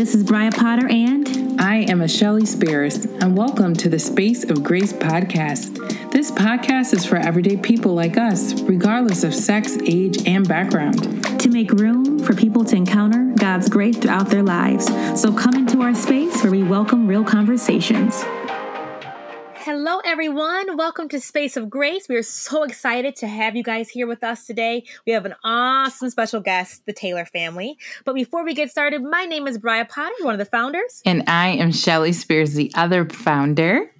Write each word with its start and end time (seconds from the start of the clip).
this 0.00 0.14
is 0.14 0.24
Brian 0.24 0.50
Potter 0.50 0.88
and 0.88 1.60
I 1.60 1.80
am 1.90 2.00
a 2.00 2.08
Shelly 2.08 2.46
Spears, 2.46 3.04
and 3.04 3.36
welcome 3.36 3.74
to 3.74 3.90
the 3.90 3.98
Space 3.98 4.44
of 4.44 4.62
Grace 4.62 4.94
podcast. 4.94 5.76
This 6.10 6.30
podcast 6.30 6.94
is 6.94 7.04
for 7.04 7.16
everyday 7.16 7.58
people 7.58 7.92
like 7.92 8.16
us, 8.16 8.62
regardless 8.62 9.24
of 9.24 9.34
sex, 9.34 9.76
age, 9.84 10.26
and 10.26 10.48
background. 10.48 11.22
To 11.40 11.50
make 11.50 11.70
room 11.72 12.18
for 12.18 12.34
people 12.34 12.64
to 12.64 12.76
encounter 12.76 13.34
God's 13.36 13.68
grace 13.68 13.98
throughout 13.98 14.30
their 14.30 14.42
lives. 14.42 14.86
So 15.20 15.34
come 15.34 15.52
into 15.52 15.82
our 15.82 15.94
space 15.94 16.42
where 16.42 16.50
we 16.52 16.62
welcome 16.62 17.06
real 17.06 17.22
conversations. 17.22 18.24
Hello, 19.72 20.00
everyone. 20.04 20.76
Welcome 20.76 21.08
to 21.10 21.20
Space 21.20 21.56
of 21.56 21.70
Grace. 21.70 22.08
We 22.08 22.16
are 22.16 22.24
so 22.24 22.64
excited 22.64 23.14
to 23.14 23.28
have 23.28 23.54
you 23.54 23.62
guys 23.62 23.88
here 23.88 24.08
with 24.08 24.24
us 24.24 24.44
today. 24.44 24.82
We 25.06 25.12
have 25.12 25.24
an 25.26 25.36
awesome 25.44 26.10
special 26.10 26.40
guest, 26.40 26.84
the 26.86 26.92
Taylor 26.92 27.24
family. 27.24 27.78
But 28.04 28.16
before 28.16 28.44
we 28.44 28.52
get 28.52 28.72
started, 28.72 29.00
my 29.00 29.26
name 29.26 29.46
is 29.46 29.58
Brian 29.58 29.86
Potter, 29.86 30.12
one 30.22 30.34
of 30.34 30.40
the 30.40 30.44
founders. 30.44 31.00
And 31.06 31.22
I 31.28 31.50
am 31.50 31.70
Shelly 31.70 32.12
Spears, 32.12 32.54
the 32.54 32.72
other 32.74 33.08
founder. 33.08 33.92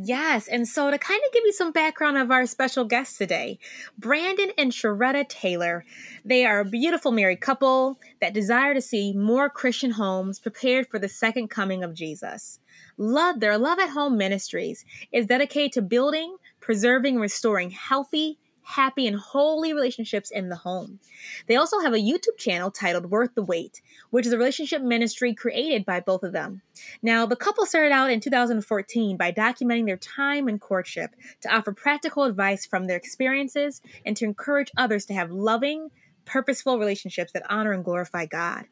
Yes, 0.00 0.48
and 0.48 0.66
so 0.66 0.90
to 0.90 0.96
kind 0.96 1.20
of 1.26 1.32
give 1.34 1.42
you 1.44 1.52
some 1.52 1.70
background 1.70 2.16
of 2.16 2.30
our 2.30 2.46
special 2.46 2.84
guest 2.84 3.18
today, 3.18 3.58
Brandon 3.98 4.52
and 4.56 4.72
Sharetta 4.72 5.28
Taylor. 5.28 5.84
They 6.24 6.46
are 6.46 6.60
a 6.60 6.64
beautiful 6.64 7.12
married 7.12 7.42
couple 7.42 7.98
that 8.22 8.32
desire 8.32 8.72
to 8.72 8.80
see 8.80 9.12
more 9.12 9.50
Christian 9.50 9.90
homes 9.90 10.38
prepared 10.38 10.88
for 10.88 10.98
the 10.98 11.10
second 11.10 11.48
coming 11.48 11.84
of 11.84 11.92
Jesus. 11.92 12.60
Love 12.98 13.38
their 13.38 13.56
Love 13.56 13.78
at 13.78 13.90
Home 13.90 14.18
Ministries 14.18 14.84
is 15.12 15.26
dedicated 15.26 15.72
to 15.72 15.82
building, 15.82 16.36
preserving, 16.58 17.20
restoring 17.20 17.70
healthy, 17.70 18.38
happy, 18.62 19.06
and 19.06 19.16
holy 19.16 19.72
relationships 19.72 20.32
in 20.32 20.48
the 20.48 20.56
home. 20.56 20.98
They 21.46 21.54
also 21.54 21.78
have 21.78 21.94
a 21.94 21.98
YouTube 21.98 22.36
channel 22.36 22.72
titled 22.72 23.10
Worth 23.10 23.36
the 23.36 23.42
Wait, 23.42 23.80
which 24.10 24.26
is 24.26 24.32
a 24.32 24.36
relationship 24.36 24.82
ministry 24.82 25.32
created 25.32 25.86
by 25.86 26.00
both 26.00 26.24
of 26.24 26.32
them. 26.32 26.60
Now, 27.00 27.24
the 27.24 27.36
couple 27.36 27.64
started 27.66 27.92
out 27.92 28.10
in 28.10 28.18
2014 28.18 29.16
by 29.16 29.30
documenting 29.30 29.86
their 29.86 29.96
time 29.96 30.48
in 30.48 30.58
courtship 30.58 31.14
to 31.42 31.54
offer 31.54 31.72
practical 31.72 32.24
advice 32.24 32.66
from 32.66 32.88
their 32.88 32.96
experiences 32.96 33.80
and 34.04 34.16
to 34.16 34.24
encourage 34.24 34.72
others 34.76 35.06
to 35.06 35.14
have 35.14 35.30
loving, 35.30 35.90
purposeful 36.28 36.78
relationships 36.78 37.32
that 37.32 37.50
honor 37.50 37.72
and 37.72 37.84
glorify 37.84 38.26
God. 38.26 38.66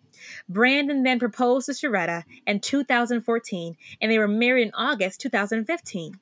Brandon 0.49 1.03
then 1.03 1.19
proposed 1.19 1.67
to 1.67 1.73
Sharetta 1.73 2.23
in 2.47 2.61
2014, 2.61 3.77
and 4.01 4.13
they 4.13 4.19
were 4.19 4.29
married 4.29 4.69
in 4.69 4.73
August 4.75 5.21
2015. 5.23 6.21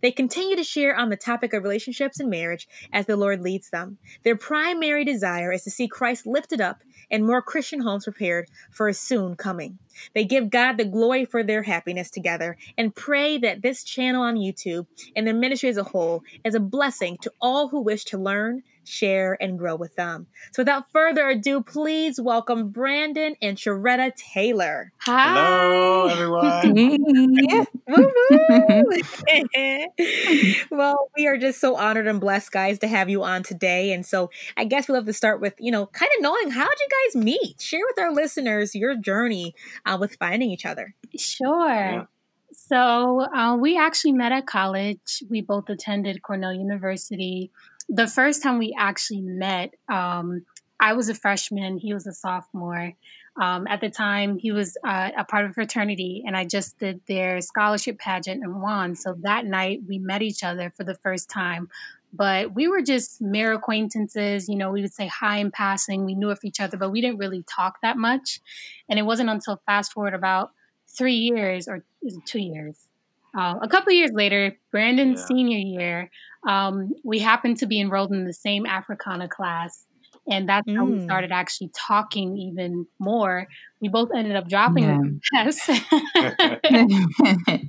They 0.00 0.10
continue 0.12 0.56
to 0.56 0.64
share 0.64 0.96
on 0.96 1.10
the 1.10 1.16
topic 1.16 1.52
of 1.52 1.62
relationships 1.62 2.20
and 2.20 2.30
marriage 2.30 2.68
as 2.92 3.06
the 3.06 3.16
Lord 3.16 3.40
leads 3.40 3.70
them. 3.70 3.98
Their 4.22 4.36
primary 4.36 5.04
desire 5.04 5.52
is 5.52 5.64
to 5.64 5.70
see 5.70 5.88
Christ 5.88 6.26
lifted 6.26 6.60
up 6.60 6.82
and 7.10 7.26
more 7.26 7.42
Christian 7.42 7.80
homes 7.80 8.04
prepared 8.04 8.48
for 8.70 8.88
his 8.88 8.98
soon 8.98 9.34
coming. 9.36 9.78
They 10.14 10.24
give 10.24 10.50
God 10.50 10.76
the 10.76 10.84
glory 10.84 11.24
for 11.24 11.42
their 11.42 11.62
happiness 11.62 12.10
together 12.10 12.56
and 12.76 12.94
pray 12.94 13.38
that 13.38 13.62
this 13.62 13.84
channel 13.84 14.22
on 14.22 14.36
YouTube 14.36 14.86
and 15.16 15.26
their 15.26 15.34
ministry 15.34 15.68
as 15.68 15.76
a 15.76 15.84
whole 15.84 16.22
is 16.44 16.54
a 16.54 16.60
blessing 16.60 17.18
to 17.22 17.32
all 17.40 17.68
who 17.68 17.80
wish 17.80 18.04
to 18.06 18.18
learn, 18.18 18.62
share, 18.84 19.36
and 19.40 19.58
grow 19.58 19.76
with 19.76 19.94
them. 19.96 20.26
So 20.52 20.62
without 20.62 20.90
further 20.92 21.28
ado, 21.28 21.62
please 21.62 22.20
welcome 22.20 22.70
Brandon 22.70 23.36
and 23.40 23.56
Sharetta 23.56 24.14
Taylor. 24.14 24.92
Hi. 24.98 25.34
Hello, 25.34 26.08
everyone. 26.08 27.78
well, 30.70 31.10
we 31.16 31.26
are 31.26 31.36
just 31.36 31.60
so 31.60 31.76
honored 31.76 32.06
and 32.06 32.20
blessed, 32.20 32.52
guys, 32.52 32.78
to 32.80 32.88
have 32.88 33.08
you 33.08 33.22
on 33.22 33.42
today. 33.42 33.92
And 33.92 34.04
so 34.04 34.30
I 34.56 34.64
guess 34.64 34.88
we 34.88 34.94
love 34.94 35.06
to 35.06 35.12
start 35.12 35.40
with, 35.40 35.54
you 35.58 35.70
know, 35.70 35.86
kind 35.86 36.10
of 36.16 36.22
knowing 36.22 36.50
how 36.50 36.68
did 36.68 36.78
you 36.80 36.88
guys 36.88 37.24
meet? 37.24 37.60
Share 37.60 37.82
with 37.88 37.98
our 37.98 38.12
listeners 38.12 38.74
your 38.74 38.96
journey 38.96 39.54
uh, 39.86 39.96
with 40.00 40.16
finding 40.16 40.50
each 40.50 40.66
other. 40.66 40.94
Sure. 41.16 41.68
Yeah. 41.68 42.04
So 42.52 43.22
uh, 43.34 43.56
we 43.56 43.78
actually 43.78 44.12
met 44.12 44.32
at 44.32 44.46
college. 44.46 45.22
We 45.30 45.40
both 45.40 45.68
attended 45.70 46.22
Cornell 46.22 46.52
University 46.52 47.50
the 47.88 48.06
first 48.06 48.42
time 48.42 48.58
we 48.58 48.74
actually 48.78 49.20
met, 49.20 49.74
um, 49.88 50.44
I 50.80 50.94
was 50.94 51.08
a 51.08 51.14
freshman, 51.14 51.78
he 51.78 51.94
was 51.94 52.06
a 52.06 52.12
sophomore. 52.12 52.92
Um, 53.40 53.66
at 53.66 53.80
the 53.80 53.88
time, 53.88 54.38
he 54.38 54.52
was 54.52 54.76
uh, 54.84 55.10
a 55.16 55.24
part 55.24 55.44
of 55.44 55.52
a 55.52 55.54
fraternity, 55.54 56.22
and 56.26 56.36
I 56.36 56.44
just 56.44 56.78
did 56.78 57.00
their 57.06 57.40
scholarship 57.40 57.98
pageant 57.98 58.42
and 58.42 58.60
won. 58.60 58.94
So 58.94 59.14
that 59.22 59.46
night, 59.46 59.80
we 59.88 59.98
met 59.98 60.22
each 60.22 60.42
other 60.42 60.70
for 60.76 60.84
the 60.84 60.96
first 60.96 61.30
time. 61.30 61.68
But 62.12 62.54
we 62.54 62.68
were 62.68 62.82
just 62.82 63.22
mere 63.22 63.52
acquaintances. 63.52 64.48
You 64.48 64.56
know, 64.56 64.70
we 64.70 64.82
would 64.82 64.92
say 64.92 65.06
hi 65.06 65.38
in 65.38 65.50
passing. 65.50 66.04
We 66.04 66.14
knew 66.14 66.30
of 66.30 66.40
each 66.44 66.60
other, 66.60 66.76
but 66.76 66.90
we 66.90 67.00
didn't 67.00 67.18
really 67.18 67.44
talk 67.48 67.78
that 67.82 67.96
much. 67.96 68.40
And 68.88 68.98
it 68.98 69.02
wasn't 69.02 69.30
until 69.30 69.62
fast 69.66 69.92
forward 69.92 70.14
about 70.14 70.50
three 70.86 71.14
years 71.14 71.68
or 71.68 71.84
two 72.26 72.40
years 72.40 72.88
uh, 73.36 73.54
a 73.62 73.68
couple 73.68 73.92
years 73.92 74.10
later, 74.12 74.56
Brandon's 74.70 75.20
yeah. 75.20 75.26
senior 75.26 75.58
year, 75.58 76.10
um, 76.46 76.92
we 77.02 77.18
happened 77.18 77.56
to 77.58 77.66
be 77.66 77.80
enrolled 77.80 78.12
in 78.12 78.24
the 78.24 78.32
same 78.32 78.66
Africana 78.66 79.28
class. 79.28 79.86
And 80.30 80.48
that's 80.48 80.68
mm. 80.68 80.76
how 80.76 80.84
we 80.84 80.98
mm. 80.98 81.04
started 81.04 81.32
actually 81.32 81.70
talking 81.74 82.36
even 82.36 82.86
more. 82.98 83.48
We 83.82 83.88
both 83.88 84.10
ended 84.14 84.36
up 84.36 84.48
dropping 84.48 84.84
yeah. 84.84 84.98
the 84.98 85.20
test. 85.34 85.68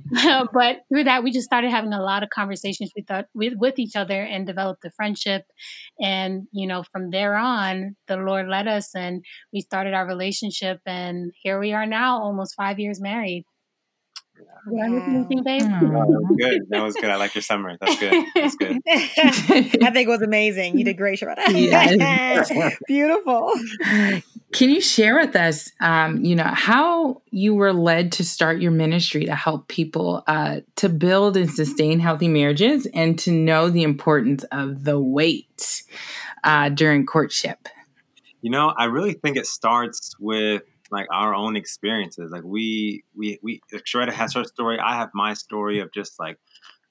Uh, 0.16 0.46
but 0.52 0.76
through 0.88 1.02
that, 1.04 1.24
we 1.24 1.32
just 1.32 1.44
started 1.44 1.70
having 1.70 1.92
a 1.92 2.00
lot 2.00 2.22
of 2.22 2.30
conversations 2.30 2.92
with, 2.96 3.24
with, 3.34 3.54
with 3.56 3.78
each 3.80 3.96
other 3.96 4.22
and 4.22 4.46
developed 4.46 4.84
a 4.84 4.90
friendship. 4.92 5.42
And, 6.00 6.46
you 6.52 6.68
know, 6.68 6.84
from 6.92 7.10
there 7.10 7.34
on, 7.34 7.96
the 8.06 8.16
Lord 8.16 8.46
led 8.46 8.68
us 8.68 8.94
and 8.94 9.24
we 9.52 9.60
started 9.60 9.92
our 9.92 10.06
relationship. 10.06 10.80
And 10.86 11.32
here 11.42 11.58
we 11.58 11.72
are 11.72 11.84
now, 11.84 12.22
almost 12.22 12.54
five 12.54 12.78
years 12.78 13.00
married. 13.00 13.44
Yeah. 14.70 14.88
babe? 15.44 15.62
That 15.62 16.06
was 16.06 16.36
good. 16.38 16.62
That 16.70 16.82
was 16.82 16.94
good. 16.94 17.10
I 17.10 17.16
like 17.16 17.34
your 17.34 17.42
summer. 17.42 17.76
That's 17.80 17.98
good. 17.98 18.24
That's 18.34 18.56
good. 18.56 18.80
I 18.88 19.90
think 19.90 20.06
it 20.06 20.08
was 20.08 20.22
amazing. 20.22 20.78
You 20.78 20.84
did 20.84 20.96
great, 20.96 21.20
Sharetta. 21.20 21.48
Yeah. 21.48 22.70
Beautiful. 22.86 23.52
Can 24.54 24.70
you 24.70 24.80
share 24.80 25.18
with 25.18 25.34
us, 25.34 25.72
um, 25.80 26.24
you 26.24 26.36
know, 26.36 26.44
how 26.44 27.22
you 27.32 27.56
were 27.56 27.72
led 27.72 28.12
to 28.12 28.24
start 28.24 28.60
your 28.60 28.70
ministry 28.70 29.24
to 29.24 29.34
help 29.34 29.66
people 29.66 30.22
uh, 30.28 30.60
to 30.76 30.88
build 30.88 31.36
and 31.36 31.50
sustain 31.50 31.98
healthy 31.98 32.28
marriages 32.28 32.86
and 32.94 33.18
to 33.18 33.32
know 33.32 33.68
the 33.68 33.82
importance 33.82 34.44
of 34.52 34.84
the 34.84 35.00
wait 35.00 35.82
uh, 36.44 36.68
during 36.68 37.04
courtship? 37.04 37.66
You 38.42 38.52
know, 38.52 38.68
I 38.68 38.84
really 38.84 39.14
think 39.14 39.36
it 39.36 39.48
starts 39.48 40.14
with 40.20 40.62
like 40.92 41.08
our 41.12 41.34
own 41.34 41.56
experiences. 41.56 42.30
Like 42.30 42.44
we 42.44 43.02
we 43.16 43.40
we 43.42 43.60
Sharetta 43.72 44.12
has 44.12 44.34
her 44.34 44.44
story. 44.44 44.78
I 44.78 44.94
have 44.94 45.10
my 45.14 45.34
story 45.34 45.80
of 45.80 45.92
just 45.92 46.20
like 46.20 46.38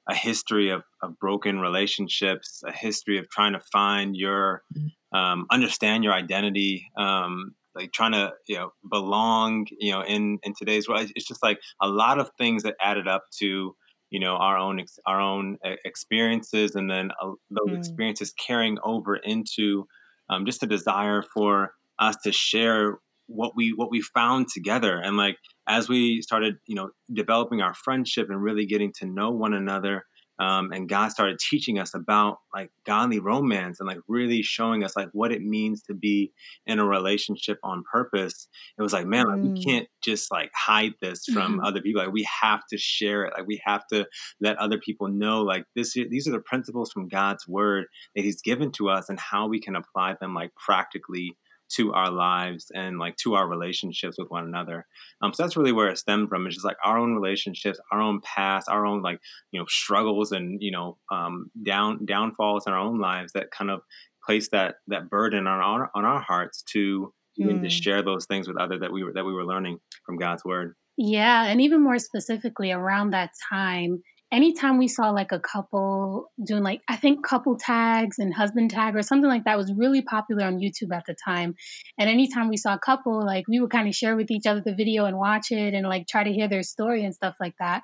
a 0.09 0.13
history 0.13 0.69
of, 0.69 0.83
of 1.01 1.17
broken 1.17 1.59
relationships, 1.59 2.61
a 2.67 2.73
history 2.73 3.19
of 3.19 3.29
trying 3.29 3.53
to 3.53 3.61
find 3.71 4.17
your 4.17 4.63
mm-hmm. 4.77 4.87
Um, 5.13 5.45
understand 5.51 6.03
your 6.03 6.13
identity, 6.13 6.91
um, 6.97 7.55
like 7.75 7.91
trying 7.91 8.13
to 8.13 8.31
you 8.47 8.55
know 8.55 8.73
belong, 8.89 9.67
you 9.79 9.91
know, 9.91 10.01
in 10.01 10.39
in 10.43 10.53
today's 10.57 10.87
world. 10.87 11.09
It's 11.15 11.27
just 11.27 11.43
like 11.43 11.59
a 11.81 11.87
lot 11.87 12.19
of 12.19 12.29
things 12.37 12.63
that 12.63 12.75
added 12.81 13.07
up 13.07 13.25
to 13.39 13.75
you 14.09 14.19
know 14.19 14.35
our 14.35 14.57
own 14.57 14.83
our 15.05 15.19
own 15.19 15.57
experiences, 15.85 16.75
and 16.75 16.89
then 16.89 17.11
uh, 17.21 17.31
those 17.49 17.75
mm. 17.75 17.77
experiences 17.77 18.33
carrying 18.33 18.77
over 18.83 19.15
into 19.15 19.87
um, 20.29 20.45
just 20.45 20.63
a 20.63 20.67
desire 20.67 21.23
for 21.33 21.73
us 21.99 22.15
to 22.23 22.31
share 22.31 22.99
what 23.27 23.55
we 23.55 23.71
what 23.71 23.89
we 23.89 24.01
found 24.01 24.47
together 24.53 24.97
and 24.97 25.15
like 25.15 25.37
as 25.67 25.87
we 25.87 26.21
started 26.21 26.55
you 26.67 26.75
know 26.75 26.89
developing 27.13 27.61
our 27.61 27.73
friendship 27.73 28.29
and 28.29 28.41
really 28.41 28.65
getting 28.65 28.91
to 28.91 29.05
know 29.05 29.31
one 29.31 29.53
another 29.53 30.05
um, 30.39 30.71
and 30.71 30.89
god 30.89 31.09
started 31.09 31.37
teaching 31.39 31.79
us 31.79 31.93
about 31.93 32.37
like 32.53 32.69
godly 32.85 33.19
romance 33.19 33.79
and 33.79 33.87
like 33.87 33.99
really 34.07 34.41
showing 34.41 34.83
us 34.83 34.95
like 34.95 35.09
what 35.13 35.31
it 35.31 35.41
means 35.41 35.83
to 35.83 35.93
be 35.93 36.31
in 36.65 36.79
a 36.79 36.85
relationship 36.85 37.57
on 37.63 37.83
purpose 37.91 38.47
it 38.77 38.81
was 38.81 38.93
like 38.93 39.05
man 39.05 39.27
like, 39.27 39.41
we 39.41 39.49
mm. 39.49 39.63
can't 39.63 39.87
just 40.03 40.31
like 40.31 40.51
hide 40.55 40.93
this 41.01 41.25
from 41.25 41.53
mm-hmm. 41.53 41.65
other 41.65 41.81
people 41.81 42.01
like 42.01 42.13
we 42.13 42.27
have 42.41 42.61
to 42.69 42.77
share 42.77 43.23
it 43.23 43.33
like 43.37 43.47
we 43.47 43.61
have 43.63 43.85
to 43.87 44.05
let 44.41 44.57
other 44.57 44.77
people 44.77 45.07
know 45.07 45.41
like 45.41 45.65
this 45.75 45.93
these 45.93 46.27
are 46.27 46.31
the 46.31 46.39
principles 46.39 46.91
from 46.91 47.07
god's 47.07 47.47
word 47.47 47.85
that 48.15 48.23
he's 48.23 48.41
given 48.41 48.71
to 48.71 48.89
us 48.89 49.09
and 49.09 49.19
how 49.19 49.47
we 49.47 49.59
can 49.59 49.75
apply 49.75 50.15
them 50.19 50.33
like 50.33 50.51
practically 50.55 51.37
to 51.75 51.93
our 51.93 52.11
lives 52.11 52.71
and 52.73 52.99
like 52.99 53.15
to 53.17 53.35
our 53.35 53.47
relationships 53.47 54.17
with 54.17 54.29
one 54.29 54.45
another. 54.45 54.85
Um, 55.21 55.33
so 55.33 55.43
that's 55.43 55.57
really 55.57 55.71
where 55.71 55.89
it 55.89 55.97
stemmed 55.97 56.29
from. 56.29 56.45
It's 56.45 56.55
just 56.55 56.65
like 56.65 56.77
our 56.83 56.97
own 56.97 57.13
relationships, 57.13 57.79
our 57.91 58.01
own 58.01 58.21
past, 58.21 58.69
our 58.69 58.85
own 58.85 59.01
like 59.01 59.19
you 59.51 59.59
know 59.59 59.65
struggles 59.67 60.31
and 60.31 60.61
you 60.61 60.71
know 60.71 60.97
um, 61.11 61.51
down 61.65 62.05
downfalls 62.05 62.67
in 62.67 62.73
our 62.73 62.79
own 62.79 62.99
lives 62.99 63.33
that 63.33 63.51
kind 63.51 63.71
of 63.71 63.81
place 64.25 64.49
that 64.51 64.75
that 64.87 65.09
burden 65.09 65.47
on 65.47 65.59
our 65.59 65.89
on 65.95 66.05
our 66.05 66.21
hearts 66.21 66.63
to 66.73 67.13
mm. 67.39 67.61
to 67.61 67.69
share 67.69 68.03
those 68.03 68.25
things 68.25 68.47
with 68.47 68.57
others 68.57 68.81
that 68.81 68.91
we 68.91 69.03
were 69.03 69.13
that 69.13 69.25
we 69.25 69.33
were 69.33 69.45
learning 69.45 69.79
from 70.05 70.17
God's 70.17 70.43
word. 70.45 70.75
Yeah, 70.97 71.45
and 71.45 71.59
even 71.59 71.81
more 71.81 71.97
specifically 71.97 72.71
around 72.71 73.11
that 73.11 73.31
time 73.49 74.03
anytime 74.33 74.79
we 74.79 74.87
saw 74.87 75.11
like 75.11 75.31
a 75.31 75.39
couple 75.39 76.31
doing 76.43 76.63
like 76.63 76.81
I 76.89 76.95
think 76.95 77.23
couple 77.25 77.55
tags 77.55 78.17
and 78.17 78.33
husband 78.33 78.71
tag 78.71 78.95
or 78.95 79.03
something 79.03 79.29
like 79.29 79.43
that 79.45 79.57
was 79.57 79.71
really 79.77 80.01
popular 80.01 80.45
on 80.45 80.57
YouTube 80.57 80.93
at 80.93 81.03
the 81.05 81.15
time. 81.23 81.53
And 81.99 82.09
anytime 82.09 82.49
we 82.49 82.57
saw 82.57 82.73
a 82.73 82.79
couple, 82.79 83.23
like 83.23 83.47
we 83.47 83.59
would 83.59 83.69
kind 83.69 83.87
of 83.87 83.93
share 83.93 84.15
with 84.15 84.31
each 84.31 84.47
other 84.47 84.61
the 84.65 84.73
video 84.73 85.05
and 85.05 85.17
watch 85.17 85.51
it 85.51 85.75
and 85.75 85.87
like 85.87 86.07
try 86.07 86.23
to 86.23 86.33
hear 86.33 86.49
their 86.49 86.63
story 86.63 87.05
and 87.05 87.13
stuff 87.13 87.35
like 87.39 87.53
that. 87.59 87.83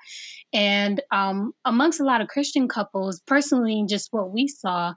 And 0.52 1.00
um, 1.12 1.52
amongst 1.64 2.00
a 2.00 2.04
lot 2.04 2.20
of 2.20 2.26
Christian 2.26 2.66
couples, 2.66 3.22
personally, 3.26 3.84
just 3.88 4.08
what 4.10 4.32
we 4.32 4.48
saw, 4.48 4.94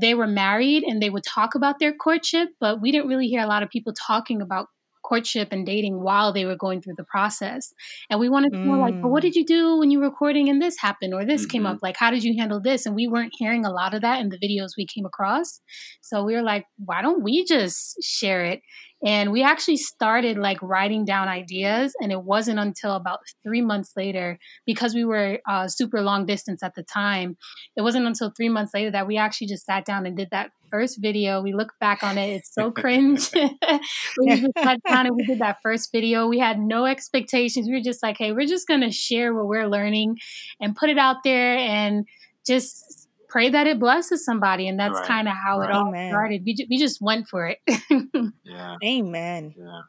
they 0.00 0.14
were 0.14 0.26
married 0.26 0.84
and 0.84 1.02
they 1.02 1.10
would 1.10 1.24
talk 1.24 1.54
about 1.54 1.78
their 1.78 1.94
courtship, 1.94 2.50
but 2.60 2.82
we 2.82 2.92
didn't 2.92 3.08
really 3.08 3.26
hear 3.26 3.42
a 3.42 3.46
lot 3.46 3.62
of 3.62 3.70
people 3.70 3.94
talking 3.94 4.42
about 4.42 4.66
courtship 5.04 5.48
and 5.50 5.66
dating 5.66 6.02
while 6.02 6.32
they 6.32 6.44
were 6.44 6.56
going 6.56 6.80
through 6.80 6.94
the 6.96 7.04
process. 7.04 7.72
And 8.10 8.18
we 8.18 8.28
wanted 8.28 8.52
to 8.52 8.58
know, 8.58 8.78
like, 8.78 9.00
but 9.00 9.08
what 9.08 9.22
mm. 9.22 9.26
did 9.26 9.36
you 9.36 9.44
do 9.44 9.78
when 9.78 9.90
you 9.90 9.98
were 9.98 10.06
recording 10.06 10.48
and 10.48 10.60
this 10.60 10.78
happened 10.78 11.14
or 11.14 11.24
this 11.24 11.42
mm-hmm. 11.42 11.50
came 11.50 11.66
up? 11.66 11.78
Like, 11.82 11.96
how 11.96 12.10
did 12.10 12.24
you 12.24 12.34
handle 12.38 12.60
this? 12.60 12.86
And 12.86 12.94
we 12.94 13.06
weren't 13.06 13.32
hearing 13.36 13.64
a 13.64 13.70
lot 13.70 13.94
of 13.94 14.02
that 14.02 14.20
in 14.20 14.30
the 14.30 14.38
videos 14.38 14.70
we 14.76 14.86
came 14.86 15.04
across. 15.04 15.60
So 16.00 16.24
we 16.24 16.34
were 16.34 16.42
like, 16.42 16.66
why 16.78 17.02
don't 17.02 17.22
we 17.22 17.44
just 17.44 18.02
share 18.02 18.44
it? 18.44 18.60
And 19.04 19.32
we 19.32 19.42
actually 19.42 19.76
started 19.76 20.38
like 20.38 20.62
writing 20.62 21.04
down 21.04 21.28
ideas. 21.28 21.94
And 22.00 22.10
it 22.10 22.22
wasn't 22.22 22.58
until 22.58 22.92
about 22.92 23.20
three 23.42 23.60
months 23.60 23.92
later, 23.96 24.38
because 24.66 24.94
we 24.94 25.04
were 25.04 25.40
uh, 25.46 25.68
super 25.68 26.00
long 26.00 26.24
distance 26.26 26.62
at 26.62 26.74
the 26.74 26.82
time, 26.82 27.36
it 27.76 27.82
wasn't 27.82 28.06
until 28.06 28.30
three 28.30 28.48
months 28.48 28.72
later 28.72 28.90
that 28.92 29.06
we 29.06 29.16
actually 29.16 29.48
just 29.48 29.66
sat 29.66 29.84
down 29.84 30.06
and 30.06 30.16
did 30.16 30.28
that 30.30 30.50
first 30.70 31.00
video. 31.00 31.40
We 31.42 31.52
look 31.52 31.72
back 31.78 32.02
on 32.02 32.18
it, 32.18 32.30
it's 32.30 32.52
so 32.52 32.70
cringe. 32.72 33.30
we 34.18 34.40
just 34.40 34.52
sat 34.58 34.80
down 34.88 35.06
and 35.06 35.14
we 35.14 35.24
did 35.24 35.38
that 35.38 35.58
first 35.62 35.92
video. 35.92 36.26
We 36.26 36.38
had 36.38 36.58
no 36.58 36.86
expectations. 36.86 37.68
We 37.68 37.74
were 37.74 37.80
just 37.80 38.02
like, 38.02 38.16
hey, 38.18 38.32
we're 38.32 38.46
just 38.46 38.66
going 38.66 38.80
to 38.80 38.90
share 38.90 39.34
what 39.34 39.46
we're 39.46 39.68
learning 39.68 40.18
and 40.60 40.74
put 40.74 40.90
it 40.90 40.98
out 40.98 41.16
there 41.22 41.56
and 41.56 42.06
just 42.46 43.03
pray 43.34 43.50
that 43.50 43.66
it 43.66 43.80
blesses 43.80 44.24
somebody. 44.24 44.68
And 44.68 44.78
that's 44.78 45.00
right. 45.00 45.08
kind 45.08 45.26
of 45.26 45.34
how 45.34 45.58
right. 45.58 45.68
it 45.68 45.74
all 45.74 45.88
Amen. 45.88 46.12
started. 46.12 46.42
We, 46.46 46.54
ju- 46.54 46.66
we 46.70 46.78
just 46.78 47.02
went 47.02 47.26
for 47.26 47.48
it. 47.48 47.58
yeah. 48.44 48.76
Amen. 48.84 49.54
Yeah. 49.58 49.80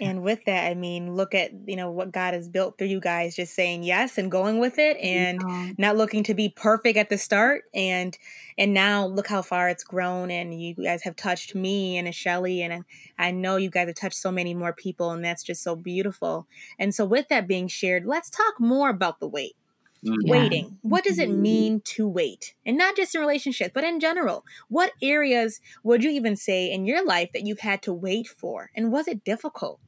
And 0.00 0.22
with 0.22 0.44
that, 0.46 0.70
I 0.70 0.74
mean, 0.74 1.16
look 1.16 1.34
at 1.34 1.50
you 1.66 1.74
know 1.74 1.90
what 1.90 2.12
God 2.12 2.32
has 2.32 2.48
built 2.48 2.78
through 2.78 2.86
you 2.86 3.00
guys, 3.00 3.34
just 3.34 3.52
saying 3.52 3.82
yes 3.82 4.16
and 4.16 4.30
going 4.30 4.60
with 4.60 4.78
it, 4.78 4.96
and 4.98 5.42
yeah. 5.44 5.72
not 5.76 5.96
looking 5.96 6.22
to 6.22 6.34
be 6.34 6.48
perfect 6.48 6.96
at 6.96 7.08
the 7.08 7.18
start, 7.18 7.64
and 7.74 8.16
and 8.56 8.72
now 8.72 9.06
look 9.06 9.26
how 9.26 9.42
far 9.42 9.68
it's 9.68 9.82
grown, 9.82 10.30
and 10.30 10.62
you 10.62 10.76
guys 10.76 11.02
have 11.02 11.16
touched 11.16 11.56
me 11.56 11.98
and 11.98 12.14
Shelly, 12.14 12.62
and 12.62 12.84
I 13.18 13.32
know 13.32 13.56
you 13.56 13.70
guys 13.70 13.88
have 13.88 13.96
touched 13.96 14.18
so 14.18 14.30
many 14.30 14.54
more 14.54 14.72
people, 14.72 15.10
and 15.10 15.24
that's 15.24 15.42
just 15.42 15.64
so 15.64 15.74
beautiful. 15.74 16.46
And 16.78 16.94
so, 16.94 17.04
with 17.04 17.26
that 17.28 17.48
being 17.48 17.66
shared, 17.66 18.06
let's 18.06 18.30
talk 18.30 18.60
more 18.60 18.90
about 18.90 19.18
the 19.18 19.26
wait. 19.26 19.56
Mm-hmm. 20.04 20.30
Waiting. 20.30 20.78
What 20.82 21.04
does 21.04 21.18
it 21.18 21.28
mm-hmm. 21.28 21.42
mean 21.42 21.80
to 21.86 22.06
wait? 22.06 22.54
And 22.64 22.78
not 22.78 22.96
just 22.96 23.14
in 23.14 23.20
relationships, 23.20 23.72
but 23.74 23.84
in 23.84 24.00
general. 24.00 24.44
What 24.68 24.92
areas 25.02 25.60
would 25.82 26.04
you 26.04 26.10
even 26.10 26.36
say 26.36 26.70
in 26.70 26.86
your 26.86 27.04
life 27.04 27.30
that 27.32 27.44
you've 27.44 27.60
had 27.60 27.82
to 27.82 27.92
wait 27.92 28.28
for? 28.28 28.70
And 28.76 28.92
was 28.92 29.08
it 29.08 29.24
difficult? 29.24 29.80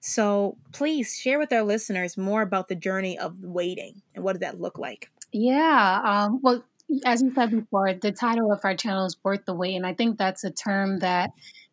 So 0.00 0.56
please 0.72 1.18
share 1.18 1.38
with 1.38 1.52
our 1.52 1.62
listeners 1.62 2.16
more 2.16 2.40
about 2.40 2.68
the 2.68 2.74
journey 2.74 3.18
of 3.18 3.42
waiting 3.42 4.00
and 4.14 4.24
what 4.24 4.32
does 4.32 4.40
that 4.40 4.60
look 4.60 4.78
like? 4.78 5.10
Yeah. 5.30 6.00
Um, 6.02 6.40
well, 6.42 6.64
as 7.04 7.22
you 7.22 7.32
said 7.34 7.50
before, 7.50 7.92
the 7.94 8.10
title 8.10 8.50
of 8.50 8.60
our 8.64 8.74
channel 8.74 9.04
is 9.04 9.16
Worth 9.22 9.44
the 9.44 9.54
Wait. 9.54 9.76
And 9.76 9.86
I 9.86 9.94
think 9.94 10.18
that's 10.18 10.42
a 10.42 10.50
term 10.50 11.00
that 11.00 11.30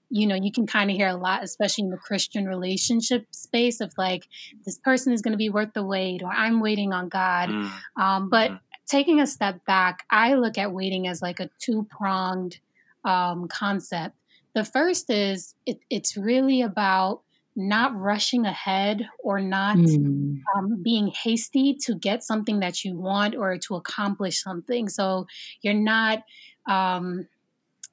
you 0.10 0.26
know, 0.26 0.36
you 0.36 0.52
can 0.52 0.66
kind 0.66 0.90
of 0.90 0.96
hear 0.96 1.10
a 1.10 1.16
lot, 1.16 1.44
especially 1.44 1.84
in 1.84 1.90
the 1.90 1.98
Christian 1.98 2.46
relationship 2.46 3.26
space, 3.32 3.82
of 3.82 3.94
like, 3.98 4.28
this 4.66 4.78
person 4.78 5.12
is 5.14 5.22
going 5.22 5.34
to 5.34 5.38
be 5.38 5.50
worth 5.50 5.74
the 5.74 5.84
wait, 5.84 6.24
or 6.24 6.32
I'm 6.32 6.62
waiting 6.62 6.94
on 6.94 7.10
God. 7.10 7.50
Mm. 7.50 7.72
Um, 7.98 8.30
but 8.30 8.52
mm. 8.52 8.60
taking 8.88 9.20
a 9.20 9.28
step 9.28 9.66
back, 9.66 10.06
I 10.10 10.36
look 10.36 10.58
at 10.58 10.72
waiting 10.72 11.08
as 11.08 11.22
like 11.22 11.40
a 11.40 11.50
two 11.60 11.88
pronged 11.90 12.60
um, 13.04 13.48
concept. 13.48 14.16
The 14.54 14.64
first 14.64 15.10
is 15.10 15.56
it, 15.66 15.80
it's 15.90 16.16
really 16.16 16.62
about 16.62 17.22
not 17.56 17.96
rushing 17.96 18.46
ahead 18.46 19.10
or 19.20 19.40
not 19.40 19.78
mm. 19.78 20.40
um, 20.56 20.82
being 20.82 21.08
hasty 21.08 21.74
to 21.74 21.96
get 21.96 22.24
something 22.24 22.60
that 22.60 22.86
you 22.86 22.96
want 22.96 23.36
or 23.36 23.58
to 23.58 23.76
accomplish 23.76 24.42
something. 24.42 24.88
So 24.90 25.28
you're 25.62 25.74
not. 25.74 26.24
Um, 26.66 27.28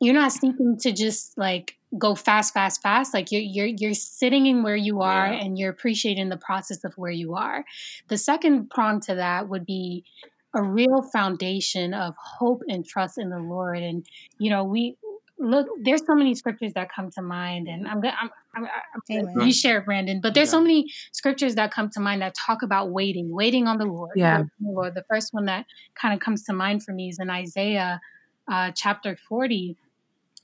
you're 0.01 0.15
not 0.15 0.33
seeking 0.33 0.77
to 0.81 0.93
just 0.93 1.39
like 1.39 1.77
go 1.99 2.15
fast 2.15 2.55
fast 2.55 2.83
fast 2.83 3.15
like 3.15 3.31
you're 3.31 3.43
you're 3.43 3.71
you're 3.79 3.95
sitting 3.95 4.47
in 4.47 4.63
where 4.63 4.77
you 4.77 5.01
are 5.01 5.33
yeah. 5.33 5.45
and 5.45 5.59
you're 5.59 5.71
appreciating 5.71 6.29
the 6.29 6.37
process 6.37 6.85
of 6.85 6.93
where 6.97 7.11
you 7.11 7.35
are. 7.35 7.65
The 8.09 8.19
second 8.19 8.71
prong 8.71 9.01
to 9.03 9.15
that 9.15 9.49
would 9.49 9.67
be 9.67 10.05
a 10.55 10.63
real 10.63 11.03
foundation 11.13 11.95
of 11.95 12.15
hope 12.17 12.63
and 12.69 12.87
trust 12.87 13.19
in 13.19 13.31
the 13.31 13.39
lord. 13.39 13.79
And 13.79 14.07
you 14.39 14.51
know 14.51 14.65
we 14.65 14.97
look 15.39 15.67
there's 15.83 16.05
so 16.07 16.15
many 16.15 16.35
scriptures 16.35 16.73
that 16.75 16.89
come 16.95 17.11
to 17.11 17.21
mind 17.21 17.67
and 17.67 17.89
i'm 17.89 18.01
gonna 18.01 18.15
I'm, 18.21 18.31
I'm, 18.55 18.69
I'm 19.11 19.41
you 19.41 19.53
share 19.53 19.81
brandon 19.81 20.21
but 20.21 20.33
there's 20.33 20.49
yeah. 20.49 20.53
so 20.53 20.61
many 20.61 20.93
scriptures 21.11 21.57
that 21.57 21.73
come 21.73 21.91
to 21.91 22.01
mind 22.01 22.23
that 22.23 22.35
talk 22.35 22.63
about 22.63 22.91
waiting 22.91 23.33
waiting 23.33 23.67
on 23.67 23.79
the 23.79 23.85
lord 23.85 24.13
yeah. 24.15 24.45
the 24.61 24.71
lord. 24.71 24.95
The 24.95 25.05
first 25.11 25.35
one 25.35 25.47
that 25.47 25.67
kind 26.01 26.15
of 26.15 26.21
comes 26.21 26.45
to 26.45 26.53
mind 26.53 26.85
for 26.85 26.93
me 26.93 27.09
is 27.09 27.19
in 27.19 27.31
isaiah 27.31 28.01
uh, 28.51 28.71
chapter 28.75 29.17
40 29.29 29.77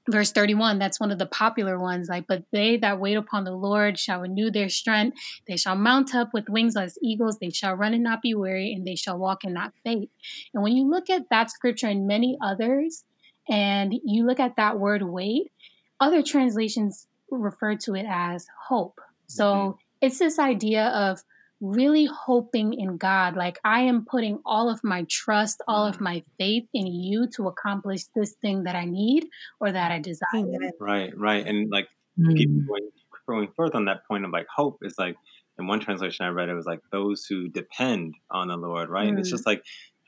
verse 0.08 0.32
31 0.32 0.78
that's 0.78 0.98
one 0.98 1.10
of 1.10 1.18
the 1.18 1.26
popular 1.26 1.78
ones 1.78 2.08
like 2.08 2.26
but 2.26 2.42
they 2.52 2.78
that 2.78 2.98
wait 2.98 3.14
upon 3.14 3.44
the 3.44 3.52
lord 3.52 3.98
shall 3.98 4.20
renew 4.20 4.50
their 4.50 4.68
strength. 4.68 5.16
They 5.46 5.56
shall 5.56 5.76
mount 5.76 6.14
up 6.14 6.30
with 6.32 6.48
wings 6.48 6.76
as 6.76 6.98
eagles. 7.02 7.38
They 7.38 7.50
shall 7.50 7.74
run 7.74 7.94
and 7.94 8.02
not 8.02 8.22
be 8.22 8.34
weary 8.34 8.72
and 8.72 8.86
they 8.86 8.96
shall 8.96 9.18
walk 9.18 9.44
and 9.44 9.54
not 9.54 9.72
faint. 9.84 10.10
And 10.54 10.62
when 10.62 10.76
you 10.76 10.88
look 10.88 11.10
at 11.10 11.28
that 11.30 11.50
scripture 11.50 11.88
and 11.88 12.06
many 12.06 12.36
others 12.42 13.04
and 13.48 13.94
you 14.04 14.26
look 14.26 14.40
at 14.40 14.56
that 14.56 14.78
word 14.78 15.02
wait 15.02 15.52
other 16.00 16.22
translations 16.22 17.06
refer 17.30 17.76
to 17.76 17.94
it 17.94 18.06
as 18.08 18.46
hope. 18.68 19.00
So 19.26 19.44
mm-hmm. 19.44 19.78
it's 20.00 20.18
this 20.18 20.38
idea 20.38 20.86
of 20.88 21.20
really 21.60 22.06
hoping 22.06 22.74
in 22.74 22.96
God. 22.96 23.36
Like, 23.36 23.58
I 23.64 23.82
am 23.82 24.04
putting 24.04 24.40
all 24.44 24.68
of 24.68 24.82
my 24.82 25.04
trust, 25.08 25.62
all 25.68 25.86
of 25.86 26.00
my 26.00 26.22
faith 26.38 26.66
in 26.72 26.86
you 26.86 27.28
to 27.36 27.48
accomplish 27.48 28.04
this 28.14 28.32
thing 28.40 28.64
that 28.64 28.76
I 28.76 28.84
need 28.84 29.26
or 29.60 29.70
that 29.70 29.92
I 29.92 29.98
desire. 29.98 30.72
Right, 30.78 31.16
right. 31.16 31.46
And 31.46 31.70
like, 31.70 31.88
mm. 32.18 32.66
going, 32.66 32.88
going 33.26 33.48
further 33.56 33.76
on 33.76 33.84
that 33.86 34.06
point 34.06 34.24
of 34.24 34.30
like 34.30 34.46
hope 34.54 34.78
is 34.82 34.94
like, 34.98 35.16
in 35.58 35.66
one 35.66 35.80
translation 35.80 36.24
I 36.24 36.30
read, 36.30 36.48
it 36.48 36.54
was 36.54 36.64
like 36.64 36.80
those 36.90 37.26
who 37.26 37.48
depend 37.48 38.14
on 38.30 38.48
the 38.48 38.56
Lord, 38.56 38.88
right? 38.88 39.06
Mm. 39.06 39.10
And 39.10 39.18
it's 39.18 39.28
mm. 39.28 39.32
just 39.32 39.46
like, 39.46 39.62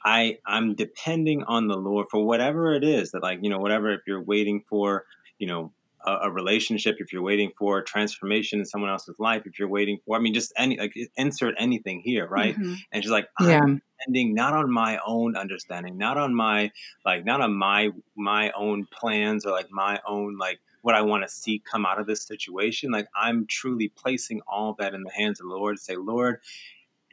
I 0.04 0.38
I'm 0.46 0.74
depending 0.74 1.44
on 1.44 1.68
the 1.68 1.76
Lord 1.76 2.06
for 2.10 2.24
whatever 2.24 2.74
it 2.74 2.84
is 2.84 3.12
that 3.12 3.22
like 3.22 3.38
you 3.42 3.50
know 3.50 3.58
whatever 3.58 3.92
if 3.92 4.00
you're 4.06 4.22
waiting 4.22 4.64
for 4.68 5.04
you 5.38 5.46
know 5.46 5.72
a, 6.06 6.18
a, 6.24 6.30
relationship, 6.30 6.96
if 6.98 7.12
you're 7.12 7.22
waiting 7.22 7.52
for 7.58 7.78
a 7.78 7.84
transformation 7.84 8.58
in 8.58 8.64
someone 8.64 8.90
else's 8.90 9.16
life, 9.18 9.42
if 9.46 9.58
you're 9.58 9.68
waiting 9.68 9.98
for, 10.04 10.16
I 10.16 10.20
mean, 10.20 10.34
just 10.34 10.52
any, 10.56 10.78
like, 10.78 10.94
insert 11.16 11.54
anything 11.58 12.00
here, 12.04 12.26
right? 12.26 12.56
Mm-hmm. 12.56 12.74
And 12.92 13.02
she's 13.02 13.10
like, 13.10 13.28
yeah. 13.40 13.60
I'm 13.62 13.82
depending 13.98 14.34
not 14.34 14.54
on 14.54 14.70
my 14.70 14.98
own 15.06 15.36
understanding, 15.36 15.98
not 15.98 16.18
on 16.18 16.34
my, 16.34 16.70
like, 17.04 17.24
not 17.24 17.40
on 17.40 17.54
my, 17.54 17.90
my 18.16 18.50
own 18.52 18.86
plans 18.92 19.46
or 19.46 19.52
like 19.52 19.70
my 19.70 20.00
own, 20.06 20.38
like, 20.38 20.58
what 20.82 20.94
I 20.94 21.02
want 21.02 21.22
to 21.22 21.28
see 21.28 21.62
come 21.70 21.86
out 21.86 22.00
of 22.00 22.06
this 22.06 22.26
situation. 22.26 22.90
Like, 22.90 23.06
I'm 23.14 23.46
truly 23.48 23.88
placing 23.88 24.40
all 24.48 24.74
that 24.80 24.94
in 24.94 25.04
the 25.04 25.12
hands 25.12 25.40
of 25.40 25.46
the 25.46 25.54
Lord. 25.54 25.78
Say, 25.78 25.96
Lord, 25.96 26.40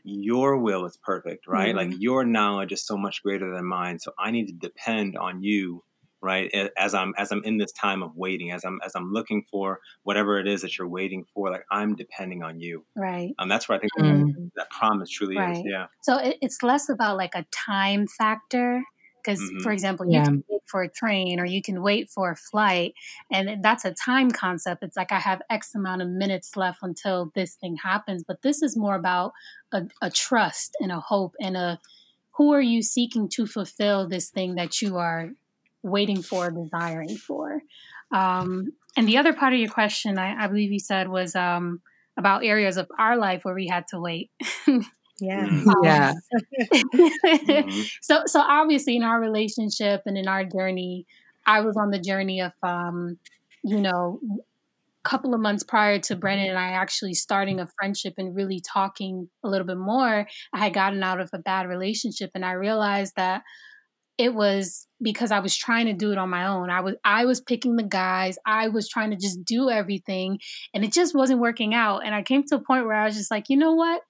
your 0.04 0.58
will 0.58 0.86
is 0.86 0.98
perfect, 0.98 1.48
right? 1.48 1.76
Mm-hmm. 1.76 1.92
Like 1.92 2.02
your 2.02 2.26
knowledge 2.26 2.72
is 2.72 2.86
so 2.86 2.98
much 2.98 3.22
greater 3.22 3.54
than 3.54 3.66
mine. 3.66 4.00
So 4.00 4.12
I 4.18 4.32
need 4.32 4.48
to 4.48 4.54
depend 4.54 5.18
on 5.18 5.44
you 5.44 5.84
right 6.22 6.54
as 6.78 6.94
i'm 6.94 7.14
as 7.18 7.32
i'm 7.32 7.44
in 7.44 7.58
this 7.58 7.72
time 7.72 8.04
of 8.04 8.16
waiting 8.16 8.52
as 8.52 8.64
i'm 8.64 8.80
as 8.86 8.94
i'm 8.96 9.12
looking 9.12 9.44
for 9.50 9.80
whatever 10.04 10.40
it 10.40 10.48
is 10.48 10.62
that 10.62 10.78
you're 10.78 10.88
waiting 10.88 11.26
for 11.34 11.50
like 11.50 11.64
i'm 11.72 11.96
depending 11.96 12.44
on 12.44 12.60
you 12.60 12.86
right 12.96 13.34
um 13.40 13.50
that's 13.50 13.70
where 13.70 13.78
i 13.78 13.80
think 13.80 13.92
mm-hmm. 14.00 14.46
that 14.56 14.70
promise 14.70 15.10
truly 15.10 15.38
right. 15.38 15.58
is 15.58 15.64
yeah 15.66 15.88
so 16.02 16.18
it, 16.18 16.38
it's 16.42 16.62
less 16.64 16.90
about 16.90 17.18
like 17.18 17.36
a 17.36 17.46
time 17.52 18.08
factor 18.08 18.84
because 19.24 19.40
mm-hmm. 19.40 19.60
for 19.60 19.72
example 19.72 20.06
you 20.06 20.14
yeah. 20.14 20.26
can 20.26 20.44
wait 20.50 20.62
for 20.66 20.84
a 20.84 20.90
train 20.90 21.40
or 21.40 21.46
you 21.46 21.62
can 21.62 21.82
wait 21.82 22.10
for 22.10 22.32
a 22.32 22.36
flight 22.36 22.94
and 23.32 23.64
that's 23.64 23.86
a 23.86 23.94
time 23.94 24.30
concept 24.30 24.84
it's 24.84 24.98
like 24.98 25.12
i 25.12 25.20
have 25.20 25.42
x 25.50 25.74
amount 25.76 26.02
of 26.02 26.10
minutes 26.10 26.56
left 26.56 26.80
until 26.82 27.32
this 27.36 27.56
thing 27.56 27.78
happens 27.82 28.24
but 28.28 28.42
this 28.42 28.62
is 28.62 28.78
more 28.78 28.96
about 28.96 29.32
a, 29.72 29.84
a 30.02 30.10
trust 30.10 30.76
and 30.80 30.92
a 30.92 31.00
hope 31.00 31.36
and 31.40 31.56
a 31.56 31.80
who 32.38 32.54
are 32.54 32.62
you 32.62 32.82
seeking 32.82 33.28
to 33.28 33.46
fulfill 33.46 34.08
this 34.08 34.30
thing 34.30 34.56
that 34.56 34.82
you 34.82 34.98
are 34.98 35.32
waiting 35.84 36.22
for, 36.22 36.52
desiring 36.52 37.16
for. 37.16 37.62
Um, 38.12 38.74
and 38.98 39.08
the 39.08 39.18
other 39.18 39.34
part 39.34 39.54
of 39.54 39.60
your 39.60 39.70
question, 39.70 40.18
I, 40.18 40.44
I 40.44 40.48
believe 40.48 40.72
you 40.72 40.80
said, 40.80 41.10
was 41.10 41.36
um, 41.36 41.82
about 42.18 42.44
areas 42.44 42.78
of 42.78 42.90
our 42.98 43.18
life 43.18 43.46
where 43.46 43.56
we 43.56 43.68
had 43.68 43.88
to 43.90 44.00
wait. 44.00 44.32
yeah. 45.20 45.46
Um, 45.46 45.76
yeah. 45.84 46.14
mm-hmm. 46.74 47.82
So, 48.02 48.24
so 48.26 48.42
obviously, 48.42 48.96
in 48.96 49.04
our 49.04 49.20
relationship 49.20 50.04
and 50.06 50.18
in 50.18 50.28
our 50.28 50.44
journey, 50.44 51.06
I 51.46 51.62
was 51.62 51.78
on 51.78 51.92
the 51.92 52.00
journey 52.00 52.42
of, 52.42 52.52
um, 52.64 53.18
you 53.64 53.80
know, 53.80 54.20
a 55.04 55.10
couple 55.10 55.34
of 55.34 55.40
months 55.40 55.64
prior 55.64 56.00
to 56.00 56.16
Brandon 56.16 56.50
and 56.50 56.60
I 56.60 56.72
actually 56.72 57.14
starting 57.14 57.60
a 57.60 57.70
friendship 57.80 58.16
and 58.18 58.36
really 58.36 58.62
talking 58.62 59.30
a 59.44 59.50
little 59.50 59.66
bit 59.66 59.78
more, 59.78 60.28
I 60.54 60.58
had 60.58 60.74
gotten 60.74 61.04
out 61.04 61.20
of 61.20 61.30
a 61.34 61.40
bad 61.40 61.68
relationship 61.68 62.32
and 62.36 62.46
I 62.46 62.54
realized 62.54 63.16
that 63.16 63.44
it 64.20 64.36
was 64.36 64.86
because 65.02 65.32
I 65.32 65.40
was 65.40 65.56
trying 65.56 65.86
to 65.86 65.94
do 65.94 66.12
it 66.12 66.18
on 66.18 66.30
my 66.30 66.46
own. 66.46 66.70
I 66.70 66.82
was 66.82 66.96
I 67.06 67.24
was 67.26 67.40
picking 67.40 67.78
the 67.78 67.84
guys. 67.84 68.38
I 68.46 68.68
was 68.68 68.90
trying 68.90 69.12
to 69.12 69.18
just 69.18 69.44
do 69.46 69.70
everything 69.70 70.40
and 70.74 70.84
it 70.84 70.92
just 70.92 71.16
wasn't 71.16 71.40
working 71.40 71.74
out. 71.74 72.06
And 72.06 72.14
I 72.14 72.22
came 72.22 72.44
to 72.44 72.56
a 72.56 72.62
point 72.62 72.86
where 72.86 72.96
I 72.96 73.06
was 73.06 73.16
just 73.16 73.32
like, 73.32 73.46
"You 73.48 73.56
know 73.56 73.74
what? 73.74 74.02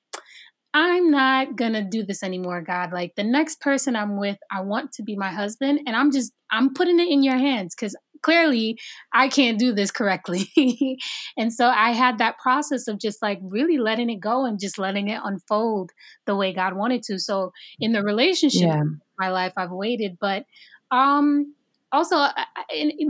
I'm 0.73 1.09
not 1.09 1.55
going 1.55 1.73
to 1.73 1.83
do 1.83 2.03
this 2.03 2.21
anymore, 2.21 2.61
God. 2.61 2.91
Like 2.91 3.13
the 3.15 3.23
next 3.23 3.59
person 3.59 3.95
I'm 3.95 4.19
with, 4.19 4.37
I 4.51 4.61
want 4.61 4.91
to 4.93 5.03
be 5.03 5.15
my 5.15 5.31
husband 5.31 5.81
and 5.87 5.95
I'm 5.95 6.11
just 6.11 6.31
I'm 6.51 6.73
putting 6.73 6.99
it 6.99 7.09
in 7.09 7.23
your 7.23 7.37
hands 7.37 7.75
cuz 7.75 7.95
clearly 8.21 8.77
I 9.13 9.29
can't 9.29 9.59
do 9.59 9.73
this 9.73 9.91
correctly. 9.91 10.49
and 11.37 11.53
so 11.53 11.67
I 11.67 11.91
had 11.91 12.17
that 12.17 12.37
process 12.39 12.87
of 12.87 12.99
just 12.99 13.21
like 13.21 13.39
really 13.43 13.77
letting 13.77 14.09
it 14.09 14.19
go 14.19 14.45
and 14.45 14.59
just 14.59 14.77
letting 14.77 15.07
it 15.07 15.21
unfold 15.23 15.91
the 16.25 16.35
way 16.35 16.51
God 16.51 16.73
wanted 16.75 17.03
to. 17.03 17.19
So 17.19 17.51
in 17.79 17.91
the 17.91 18.03
relationship 18.03 18.61
yeah 18.61 18.83
my 19.19 19.29
life 19.29 19.53
I've 19.57 19.71
waited, 19.71 20.17
but 20.19 20.45
um 20.91 21.53
also 21.91 22.15
I, 22.17 22.45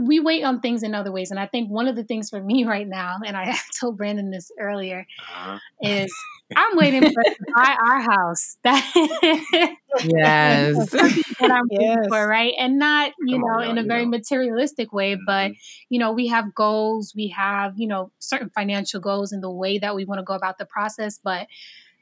we 0.00 0.20
wait 0.20 0.42
on 0.42 0.60
things 0.60 0.82
in 0.82 0.94
other 0.94 1.12
ways 1.12 1.30
and 1.30 1.38
i 1.38 1.46
think 1.46 1.70
one 1.70 1.88
of 1.88 1.96
the 1.96 2.04
things 2.04 2.30
for 2.30 2.42
me 2.42 2.64
right 2.66 2.86
now 2.86 3.18
and 3.24 3.36
i 3.36 3.56
told 3.80 3.96
brandon 3.96 4.30
this 4.30 4.50
earlier 4.58 5.06
uh-huh. 5.20 5.58
is 5.82 6.14
i'm 6.56 6.76
waiting 6.76 7.02
for 7.02 7.22
to 7.22 7.36
buy 7.54 7.76
our 7.86 8.00
house 8.00 8.56
that 8.64 9.76
yes 10.02 10.92
what 11.38 11.50
i'm 11.50 11.66
yes. 11.70 11.96
waiting 11.96 12.08
for 12.08 12.26
right 12.26 12.54
and 12.58 12.78
not 12.78 13.12
you 13.20 13.36
Come 13.36 13.42
know 13.42 13.64
on, 13.64 13.70
in 13.70 13.78
a 13.78 13.84
very 13.84 14.04
know. 14.04 14.10
materialistic 14.10 14.92
way 14.92 15.14
mm-hmm. 15.14 15.24
but 15.26 15.52
you 15.88 15.98
know 15.98 16.12
we 16.12 16.28
have 16.28 16.54
goals 16.54 17.12
we 17.14 17.28
have 17.28 17.74
you 17.76 17.86
know 17.86 18.10
certain 18.18 18.50
financial 18.50 19.00
goals 19.00 19.32
in 19.32 19.40
the 19.40 19.50
way 19.50 19.78
that 19.78 19.94
we 19.94 20.04
want 20.04 20.18
to 20.18 20.24
go 20.24 20.34
about 20.34 20.58
the 20.58 20.66
process 20.66 21.20
but 21.22 21.46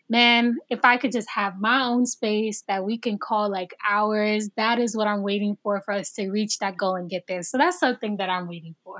man, 0.08 0.56
if 0.70 0.80
I 0.84 0.96
could 0.96 1.12
just 1.12 1.28
have 1.30 1.60
my 1.60 1.84
own 1.84 2.06
space 2.06 2.62
that 2.68 2.84
we 2.84 2.98
can 2.98 3.18
call 3.18 3.50
like 3.50 3.74
ours, 3.88 4.50
that 4.56 4.78
is 4.78 4.96
what 4.96 5.06
I'm 5.06 5.22
waiting 5.22 5.56
for 5.62 5.80
for 5.82 5.92
us 5.92 6.12
to 6.12 6.30
reach 6.30 6.58
that 6.58 6.76
goal 6.76 6.96
and 6.96 7.10
get 7.10 7.26
there. 7.28 7.42
So 7.42 7.58
that's 7.58 7.78
something 7.78 8.16
that 8.16 8.30
I'm 8.30 8.48
waiting 8.48 8.74
for. 8.84 8.98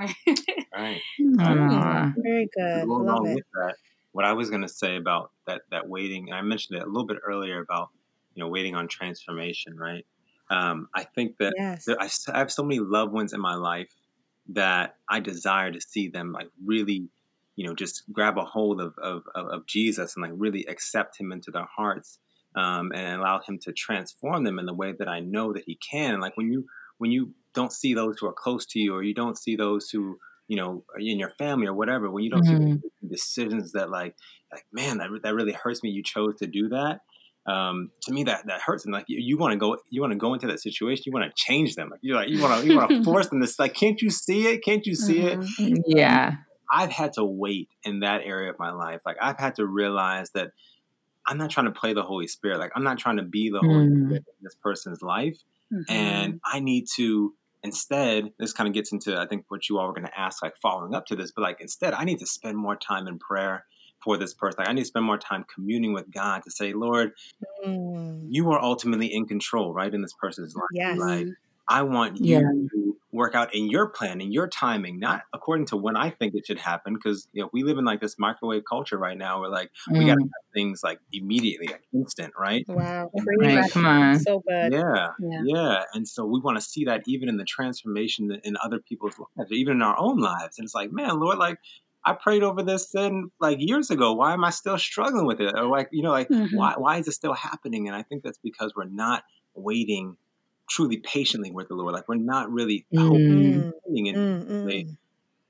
right. 0.74 1.00
Very 1.18 2.48
good. 2.54 2.86
Love 2.86 3.26
it. 3.26 3.44
That, 3.54 3.74
what 4.12 4.24
I 4.24 4.32
was 4.32 4.50
going 4.50 4.62
to 4.62 4.68
say 4.68 4.96
about 4.96 5.30
that 5.46 5.62
that 5.70 5.88
waiting, 5.88 6.28
and 6.28 6.38
I 6.38 6.42
mentioned 6.42 6.78
it 6.78 6.84
a 6.84 6.86
little 6.86 7.06
bit 7.06 7.18
earlier 7.26 7.60
about 7.60 7.88
you 8.34 8.42
know 8.42 8.48
waiting 8.48 8.74
on 8.74 8.88
transformation, 8.88 9.76
right? 9.76 10.04
Um, 10.50 10.88
I 10.94 11.04
think 11.04 11.36
that 11.38 11.52
yes. 11.56 11.84
there, 11.84 12.00
I, 12.00 12.08
I 12.32 12.38
have 12.38 12.50
so 12.50 12.62
many 12.62 12.80
loved 12.80 13.12
ones 13.12 13.32
in 13.32 13.40
my 13.40 13.54
life 13.54 13.90
that 14.50 14.96
I 15.08 15.20
desire 15.20 15.70
to 15.70 15.80
see 15.80 16.08
them 16.08 16.32
like 16.32 16.48
really 16.64 17.10
you 17.58 17.66
know, 17.66 17.74
just 17.74 18.04
grab 18.12 18.38
a 18.38 18.44
hold 18.44 18.80
of, 18.80 18.94
of, 19.02 19.24
of 19.34 19.66
Jesus 19.66 20.14
and 20.14 20.22
like 20.22 20.30
really 20.36 20.64
accept 20.66 21.18
him 21.18 21.32
into 21.32 21.50
their 21.50 21.66
hearts 21.76 22.20
um, 22.54 22.92
and 22.94 23.20
allow 23.20 23.40
him 23.40 23.58
to 23.62 23.72
transform 23.72 24.44
them 24.44 24.60
in 24.60 24.66
the 24.66 24.72
way 24.72 24.94
that 24.96 25.08
I 25.08 25.18
know 25.18 25.52
that 25.52 25.64
he 25.66 25.76
can. 25.76 26.12
And 26.12 26.22
like 26.22 26.36
when 26.36 26.52
you, 26.52 26.66
when 26.98 27.10
you 27.10 27.34
don't 27.54 27.72
see 27.72 27.94
those 27.94 28.16
who 28.20 28.28
are 28.28 28.32
close 28.32 28.64
to 28.66 28.78
you 28.78 28.94
or 28.94 29.02
you 29.02 29.12
don't 29.12 29.36
see 29.36 29.56
those 29.56 29.90
who, 29.90 30.18
you 30.46 30.56
know, 30.56 30.84
in 31.00 31.18
your 31.18 31.30
family 31.30 31.66
or 31.66 31.74
whatever, 31.74 32.08
when 32.08 32.22
you 32.22 32.30
don't 32.30 32.46
mm-hmm. 32.46 32.74
see 32.74 33.08
decisions 33.10 33.72
that 33.72 33.90
like, 33.90 34.14
like, 34.52 34.64
man, 34.72 34.98
that, 34.98 35.08
that 35.24 35.34
really 35.34 35.52
hurts 35.52 35.82
me. 35.82 35.90
You 35.90 36.04
chose 36.04 36.36
to 36.36 36.46
do 36.46 36.68
that. 36.68 37.00
Um, 37.50 37.90
to 38.02 38.12
me 38.12 38.22
that 38.24 38.46
that 38.46 38.60
hurts 38.60 38.84
and 38.84 38.92
like 38.92 39.06
you, 39.08 39.18
you 39.18 39.38
want 39.38 39.52
to 39.52 39.58
go 39.58 39.78
you 39.88 40.02
want 40.02 40.12
to 40.12 40.18
go 40.18 40.34
into 40.34 40.46
that 40.48 40.60
situation 40.60 41.04
you 41.06 41.12
want 41.12 41.24
to 41.24 41.32
change 41.34 41.76
them 41.76 41.88
like 41.88 42.00
you 42.02 42.14
like 42.14 42.28
you 42.28 42.42
want 42.42 42.60
to 42.60 42.68
you 42.68 42.76
want 42.76 42.90
to 42.90 43.02
force 43.10 43.28
them 43.28 43.40
this 43.40 43.58
like 43.58 43.72
can't 43.72 44.02
you 44.02 44.10
see 44.10 44.48
it 44.48 44.62
can't 44.62 44.84
you 44.84 44.94
see 44.94 45.20
mm-hmm. 45.20 45.76
it 45.76 45.82
yeah 45.86 46.34
I've 46.70 46.90
had 46.90 47.14
to 47.14 47.24
wait 47.24 47.70
in 47.82 48.00
that 48.00 48.22
area 48.24 48.50
of 48.50 48.58
my 48.58 48.70
life. 48.70 49.00
Like 49.04 49.16
I've 49.20 49.38
had 49.38 49.56
to 49.56 49.66
realize 49.66 50.30
that 50.30 50.52
I'm 51.26 51.38
not 51.38 51.50
trying 51.50 51.66
to 51.66 51.72
play 51.72 51.92
the 51.92 52.02
Holy 52.02 52.26
Spirit. 52.26 52.58
Like 52.58 52.72
I'm 52.74 52.84
not 52.84 52.98
trying 52.98 53.16
to 53.18 53.22
be 53.22 53.50
the 53.50 53.60
Holy 53.60 53.86
mm. 53.86 54.06
Spirit 54.06 54.24
in 54.26 54.42
this 54.42 54.56
person's 54.62 55.02
life. 55.02 55.38
Mm-hmm. 55.72 55.92
And 55.92 56.40
I 56.44 56.60
need 56.60 56.86
to 56.96 57.34
instead, 57.62 58.32
this 58.38 58.52
kind 58.52 58.68
of 58.68 58.74
gets 58.74 58.92
into 58.92 59.18
I 59.18 59.26
think 59.26 59.44
what 59.48 59.68
you 59.68 59.78
all 59.78 59.86
were 59.86 59.92
gonna 59.92 60.10
ask, 60.16 60.42
like 60.42 60.56
following 60.56 60.94
up 60.94 61.06
to 61.06 61.16
this, 61.16 61.30
but 61.30 61.42
like 61.42 61.60
instead 61.60 61.94
I 61.94 62.04
need 62.04 62.18
to 62.20 62.26
spend 62.26 62.56
more 62.56 62.76
time 62.76 63.06
in 63.06 63.18
prayer 63.18 63.64
for 64.02 64.16
this 64.16 64.32
person. 64.34 64.56
Like 64.60 64.68
I 64.68 64.72
need 64.72 64.82
to 64.82 64.86
spend 64.86 65.04
more 65.04 65.18
time 65.18 65.44
communing 65.52 65.92
with 65.92 66.10
God 66.10 66.42
to 66.44 66.50
say, 66.50 66.72
Lord, 66.72 67.12
mm. 67.66 68.26
you 68.28 68.50
are 68.52 68.60
ultimately 68.60 69.12
in 69.12 69.26
control, 69.26 69.72
right, 69.74 69.92
in 69.92 70.02
this 70.02 70.14
person's 70.14 70.54
life. 70.54 70.64
Yes. 70.72 70.98
Like 70.98 71.26
I 71.68 71.82
want 71.82 72.18
you 72.24 72.38
yeah. 72.38 72.87
To 73.18 73.20
work 73.20 73.34
out 73.34 73.54
in 73.54 73.68
your 73.68 73.88
plan, 73.88 74.20
in 74.20 74.32
your 74.32 74.48
timing, 74.48 74.98
not 74.98 75.22
according 75.32 75.66
to 75.66 75.76
when 75.76 75.96
I 75.96 76.10
think 76.10 76.34
it 76.34 76.46
should 76.46 76.58
happen. 76.58 76.94
Because 76.94 77.28
you 77.32 77.42
know 77.42 77.50
we 77.52 77.62
live 77.62 77.78
in 77.78 77.84
like 77.84 78.00
this 78.00 78.16
microwave 78.18 78.62
culture 78.68 78.98
right 78.98 79.16
now, 79.16 79.40
where 79.40 79.50
like 79.50 79.70
mm. 79.88 79.98
we 79.98 80.06
got 80.06 80.14
to 80.14 80.22
have 80.22 80.52
things 80.54 80.80
like 80.82 81.00
immediately, 81.12 81.68
like 81.68 81.82
instant, 81.92 82.32
right? 82.38 82.64
Wow, 82.68 83.10
right, 83.40 83.70
come 83.70 83.86
on, 83.86 84.18
so 84.18 84.42
good. 84.46 84.72
Yeah, 84.72 85.08
yeah, 85.20 85.42
yeah. 85.44 85.82
And 85.94 86.06
so 86.08 86.24
we 86.24 86.40
want 86.40 86.56
to 86.58 86.62
see 86.62 86.84
that 86.84 87.02
even 87.06 87.28
in 87.28 87.36
the 87.36 87.44
transformation 87.44 88.40
in 88.44 88.56
other 88.62 88.78
people's 88.78 89.14
lives, 89.36 89.52
even 89.52 89.76
in 89.76 89.82
our 89.82 89.98
own 89.98 90.18
lives. 90.18 90.58
And 90.58 90.64
it's 90.64 90.74
like, 90.74 90.92
man, 90.92 91.20
Lord, 91.20 91.38
like 91.38 91.58
I 92.04 92.14
prayed 92.14 92.42
over 92.42 92.62
this 92.62 92.90
sin 92.90 93.30
like 93.40 93.58
years 93.60 93.90
ago. 93.90 94.12
Why 94.14 94.32
am 94.32 94.44
I 94.44 94.50
still 94.50 94.78
struggling 94.78 95.26
with 95.26 95.40
it? 95.40 95.54
Or 95.54 95.66
like, 95.66 95.88
you 95.92 96.02
know, 96.02 96.12
like 96.12 96.28
mm-hmm. 96.28 96.56
why 96.56 96.74
why 96.76 96.98
is 96.98 97.08
it 97.08 97.12
still 97.12 97.34
happening? 97.34 97.88
And 97.88 97.96
I 97.96 98.02
think 98.02 98.22
that's 98.22 98.38
because 98.38 98.72
we're 98.76 98.84
not 98.84 99.24
waiting 99.54 100.16
truly 100.68 100.98
patiently 100.98 101.50
with 101.50 101.68
the 101.68 101.74
Lord. 101.74 101.94
Like 101.94 102.08
we're 102.08 102.16
not 102.16 102.50
really 102.50 102.86
mm. 102.92 103.00
hoping 103.00 104.08
and 104.08 104.44
mm, 104.46 104.96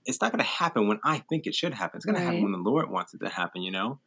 it's 0.06 0.20
not 0.20 0.32
going 0.32 0.42
to 0.42 0.50
happen 0.50 0.88
when 0.88 1.00
I 1.04 1.18
think 1.28 1.46
it 1.46 1.54
should 1.54 1.74
happen. 1.74 1.98
It's 1.98 2.06
going 2.06 2.14
right. 2.14 2.22
to 2.22 2.26
happen 2.26 2.42
when 2.42 2.52
the 2.52 2.58
Lord 2.58 2.90
wants 2.90 3.14
it 3.14 3.18
to 3.18 3.28
happen. 3.28 3.62
You 3.62 3.72
know? 3.72 3.98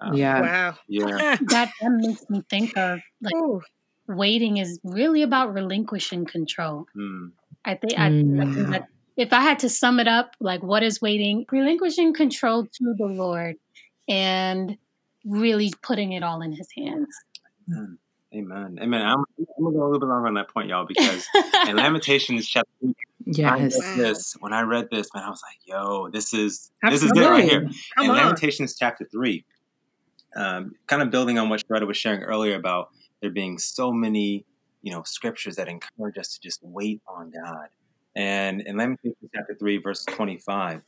Um, 0.00 0.14
yeah. 0.14 0.40
Wow. 0.40 0.74
Yeah. 0.88 1.36
that, 1.40 1.70
that 1.80 1.90
makes 1.90 2.28
me 2.30 2.42
think 2.48 2.76
of 2.76 3.00
like 3.20 3.34
Ooh. 3.34 3.60
waiting 4.06 4.58
is 4.58 4.78
really 4.84 5.22
about 5.22 5.52
relinquishing 5.52 6.26
control. 6.26 6.86
Mm. 6.96 7.32
I 7.64 7.74
think 7.74 7.98
I, 7.98 8.08
mm. 8.08 8.40
I 8.40 8.54
think 8.54 8.68
that 8.70 8.88
if 9.16 9.32
I 9.32 9.40
had 9.40 9.58
to 9.60 9.68
sum 9.68 9.98
it 9.98 10.06
up, 10.06 10.36
like 10.40 10.62
what 10.62 10.82
is 10.82 11.02
waiting? 11.02 11.44
Relinquishing 11.50 12.14
control 12.14 12.64
to 12.64 12.94
the 12.96 13.06
Lord 13.06 13.56
and 14.08 14.78
really 15.24 15.72
putting 15.82 16.12
it 16.12 16.22
all 16.22 16.40
in 16.40 16.52
His 16.52 16.68
hands. 16.76 17.08
Mm. 17.68 17.98
Amen. 18.34 18.78
Amen. 18.82 19.02
I'm, 19.02 19.24
I'm, 19.38 19.64
gonna 19.64 19.76
go 19.76 19.82
a 19.82 19.84
little 19.84 20.00
bit 20.00 20.06
longer 20.06 20.28
on 20.28 20.34
that 20.34 20.48
point, 20.48 20.68
y'all, 20.68 20.86
because 20.88 21.26
in 21.66 21.76
Lamentations 21.76 22.46
chapter 22.46 22.70
yes. 23.24 23.78
Wow. 23.78 23.96
this 23.96 24.36
when 24.40 24.52
I 24.52 24.62
read 24.62 24.88
this, 24.90 25.08
man, 25.14 25.24
I 25.24 25.30
was 25.30 25.42
like, 25.42 25.58
yo, 25.64 26.08
this 26.08 26.34
is 26.34 26.70
this 26.82 27.02
is 27.02 27.10
it 27.14 27.20
right 27.20 27.44
here. 27.44 27.68
Come 27.96 28.04
in 28.04 28.10
on. 28.10 28.16
Lamentations 28.16 28.76
chapter 28.76 29.06
three, 29.10 29.44
um, 30.36 30.72
kind 30.86 31.02
of 31.02 31.10
building 31.10 31.38
on 31.38 31.48
what 31.48 31.66
Sharetta 31.66 31.86
was 31.86 31.96
sharing 31.96 32.22
earlier 32.22 32.56
about 32.56 32.90
there 33.20 33.30
being 33.30 33.58
so 33.58 33.92
many, 33.92 34.44
you 34.82 34.92
know, 34.92 35.02
scriptures 35.04 35.56
that 35.56 35.68
encourage 35.68 36.18
us 36.18 36.34
to 36.34 36.40
just 36.40 36.60
wait 36.62 37.00
on 37.08 37.30
God. 37.30 37.68
And 38.14 38.60
in 38.62 38.76
Lamentations 38.76 39.30
chapter 39.34 39.56
three, 39.58 39.78
verse 39.78 40.04
twenty-five, 40.04 40.82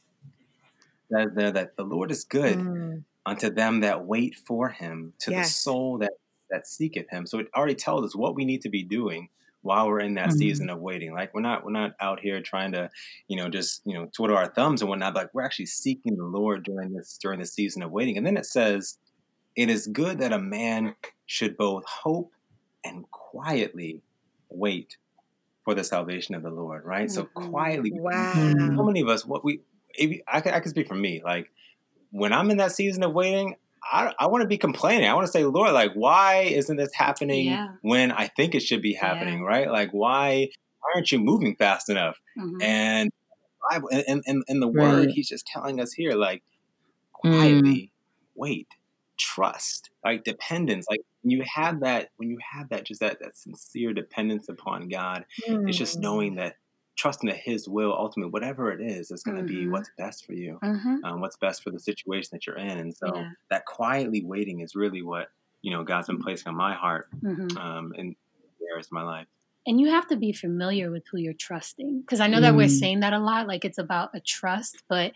says 1.10 1.28
there 1.34 1.52
that 1.52 1.76
the 1.76 1.84
Lord 1.84 2.10
is 2.10 2.24
good 2.24 2.58
mm. 2.58 3.02
unto 3.24 3.50
them 3.50 3.80
that 3.80 4.04
wait 4.04 4.36
for 4.36 4.68
him, 4.68 5.14
to 5.20 5.30
yes. 5.30 5.48
the 5.48 5.54
soul 5.54 5.98
that 5.98 6.12
that 6.50 6.66
seeketh 6.66 7.08
him. 7.10 7.26
So 7.26 7.38
it 7.38 7.48
already 7.54 7.74
tells 7.74 8.04
us 8.04 8.16
what 8.16 8.34
we 8.34 8.44
need 8.44 8.62
to 8.62 8.68
be 8.68 8.82
doing 8.82 9.28
while 9.62 9.88
we're 9.88 10.00
in 10.00 10.14
that 10.14 10.28
mm-hmm. 10.28 10.38
season 10.38 10.70
of 10.70 10.80
waiting. 10.80 11.12
Like 11.12 11.34
we're 11.34 11.40
not 11.40 11.64
we're 11.64 11.72
not 11.72 11.92
out 12.00 12.20
here 12.20 12.40
trying 12.40 12.72
to, 12.72 12.90
you 13.28 13.36
know, 13.36 13.48
just, 13.48 13.82
you 13.84 13.94
know, 13.94 14.08
twiddle 14.12 14.36
our 14.36 14.48
thumbs 14.48 14.80
and 14.80 14.88
whatnot. 14.88 15.14
Like 15.14 15.32
we're 15.34 15.42
actually 15.42 15.66
seeking 15.66 16.16
the 16.16 16.24
Lord 16.24 16.64
during 16.64 16.92
this 16.92 17.18
during 17.20 17.40
the 17.40 17.46
season 17.46 17.82
of 17.82 17.90
waiting. 17.90 18.16
And 18.16 18.26
then 18.26 18.36
it 18.36 18.46
says, 18.46 18.98
It 19.56 19.68
is 19.68 19.86
good 19.86 20.18
that 20.18 20.32
a 20.32 20.38
man 20.38 20.94
should 21.26 21.56
both 21.56 21.84
hope 21.84 22.32
and 22.84 23.10
quietly 23.10 24.02
wait 24.48 24.96
for 25.64 25.74
the 25.74 25.84
salvation 25.84 26.34
of 26.34 26.42
the 26.42 26.50
Lord, 26.50 26.84
right? 26.84 27.08
Mm-hmm. 27.08 27.14
So 27.14 27.48
quietly. 27.48 27.92
Wow. 27.94 28.32
So 28.34 28.84
many 28.84 29.00
of 29.02 29.08
us, 29.08 29.26
what 29.26 29.44
we, 29.44 29.60
I 30.26 30.40
can, 30.40 30.54
I 30.54 30.60
can 30.60 30.70
speak 30.70 30.88
for 30.88 30.94
me. 30.94 31.22
Like 31.22 31.50
when 32.10 32.32
I'm 32.32 32.50
in 32.50 32.56
that 32.56 32.72
season 32.72 33.02
of 33.02 33.12
waiting, 33.12 33.56
I, 33.82 34.12
I 34.18 34.26
want 34.26 34.42
to 34.42 34.48
be 34.48 34.58
complaining. 34.58 35.08
I 35.08 35.14
want 35.14 35.26
to 35.26 35.32
say, 35.32 35.44
Lord, 35.44 35.72
like, 35.72 35.92
why 35.94 36.42
isn't 36.42 36.76
this 36.76 36.94
happening 36.94 37.46
yeah. 37.46 37.68
when 37.82 38.12
I 38.12 38.28
think 38.28 38.54
it 38.54 38.60
should 38.60 38.82
be 38.82 38.94
happening, 38.94 39.40
yeah. 39.40 39.46
right? 39.46 39.70
Like, 39.70 39.90
why, 39.92 40.48
why 40.80 40.92
aren't 40.94 41.10
you 41.10 41.18
moving 41.18 41.56
fast 41.56 41.88
enough? 41.88 42.16
Mm-hmm. 42.38 42.62
And 42.62 43.10
in, 43.90 44.22
in, 44.26 44.42
in 44.48 44.60
the 44.60 44.70
right. 44.70 44.92
word, 44.92 45.10
he's 45.10 45.28
just 45.28 45.46
telling 45.46 45.80
us 45.80 45.92
here, 45.92 46.12
like, 46.12 46.42
quietly 47.12 47.72
mm. 47.72 47.90
wait, 48.34 48.68
trust, 49.18 49.90
like 50.04 50.24
dependence. 50.24 50.86
Like 50.88 51.00
when 51.22 51.30
you 51.30 51.44
have 51.54 51.80
that, 51.80 52.08
when 52.16 52.30
you 52.30 52.38
have 52.52 52.70
that, 52.70 52.84
just 52.84 53.00
that, 53.00 53.20
that 53.20 53.36
sincere 53.36 53.92
dependence 53.92 54.48
upon 54.48 54.88
God, 54.88 55.26
mm. 55.48 55.68
it's 55.68 55.78
just 55.78 55.98
knowing 55.98 56.34
mm. 56.34 56.36
that 56.38 56.56
trusting 56.96 57.28
that 57.28 57.38
His 57.38 57.68
will, 57.68 57.92
ultimately, 57.92 58.30
whatever 58.30 58.70
it 58.72 58.80
is, 58.80 59.10
is 59.10 59.22
going 59.22 59.36
to 59.36 59.42
mm-hmm. 59.42 59.64
be 59.64 59.68
what's 59.68 59.90
best 59.96 60.26
for 60.26 60.34
you, 60.34 60.58
mm-hmm. 60.62 61.04
um, 61.04 61.20
what's 61.20 61.36
best 61.36 61.62
for 61.62 61.70
the 61.70 61.80
situation 61.80 62.30
that 62.32 62.46
you're 62.46 62.58
in. 62.58 62.78
And 62.78 62.94
so 62.94 63.14
yeah. 63.14 63.30
that 63.50 63.64
quietly 63.66 64.22
waiting 64.24 64.60
is 64.60 64.74
really 64.74 65.02
what 65.02 65.28
you 65.62 65.70
know 65.70 65.84
God's 65.84 66.06
been 66.06 66.16
mm-hmm. 66.16 66.24
placing 66.24 66.48
on 66.48 66.56
my 66.56 66.74
heart 66.74 67.08
mm-hmm. 67.22 67.56
um, 67.56 67.92
in 67.96 68.14
areas 68.70 68.86
of 68.86 68.92
my 68.92 69.02
life. 69.02 69.26
And 69.66 69.78
you 69.80 69.90
have 69.90 70.06
to 70.08 70.16
be 70.16 70.32
familiar 70.32 70.90
with 70.90 71.04
who 71.10 71.18
you're 71.18 71.34
trusting, 71.34 72.00
because 72.00 72.20
I 72.20 72.28
know 72.28 72.40
that 72.40 72.54
we're 72.54 72.66
mm. 72.66 72.78
saying 72.78 73.00
that 73.00 73.12
a 73.12 73.18
lot, 73.18 73.46
like 73.46 73.64
it's 73.64 73.78
about 73.78 74.10
a 74.14 74.20
trust, 74.20 74.82
but 74.88 75.12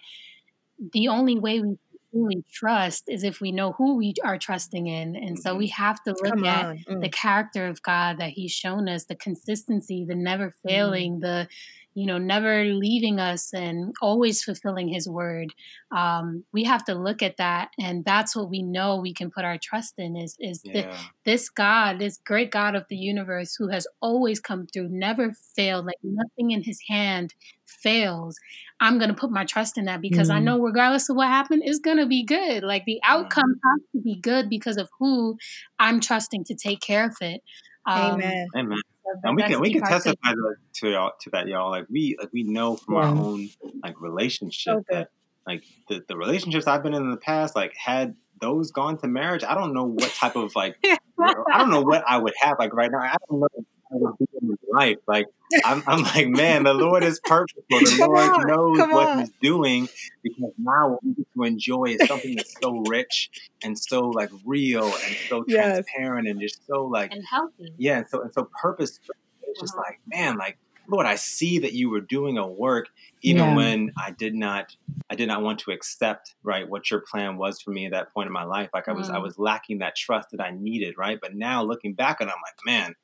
the 0.92 1.08
only 1.08 1.38
way 1.38 1.60
we 1.60 1.78
truly 2.14 2.44
trust 2.52 3.04
is 3.08 3.24
if 3.24 3.40
we 3.40 3.52
know 3.52 3.72
who 3.72 3.96
we 3.96 4.14
are 4.22 4.38
trusting 4.38 4.86
in. 4.86 5.16
And 5.16 5.38
so 5.38 5.54
we 5.56 5.68
mm-hmm. 5.68 5.82
have 5.82 6.02
to 6.04 6.10
look 6.10 6.34
Come 6.34 6.44
at 6.44 6.76
mm. 6.86 7.00
the 7.00 7.08
character 7.08 7.66
of 7.66 7.82
God 7.82 8.18
that 8.18 8.30
He's 8.30 8.52
shown 8.52 8.88
us, 8.88 9.04
the 9.04 9.16
consistency, 9.16 10.04
the 10.04 10.14
never 10.14 10.48
mm-hmm. 10.48 10.68
failing, 10.68 11.16
mm. 11.16 11.20
the 11.20 11.48
you 11.94 12.06
know, 12.06 12.18
never 12.18 12.64
leaving 12.64 13.20
us 13.20 13.52
and 13.52 13.94
always 14.02 14.42
fulfilling 14.42 14.88
his 14.88 15.08
word. 15.08 15.54
Um, 15.96 16.44
we 16.52 16.64
have 16.64 16.84
to 16.86 16.94
look 16.94 17.22
at 17.22 17.36
that, 17.36 17.70
and 17.78 18.04
that's 18.04 18.34
what 18.34 18.50
we 18.50 18.62
know 18.62 18.96
we 18.96 19.14
can 19.14 19.30
put 19.30 19.44
our 19.44 19.58
trust 19.62 19.94
in 19.98 20.16
is 20.16 20.36
is 20.40 20.60
yeah. 20.64 20.72
the, 20.72 20.96
this 21.24 21.48
God, 21.48 22.00
this 22.00 22.18
great 22.26 22.50
God 22.50 22.74
of 22.74 22.84
the 22.90 22.96
universe, 22.96 23.54
who 23.56 23.68
has 23.68 23.86
always 24.00 24.40
come 24.40 24.66
through, 24.66 24.88
never 24.90 25.32
failed, 25.54 25.86
like 25.86 25.98
nothing 26.02 26.50
in 26.50 26.64
His 26.64 26.80
hand 26.88 27.34
fails. 27.66 28.36
I'm 28.80 28.98
gonna 28.98 29.14
put 29.14 29.30
my 29.30 29.44
trust 29.44 29.78
in 29.78 29.84
that 29.84 30.00
because 30.00 30.30
mm. 30.30 30.34
I 30.34 30.40
know, 30.40 30.60
regardless 30.60 31.08
of 31.08 31.16
what 31.16 31.28
happened, 31.28 31.62
it's 31.64 31.78
gonna 31.78 32.06
be 32.06 32.24
good. 32.24 32.64
Like 32.64 32.84
the 32.86 33.00
outcome 33.04 33.54
mm. 33.54 33.70
has 33.70 33.80
to 33.92 34.02
be 34.02 34.18
good 34.20 34.50
because 34.50 34.78
of 34.78 34.88
who 34.98 35.36
I'm 35.78 36.00
trusting 36.00 36.44
to 36.44 36.56
take 36.56 36.80
care 36.80 37.06
of 37.06 37.16
it. 37.20 37.40
Um, 37.86 38.14
Amen. 38.14 38.46
Amen 38.56 38.78
and 39.22 39.36
we 39.36 39.42
can 39.42 39.60
we 39.60 39.72
can 39.72 39.82
testify 39.82 40.32
to, 40.32 40.54
to 40.72 40.90
y'all 40.90 41.12
to 41.20 41.30
that 41.30 41.46
y'all 41.46 41.70
like 41.70 41.86
we 41.90 42.16
like 42.18 42.30
we 42.32 42.42
know 42.42 42.76
from 42.76 42.94
yeah. 42.94 43.00
our 43.00 43.06
own 43.06 43.48
like 43.82 44.00
relationship 44.00 44.74
okay. 44.74 44.84
that 44.90 45.08
like 45.46 45.64
the, 45.88 46.02
the 46.08 46.16
relationships 46.16 46.66
I've 46.66 46.82
been 46.82 46.94
in 46.94 47.02
in 47.02 47.10
the 47.10 47.16
past 47.16 47.54
like 47.54 47.74
had 47.76 48.14
those 48.40 48.70
gone 48.70 48.98
to 48.98 49.08
marriage 49.08 49.44
I 49.44 49.54
don't 49.54 49.74
know 49.74 49.84
what 49.84 50.10
type 50.10 50.36
of 50.36 50.54
like 50.54 50.76
I 51.20 51.58
don't 51.58 51.70
know 51.70 51.82
what 51.82 52.04
I 52.06 52.18
would 52.18 52.34
have 52.40 52.56
like 52.58 52.74
right 52.74 52.90
now 52.90 52.98
I 52.98 53.16
don't 53.28 53.40
know 53.40 53.48
in 53.90 54.58
life. 54.72 54.98
Like 55.06 55.26
I'm, 55.64 55.82
I'm 55.86 56.02
like, 56.02 56.28
man, 56.28 56.64
the 56.64 56.74
Lord 56.74 57.02
is 57.02 57.20
purposeful. 57.24 57.64
The 57.68 57.96
come 57.98 58.08
Lord 58.10 58.30
on, 58.30 58.46
knows 58.46 58.78
what 58.78 59.08
on. 59.08 59.18
He's 59.20 59.32
doing 59.40 59.88
because 60.22 60.52
now 60.58 60.90
what 60.90 61.04
we 61.04 61.14
get 61.14 61.26
to 61.34 61.42
enjoy 61.44 61.96
is 62.00 62.08
something 62.08 62.36
that's 62.36 62.54
so 62.60 62.82
rich 62.88 63.30
and 63.62 63.78
so 63.78 64.08
like 64.08 64.30
real 64.44 64.84
and 64.84 65.16
so 65.28 65.44
yes. 65.48 65.64
transparent 65.64 66.28
and 66.28 66.40
just 66.40 66.66
so 66.66 66.84
like 66.84 67.12
and 67.12 67.24
healthy. 67.24 67.72
Yeah, 67.76 67.98
and 67.98 68.08
so 68.08 68.22
and 68.22 68.32
so 68.32 68.48
purposeful. 68.60 69.14
It's 69.42 69.60
just 69.60 69.74
uh-huh. 69.74 69.84
like, 69.86 70.00
man, 70.06 70.36
like 70.36 70.58
Lord, 70.86 71.06
I 71.06 71.14
see 71.14 71.60
that 71.60 71.72
you 71.72 71.88
were 71.90 72.00
doing 72.00 72.36
a 72.38 72.46
work 72.46 72.88
even 73.22 73.44
yeah. 73.44 73.56
when 73.56 73.92
I 73.96 74.10
did 74.10 74.34
not 74.34 74.76
I 75.08 75.14
did 75.14 75.28
not 75.28 75.42
want 75.42 75.60
to 75.60 75.70
accept 75.70 76.34
right 76.42 76.68
what 76.68 76.90
your 76.90 77.00
plan 77.10 77.36
was 77.36 77.60
for 77.60 77.70
me 77.70 77.86
at 77.86 77.92
that 77.92 78.12
point 78.12 78.26
in 78.26 78.32
my 78.32 78.44
life. 78.44 78.70
Like 78.74 78.88
I 78.88 78.92
was 78.92 79.08
mm. 79.08 79.14
I 79.14 79.18
was 79.18 79.38
lacking 79.38 79.78
that 79.78 79.96
trust 79.96 80.30
that 80.32 80.40
I 80.40 80.50
needed, 80.50 80.96
right? 80.98 81.18
But 81.20 81.34
now 81.34 81.62
looking 81.62 81.94
back 81.94 82.20
and 82.20 82.30
I'm 82.30 82.36
like, 82.44 82.56
man, 82.66 82.94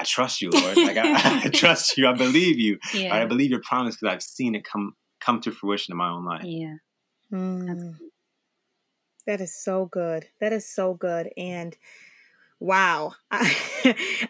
I 0.00 0.04
trust 0.04 0.40
you, 0.40 0.48
Lord. 0.48 0.78
Like 0.78 0.96
I, 0.96 1.42
I 1.44 1.48
trust 1.52 1.98
you. 1.98 2.08
I 2.08 2.14
believe 2.14 2.58
you. 2.58 2.78
Yeah. 2.94 3.10
Right? 3.10 3.22
I 3.22 3.26
believe 3.26 3.50
your 3.50 3.60
promise 3.60 3.96
because 3.96 4.14
I've 4.14 4.22
seen 4.22 4.54
it 4.54 4.64
come 4.64 4.94
come 5.20 5.40
to 5.42 5.52
fruition 5.52 5.92
in 5.92 5.98
my 5.98 6.08
own 6.08 6.24
life. 6.24 6.44
Yeah. 6.44 6.76
Mm. 7.30 7.98
That 9.26 9.42
is 9.42 9.62
so 9.62 9.84
good. 9.84 10.26
That 10.40 10.54
is 10.54 10.66
so 10.66 10.94
good. 10.94 11.28
And 11.36 11.76
wow, 12.60 13.12
I, 13.30 13.54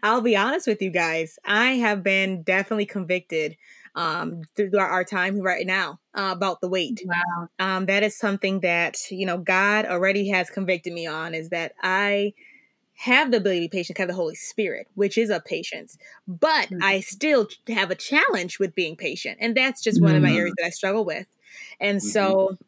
will 0.03 0.21
be 0.21 0.37
honest 0.37 0.67
with 0.67 0.83
you 0.83 0.91
guys. 0.91 1.39
I 1.45 1.75
have 1.75 2.03
been 2.03 2.43
definitely 2.43 2.87
convicted 2.87 3.57
um, 3.95 4.43
through 4.57 4.77
our 4.77 5.05
time 5.05 5.41
right 5.41 5.67
now 5.67 6.01
uh, 6.15 6.31
about 6.33 6.61
the 6.61 6.69
wait. 6.69 7.01
Wow. 7.05 7.49
Um, 7.61 7.87
that 7.87 8.03
is 8.03 8.19
something 8.19 8.61
that 8.61 8.99
you 9.13 9.25
know 9.25 9.39
God 9.39 9.87
already 9.87 10.31
has 10.31 10.51
convicted 10.51 10.93
me 10.93 11.07
on. 11.07 11.33
Is 11.33 11.51
that 11.51 11.75
I 11.81 12.33
have 13.01 13.31
the 13.31 13.39
ability 13.39 13.61
to 13.61 13.71
be 13.71 13.79
patient, 13.79 13.97
have 13.97 14.09
the 14.09 14.15
Holy 14.15 14.35
Spirit, 14.35 14.87
which 14.95 15.17
is 15.17 15.31
a 15.31 15.41
patience. 15.41 15.97
But 16.29 16.69
mm-hmm. 16.69 16.83
I 16.83 17.01
still 17.01 17.49
have 17.69 17.91
a 17.91 17.95
challenge 17.95 18.59
with 18.59 18.75
being 18.75 18.95
patient. 18.95 19.39
And 19.41 19.57
that's 19.57 19.83
just 19.83 20.03
one 20.03 20.11
mm-hmm. 20.11 20.17
of 20.17 20.23
my 20.23 20.37
areas 20.37 20.53
mm-hmm. 20.53 20.65
that 20.65 20.67
I 20.67 20.71
struggle 20.71 21.07
with. 21.07 21.27
And 21.81 21.99
mm-hmm. 21.99 22.09
so 22.09 22.59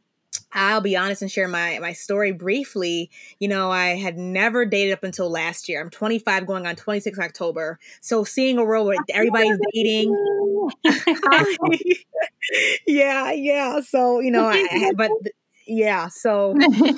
I'll 0.54 0.80
be 0.80 0.96
honest 0.96 1.20
and 1.20 1.30
share 1.30 1.48
my 1.48 1.78
my 1.80 1.92
story 1.92 2.32
briefly. 2.32 3.10
You 3.40 3.48
know, 3.48 3.70
I 3.70 3.96
had 3.96 4.16
never 4.16 4.64
dated 4.64 4.94
up 4.94 5.04
until 5.04 5.28
last 5.28 5.68
year. 5.68 5.82
I'm 5.82 5.90
25 5.90 6.46
going 6.46 6.66
on 6.66 6.76
26 6.76 7.18
October. 7.18 7.78
So 8.00 8.24
seeing 8.24 8.56
a 8.56 8.64
world 8.64 8.86
where 8.86 8.96
everybody's 9.10 9.58
dating. 9.74 10.16
yeah, 12.86 13.32
yeah. 13.32 13.82
So, 13.82 14.20
you 14.20 14.30
know, 14.30 14.48
I, 14.48 14.92
but 14.96 15.10
yeah. 15.72 16.08
So, 16.08 16.54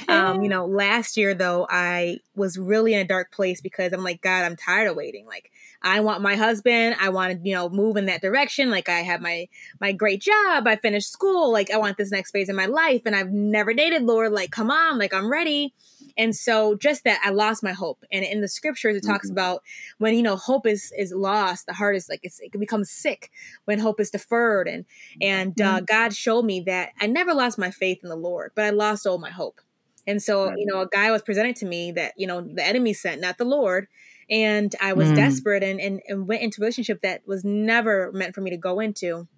um, 0.08 0.42
you 0.42 0.48
know, 0.48 0.66
last 0.66 1.16
year 1.16 1.34
though, 1.34 1.66
I 1.70 2.18
was 2.34 2.58
really 2.58 2.94
in 2.94 3.00
a 3.00 3.04
dark 3.04 3.30
place 3.32 3.60
because 3.60 3.92
I'm 3.92 4.02
like, 4.02 4.20
God, 4.20 4.44
I'm 4.44 4.56
tired 4.56 4.88
of 4.88 4.96
waiting. 4.96 5.26
Like, 5.26 5.50
I 5.80 6.00
want 6.00 6.22
my 6.22 6.34
husband. 6.34 6.96
I 6.98 7.10
want 7.10 7.32
to, 7.32 7.48
you 7.48 7.54
know, 7.54 7.68
move 7.68 7.96
in 7.96 8.06
that 8.06 8.22
direction. 8.22 8.70
Like, 8.70 8.88
I 8.88 9.00
have 9.00 9.20
my 9.20 9.48
my 9.80 9.92
great 9.92 10.20
job. 10.20 10.66
I 10.66 10.76
finished 10.76 11.12
school. 11.12 11.52
Like, 11.52 11.70
I 11.70 11.76
want 11.76 11.96
this 11.98 12.10
next 12.10 12.32
phase 12.32 12.48
in 12.48 12.56
my 12.56 12.66
life, 12.66 13.02
and 13.06 13.14
I've 13.14 13.30
never 13.30 13.74
dated. 13.74 14.02
Lord, 14.02 14.32
like, 14.32 14.50
come 14.50 14.70
on, 14.70 14.98
like, 14.98 15.14
I'm 15.14 15.30
ready. 15.30 15.72
And 16.16 16.34
so 16.34 16.76
just 16.76 17.04
that 17.04 17.20
I 17.24 17.30
lost 17.30 17.62
my 17.62 17.72
hope. 17.72 18.04
And 18.12 18.24
in 18.24 18.40
the 18.40 18.48
scriptures, 18.48 18.96
it 18.96 19.06
talks 19.06 19.26
mm-hmm. 19.26 19.34
about 19.34 19.62
when, 19.98 20.14
you 20.14 20.22
know, 20.22 20.36
hope 20.36 20.66
is, 20.66 20.92
is 20.96 21.12
lost, 21.12 21.66
the 21.66 21.72
heart 21.72 21.96
is 21.96 22.08
like, 22.08 22.20
it's, 22.22 22.40
it 22.40 22.58
becomes 22.58 22.90
sick 22.90 23.30
when 23.64 23.78
hope 23.78 24.00
is 24.00 24.10
deferred. 24.10 24.68
And, 24.68 24.84
and 25.20 25.60
uh, 25.60 25.76
mm-hmm. 25.76 25.84
God 25.86 26.14
showed 26.14 26.44
me 26.44 26.60
that 26.66 26.90
I 27.00 27.06
never 27.06 27.34
lost 27.34 27.58
my 27.58 27.70
faith 27.70 27.98
in 28.02 28.08
the 28.08 28.16
Lord, 28.16 28.52
but 28.54 28.64
I 28.64 28.70
lost 28.70 29.06
all 29.06 29.18
my 29.18 29.30
hope. 29.30 29.60
And 30.06 30.22
so, 30.22 30.46
right. 30.48 30.58
you 30.58 30.66
know, 30.66 30.80
a 30.80 30.88
guy 30.88 31.10
was 31.10 31.22
presented 31.22 31.56
to 31.56 31.66
me 31.66 31.92
that, 31.92 32.12
you 32.16 32.26
know, 32.26 32.40
the 32.42 32.64
enemy 32.64 32.92
sent, 32.92 33.20
not 33.20 33.38
the 33.38 33.44
Lord. 33.44 33.88
And 34.30 34.74
I 34.80 34.92
was 34.92 35.08
mm. 35.08 35.16
desperate 35.16 35.62
and, 35.62 35.80
and, 35.80 36.00
and 36.08 36.26
went 36.26 36.42
into 36.42 36.60
a 36.60 36.62
relationship 36.62 37.02
that 37.02 37.22
was 37.26 37.44
never 37.44 38.10
meant 38.12 38.34
for 38.34 38.40
me 38.40 38.50
to 38.50 38.56
go 38.56 38.80
into 38.80 39.28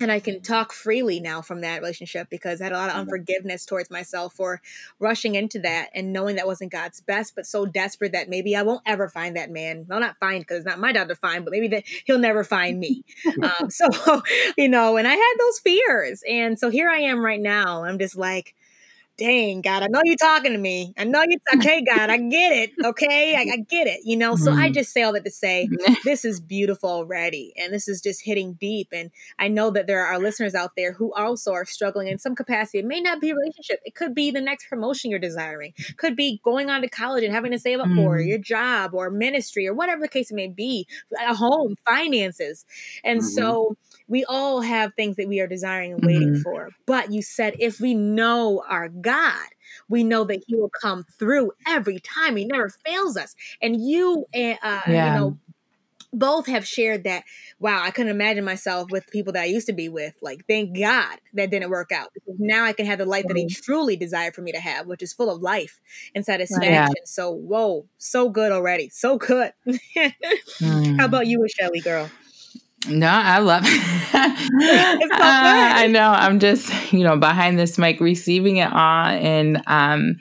and 0.00 0.10
I 0.10 0.18
can 0.18 0.40
talk 0.40 0.72
freely 0.72 1.20
now 1.20 1.42
from 1.42 1.60
that 1.60 1.80
relationship 1.80 2.28
because 2.30 2.60
I 2.60 2.64
had 2.64 2.72
a 2.72 2.76
lot 2.76 2.88
of 2.88 2.92
mm-hmm. 2.92 3.00
unforgiveness 3.00 3.66
towards 3.66 3.90
myself 3.90 4.34
for 4.34 4.62
rushing 4.98 5.34
into 5.34 5.58
that 5.60 5.90
and 5.94 6.12
knowing 6.12 6.36
that 6.36 6.46
wasn't 6.46 6.72
God's 6.72 7.00
best, 7.00 7.34
but 7.34 7.46
so 7.46 7.66
desperate 7.66 8.12
that 8.12 8.28
maybe 8.28 8.56
I 8.56 8.62
won't 8.62 8.82
ever 8.86 9.08
find 9.08 9.36
that 9.36 9.50
man. 9.50 9.84
Well, 9.88 10.00
not 10.00 10.18
find 10.18 10.40
because 10.40 10.58
it's 10.58 10.66
not 10.66 10.80
my 10.80 10.92
job 10.92 11.08
to 11.08 11.14
find, 11.14 11.44
but 11.44 11.52
maybe 11.52 11.68
that 11.68 11.84
he'll 12.06 12.18
never 12.18 12.44
find 12.44 12.80
me. 12.80 13.04
um, 13.42 13.70
so, 13.70 13.88
you 14.56 14.68
know, 14.68 14.96
and 14.96 15.06
I 15.06 15.12
had 15.12 15.34
those 15.38 15.58
fears. 15.58 16.22
And 16.28 16.58
so 16.58 16.70
here 16.70 16.88
I 16.88 17.00
am 17.00 17.24
right 17.24 17.40
now. 17.40 17.84
I'm 17.84 17.98
just 17.98 18.16
like, 18.16 18.54
dang, 19.20 19.60
God, 19.60 19.82
I 19.82 19.86
know 19.88 20.00
you're 20.02 20.16
talking 20.16 20.52
to 20.52 20.58
me. 20.58 20.94
I 20.96 21.04
know 21.04 21.22
you're 21.28 21.40
okay, 21.56 21.82
God, 21.82 22.08
I 22.10 22.16
get 22.16 22.52
it. 22.52 22.70
Okay, 22.82 23.36
I, 23.36 23.42
I 23.52 23.56
get 23.58 23.86
it. 23.86 24.00
You 24.04 24.16
know, 24.16 24.34
so 24.34 24.50
mm-hmm. 24.50 24.60
I 24.60 24.70
just 24.70 24.92
say 24.92 25.02
all 25.02 25.12
that 25.12 25.24
to 25.24 25.30
say 25.30 25.68
this 26.04 26.24
is 26.24 26.40
beautiful 26.40 26.88
already, 26.88 27.52
and 27.56 27.72
this 27.72 27.86
is 27.86 28.00
just 28.00 28.24
hitting 28.24 28.54
deep. 28.54 28.88
And 28.92 29.10
I 29.38 29.48
know 29.48 29.70
that 29.70 29.86
there 29.86 30.04
are 30.06 30.18
listeners 30.18 30.54
out 30.54 30.72
there 30.76 30.94
who 30.94 31.12
also 31.12 31.52
are 31.52 31.66
struggling 31.66 32.08
in 32.08 32.18
some 32.18 32.34
capacity. 32.34 32.78
It 32.78 32.86
may 32.86 33.00
not 33.00 33.20
be 33.20 33.30
a 33.30 33.34
relationship. 33.34 33.80
It 33.84 33.94
could 33.94 34.14
be 34.14 34.30
the 34.30 34.40
next 34.40 34.68
promotion 34.68 35.10
you're 35.10 35.20
desiring. 35.20 35.74
Could 35.98 36.16
be 36.16 36.40
going 36.42 36.70
on 36.70 36.80
to 36.80 36.88
college 36.88 37.22
and 37.22 37.32
having 37.32 37.52
to 37.52 37.58
save 37.58 37.80
up 37.80 37.86
mm-hmm. 37.86 38.02
for 38.02 38.20
your 38.20 38.38
job 38.38 38.94
or 38.94 39.10
ministry 39.10 39.68
or 39.68 39.74
whatever 39.74 40.00
the 40.00 40.08
case 40.08 40.30
it 40.30 40.34
may 40.34 40.48
be, 40.48 40.86
a 41.28 41.34
home, 41.34 41.76
finances, 41.86 42.64
and 43.04 43.20
mm-hmm. 43.20 43.28
so 43.28 43.76
we 44.08 44.24
all 44.24 44.60
have 44.60 44.94
things 44.94 45.16
that 45.16 45.28
we 45.28 45.40
are 45.40 45.46
desiring 45.46 45.92
and 45.92 46.04
waiting 46.04 46.30
mm-hmm. 46.30 46.42
for. 46.42 46.70
But 46.86 47.12
you 47.12 47.22
said 47.22 47.54
if 47.58 47.80
we 47.80 47.94
know 47.94 48.64
our 48.68 48.88
God, 48.88 49.09
we 49.88 50.04
know 50.04 50.24
that 50.24 50.44
He 50.46 50.54
will 50.54 50.70
come 50.70 51.04
through 51.18 51.52
every 51.66 52.00
time. 52.00 52.36
He 52.36 52.44
never 52.44 52.68
fails 52.68 53.16
us. 53.16 53.34
And 53.60 53.80
you, 53.80 54.26
eh, 54.32 54.56
uh, 54.62 54.80
yeah. 54.86 55.14
you 55.14 55.20
know, 55.20 55.38
both 56.12 56.46
have 56.46 56.66
shared 56.66 57.04
that. 57.04 57.24
Wow, 57.58 57.82
I 57.82 57.90
couldn't 57.90 58.10
imagine 58.10 58.44
myself 58.44 58.90
with 58.90 59.06
people 59.10 59.32
that 59.34 59.42
I 59.42 59.46
used 59.46 59.66
to 59.66 59.72
be 59.72 59.88
with. 59.88 60.14
Like, 60.22 60.44
thank 60.46 60.76
God 60.76 61.18
that 61.34 61.50
didn't 61.50 61.70
work 61.70 61.92
out 61.92 62.08
because 62.14 62.34
now 62.38 62.64
I 62.64 62.72
can 62.72 62.86
have 62.86 62.98
the 62.98 63.04
life 63.04 63.26
that 63.28 63.36
He 63.36 63.46
truly 63.48 63.96
desired 63.96 64.34
for 64.34 64.42
me 64.42 64.52
to 64.52 64.60
have, 64.60 64.86
which 64.86 65.02
is 65.02 65.12
full 65.12 65.30
of 65.30 65.42
life 65.42 65.80
and 66.14 66.24
satisfaction. 66.24 66.72
Yeah. 66.72 66.88
So, 67.04 67.30
whoa, 67.30 67.86
so 67.98 68.28
good 68.28 68.52
already, 68.52 68.88
so 68.88 69.18
good. 69.18 69.52
mm. 69.66 70.98
How 70.98 71.04
about 71.04 71.26
you, 71.26 71.46
Shelly, 71.48 71.80
girl? 71.80 72.10
No, 72.88 73.08
I 73.08 73.38
love 73.38 73.62
it. 73.66 75.12
uh, 75.12 75.18
I 75.20 75.86
know. 75.86 76.10
I'm 76.10 76.38
just, 76.40 76.92
you 76.92 77.04
know, 77.04 77.16
behind 77.16 77.58
this 77.58 77.76
mic 77.78 78.00
receiving 78.00 78.56
it 78.56 78.72
all 78.72 79.06
and 79.06 79.62
um 79.66 80.16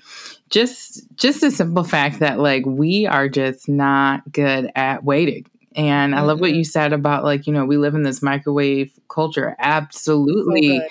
just 0.50 1.04
just 1.16 1.44
a 1.44 1.52
simple 1.52 1.84
fact 1.84 2.20
that 2.20 2.40
like 2.40 2.66
we 2.66 3.06
are 3.06 3.30
just 3.30 3.70
not 3.70 4.30
good 4.32 4.72
at 4.76 5.04
waiting. 5.04 5.46
And 5.76 6.16
I 6.16 6.22
love 6.22 6.42
what 6.42 6.52
you 6.52 6.62
mm-hmm. 6.62 6.64
said 6.64 6.94
about 6.94 7.24
like, 7.24 7.46
you 7.46 7.54
know, 7.54 7.64
we 7.64 7.78
live 7.78 7.94
in 7.94 8.02
this 8.02 8.22
microwave 8.22 8.92
culture. 9.08 9.56
Absolutely. 9.60 10.80
So 10.80 10.88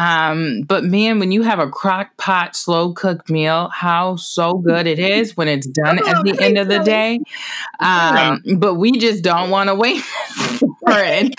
um, 0.00 0.62
but 0.62 0.82
man, 0.82 1.20
when 1.20 1.30
you 1.30 1.42
have 1.42 1.58
a 1.58 1.68
crock 1.68 2.16
pot, 2.16 2.56
slow 2.56 2.92
cooked 2.92 3.30
meal, 3.30 3.68
how 3.68 4.16
so 4.16 4.54
good 4.54 4.86
it 4.86 4.98
is 4.98 5.36
when 5.36 5.46
it's 5.46 5.66
done 5.84 5.98
at 5.98 6.24
the 6.24 6.36
end 6.40 6.58
of 6.58 6.68
the 6.68 6.80
day. 6.80 7.20
Um, 7.78 8.42
but 8.56 8.74
we 8.74 8.92
just 8.92 9.22
don't 9.22 9.50
want 9.50 9.68
to 9.68 9.74
wait 9.74 10.02
for 10.84 10.98
it. 10.98 11.34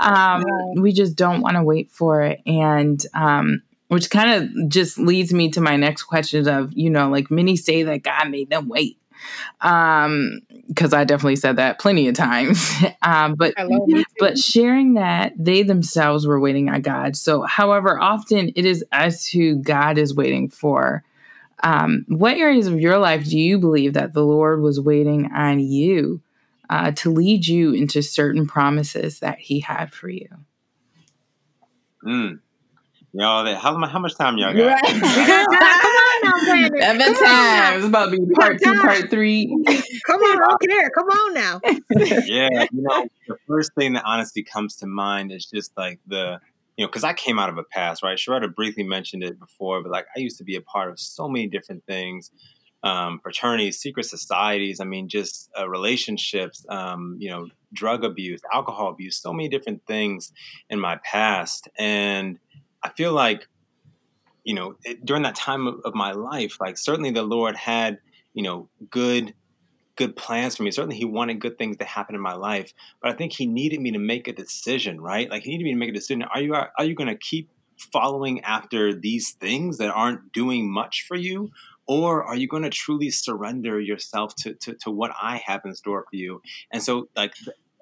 Um, 0.00 0.44
we 0.80 0.92
just 0.92 1.16
don't 1.16 1.40
want 1.40 1.56
to 1.56 1.62
wait 1.62 1.90
for 1.90 2.22
it. 2.22 2.40
And, 2.46 3.04
um, 3.14 3.62
which 3.88 4.08
kind 4.10 4.42
of 4.42 4.68
just 4.70 4.98
leads 4.98 5.32
me 5.34 5.50
to 5.50 5.60
my 5.60 5.76
next 5.76 6.04
question 6.04 6.48
of, 6.48 6.72
you 6.72 6.88
know, 6.88 7.10
like 7.10 7.30
many 7.30 7.56
say 7.56 7.82
that 7.82 8.02
God 8.02 8.30
made 8.30 8.48
them 8.48 8.68
wait 8.68 8.98
um 9.60 10.40
because 10.68 10.92
i 10.92 11.04
definitely 11.04 11.36
said 11.36 11.56
that 11.56 11.78
plenty 11.78 12.08
of 12.08 12.14
times. 12.14 12.70
Um 13.02 13.34
but 13.34 13.54
but 14.20 14.38
sharing 14.38 14.94
that 14.94 15.32
they 15.36 15.62
themselves 15.64 16.26
were 16.26 16.38
waiting 16.40 16.68
on 16.68 16.82
god. 16.82 17.16
So 17.16 17.42
however 17.42 18.00
often 18.00 18.50
it 18.54 18.64
is 18.64 18.84
us 18.92 19.26
who 19.26 19.56
god 19.56 19.98
is 19.98 20.14
waiting 20.14 20.48
for 20.48 21.02
um 21.62 22.04
what 22.08 22.36
areas 22.36 22.68
of 22.68 22.80
your 22.80 22.98
life 22.98 23.24
do 23.24 23.38
you 23.38 23.58
believe 23.58 23.94
that 23.94 24.12
the 24.12 24.24
lord 24.24 24.60
was 24.60 24.80
waiting 24.80 25.30
on 25.32 25.58
you 25.58 26.20
uh, 26.72 26.90
to 26.92 27.10
lead 27.10 27.46
you 27.46 27.74
into 27.74 28.02
certain 28.02 28.46
promises 28.46 29.20
that 29.20 29.38
he 29.38 29.60
had 29.60 29.92
for 29.92 30.08
you 30.08 30.26
Mm. 32.04 32.40
Y'all, 33.12 33.54
how, 33.54 33.78
how 33.86 33.98
much 33.98 34.16
time 34.16 34.38
y'all 34.38 34.52
got? 34.52 34.82
Come 34.84 34.96
on 34.96 36.22
now, 36.24 36.32
Brandon. 36.44 36.80
Seven 36.80 37.14
Come 37.14 37.24
times. 37.24 37.76
It's 37.76 37.86
about 37.86 38.10
to 38.10 38.18
be 38.18 38.34
part 38.34 38.58
two, 38.60 38.74
part 38.80 39.08
three. 39.10 39.46
Come 40.06 40.20
on, 40.20 40.54
okay, 40.54 40.88
come 40.96 41.06
on 41.06 41.34
now. 41.34 41.60
yeah, 42.26 42.48
you 42.72 42.82
know, 42.82 43.06
the 43.28 43.36
first 43.46 43.70
thing 43.78 43.92
that 43.92 44.02
honestly 44.04 44.42
comes 44.42 44.76
to 44.78 44.86
mind 44.86 45.30
is 45.30 45.46
just 45.46 45.70
like 45.76 46.00
the, 46.08 46.40
you 46.76 46.84
know, 46.84 46.88
because 46.88 47.04
I 47.04 47.12
came 47.12 47.38
out 47.38 47.50
of 47.50 47.58
a 47.58 47.62
past, 47.62 48.02
right? 48.02 48.18
Sharetta 48.18 48.52
briefly 48.52 48.82
mentioned 48.82 49.22
it 49.22 49.38
before, 49.38 49.80
but 49.82 49.92
like 49.92 50.06
I 50.16 50.18
used 50.18 50.38
to 50.38 50.44
be 50.44 50.56
a 50.56 50.60
part 50.60 50.90
of 50.90 50.98
so 50.98 51.28
many 51.28 51.46
different 51.46 51.84
things 51.86 52.32
um, 52.82 53.20
fraternities, 53.22 53.78
secret 53.78 54.04
societies. 54.06 54.80
I 54.80 54.84
mean, 54.84 55.08
just 55.08 55.50
uh, 55.58 55.68
relationships, 55.68 56.64
um, 56.68 57.16
you 57.18 57.30
know, 57.30 57.48
drug 57.72 58.04
abuse, 58.04 58.40
alcohol 58.52 58.88
abuse, 58.88 59.20
so 59.20 59.32
many 59.32 59.48
different 59.48 59.82
things 59.86 60.32
in 60.68 60.80
my 60.80 60.98
past. 61.04 61.68
And 61.78 62.38
I 62.82 62.90
feel 62.90 63.12
like, 63.12 63.46
you 64.44 64.54
know, 64.54 64.74
it, 64.84 65.04
during 65.04 65.22
that 65.22 65.36
time 65.36 65.66
of, 65.66 65.80
of, 65.84 65.94
my 65.94 66.12
life, 66.12 66.56
like 66.60 66.76
certainly 66.76 67.10
the 67.10 67.22
Lord 67.22 67.54
had, 67.54 67.98
you 68.34 68.42
know, 68.42 68.68
good, 68.90 69.34
good 69.94 70.16
plans 70.16 70.56
for 70.56 70.64
me. 70.64 70.72
Certainly 70.72 70.96
He 70.96 71.04
wanted 71.04 71.38
good 71.38 71.58
things 71.58 71.76
to 71.76 71.84
happen 71.84 72.16
in 72.16 72.20
my 72.20 72.34
life, 72.34 72.72
but 73.00 73.12
I 73.12 73.14
think 73.14 73.32
He 73.32 73.46
needed 73.46 73.80
me 73.80 73.92
to 73.92 73.98
make 73.98 74.26
a 74.26 74.32
decision, 74.32 75.00
right? 75.00 75.30
Like 75.30 75.44
He 75.44 75.52
needed 75.52 75.64
me 75.64 75.72
to 75.72 75.78
make 75.78 75.90
a 75.90 75.94
decision. 75.94 76.24
Are 76.24 76.40
you 76.40 76.54
are 76.54 76.84
you 76.84 76.96
going 76.96 77.08
to 77.08 77.16
keep 77.16 77.50
following 77.92 78.40
after 78.42 78.94
these 78.94 79.32
things 79.32 79.78
that 79.78 79.90
aren't 79.90 80.32
doing 80.32 80.70
much 80.70 81.04
for 81.06 81.16
you? 81.16 81.50
Or 81.86 82.22
are 82.24 82.36
you 82.36 82.46
going 82.46 82.62
to 82.62 82.70
truly 82.70 83.10
surrender 83.10 83.80
yourself 83.80 84.34
to, 84.36 84.54
to, 84.54 84.74
to 84.74 84.90
what 84.90 85.10
i 85.20 85.40
have 85.44 85.62
in 85.64 85.74
store 85.74 86.04
for 86.10 86.16
you 86.16 86.40
and 86.72 86.82
so 86.82 87.08
like 87.16 87.34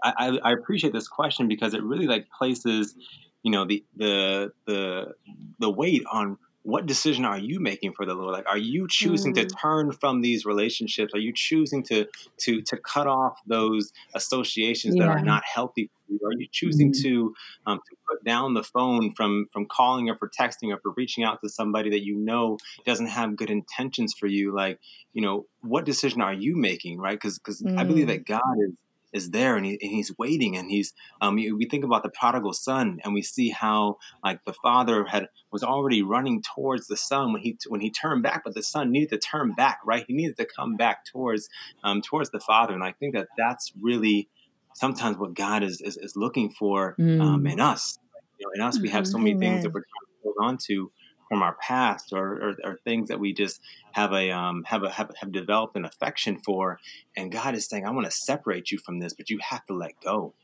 I, 0.02 0.38
I 0.42 0.52
appreciate 0.52 0.94
this 0.94 1.08
question 1.08 1.46
because 1.46 1.74
it 1.74 1.82
really 1.82 2.06
like 2.06 2.26
places 2.30 2.94
you 3.42 3.50
know 3.50 3.64
the 3.64 3.84
the 3.96 4.52
the 4.66 5.14
the 5.58 5.70
weight 5.70 6.02
on 6.10 6.38
what 6.62 6.84
decision 6.84 7.24
are 7.24 7.38
you 7.38 7.58
making 7.58 7.94
for 7.94 8.04
the 8.04 8.14
Lord? 8.14 8.32
Like, 8.32 8.46
are 8.46 8.58
you 8.58 8.86
choosing 8.88 9.32
mm. 9.32 9.36
to 9.36 9.46
turn 9.46 9.92
from 9.92 10.20
these 10.20 10.44
relationships? 10.44 11.14
Are 11.14 11.18
you 11.18 11.32
choosing 11.34 11.82
to 11.84 12.06
to 12.40 12.60
to 12.62 12.76
cut 12.76 13.06
off 13.06 13.40
those 13.46 13.92
associations 14.14 14.94
yeah. 14.96 15.04
that 15.06 15.10
are 15.10 15.22
not 15.22 15.42
healthy? 15.44 15.90
Are 16.25 16.33
you 16.33 16.49
choosing 16.51 16.92
mm. 16.92 17.03
to 17.03 17.35
um, 17.66 17.79
to 17.79 17.96
put 18.09 18.25
down 18.25 18.55
the 18.55 18.62
phone 18.62 19.14
from 19.14 19.46
from 19.53 19.66
calling 19.66 20.09
or 20.09 20.16
for 20.16 20.29
texting 20.29 20.73
or 20.75 20.79
for 20.81 20.92
reaching 20.96 21.25
out 21.25 21.40
to 21.42 21.49
somebody 21.49 21.90
that 21.90 22.05
you 22.05 22.16
know 22.16 22.59
doesn't 22.85 23.07
have 23.07 23.37
good 23.37 23.51
intentions 23.51 24.14
for 24.18 24.27
you? 24.27 24.55
Like, 24.55 24.79
you 25.12 25.23
know, 25.23 25.46
what 25.62 25.85
decision 25.85 26.20
are 26.20 26.35
you 26.35 26.57
making? 26.57 26.99
Right? 26.99 27.18
Because 27.18 27.38
because 27.38 27.62
mm. 27.62 27.79
I 27.79 27.85
believe 27.85 28.07
mm. 28.07 28.09
that 28.09 28.27
God 28.27 28.57
is 28.59 28.75
is 29.12 29.31
there 29.31 29.57
and, 29.57 29.66
he, 29.66 29.79
and 29.81 29.90
he's 29.90 30.16
waiting 30.18 30.57
and 30.57 30.70
he's 30.70 30.92
um, 31.20 31.35
we 31.35 31.66
think 31.70 31.85
about 31.85 32.03
the 32.03 32.09
prodigal 32.09 32.53
son 32.53 32.99
and 33.05 33.14
we 33.14 33.23
see 33.23 33.51
how 33.51 33.96
like 34.23 34.44
the 34.44 34.53
father 34.53 35.05
had 35.07 35.27
was 35.51 35.62
already 35.62 36.03
running 36.03 36.42
towards 36.55 36.87
the 36.87 36.96
son 36.96 37.33
when 37.33 37.42
he 37.42 37.57
when 37.68 37.81
he 37.81 37.90
turned 37.90 38.23
back 38.23 38.42
but 38.44 38.55
the 38.55 38.62
son 38.62 38.90
needed 38.90 39.11
to 39.11 39.18
turn 39.18 39.53
back 39.53 39.81
right 39.85 40.05
he 40.07 40.14
needed 40.14 40.37
to 40.37 40.46
come 40.46 40.77
back 40.77 41.05
towards 41.05 41.49
um, 41.83 42.01
towards 42.01 42.31
the 42.31 42.40
father 42.40 42.75
and 42.75 42.85
i 42.85 42.92
think 42.92 43.14
that 43.14 43.29
that's 43.37 43.73
really 43.81 44.29
sometimes 44.74 45.16
what 45.16 45.35
god 45.35 45.62
is 45.62 45.80
is, 45.80 45.96
is 45.96 46.14
looking 46.16 46.50
for 46.50 46.94
um, 46.98 47.06
mm. 47.06 47.20
um, 47.20 47.46
in 47.46 47.61
us. 47.61 47.98
You 48.38 48.46
know, 48.46 48.52
in 48.54 48.61
us 48.66 48.80
we 48.80 48.88
have 48.88 49.06
so 49.06 49.18
many 49.18 49.38
things 49.38 49.62
that 49.62 49.72
we're 49.72 49.80
trying 49.80 50.06
to 50.06 50.22
hold 50.22 50.37
on 50.40 50.59
to 50.66 50.90
from 51.28 51.42
our 51.42 51.56
past 51.62 52.12
or, 52.12 52.26
or, 52.42 52.56
or, 52.64 52.78
things 52.83 53.09
that 53.09 53.20
we 53.20 53.33
just 53.33 53.61
have 53.92 54.12
a 54.12 54.33
um, 54.33 54.64
have 54.64 54.83
a 54.83 54.90
have, 54.90 55.12
have 55.20 55.30
developed 55.30 55.76
an 55.76 55.85
affection 55.85 56.40
for 56.44 56.78
and 57.16 57.30
god 57.30 57.54
is 57.54 57.68
saying 57.68 57.87
i 57.87 57.90
want 57.90 58.04
to 58.04 58.11
separate 58.11 58.70
you 58.72 58.78
from 58.78 58.98
this 58.98 59.14
but 59.14 59.30
you 59.30 59.38
have 59.40 59.64
to 59.66 59.74
let 59.74 59.92
go. 60.02 60.35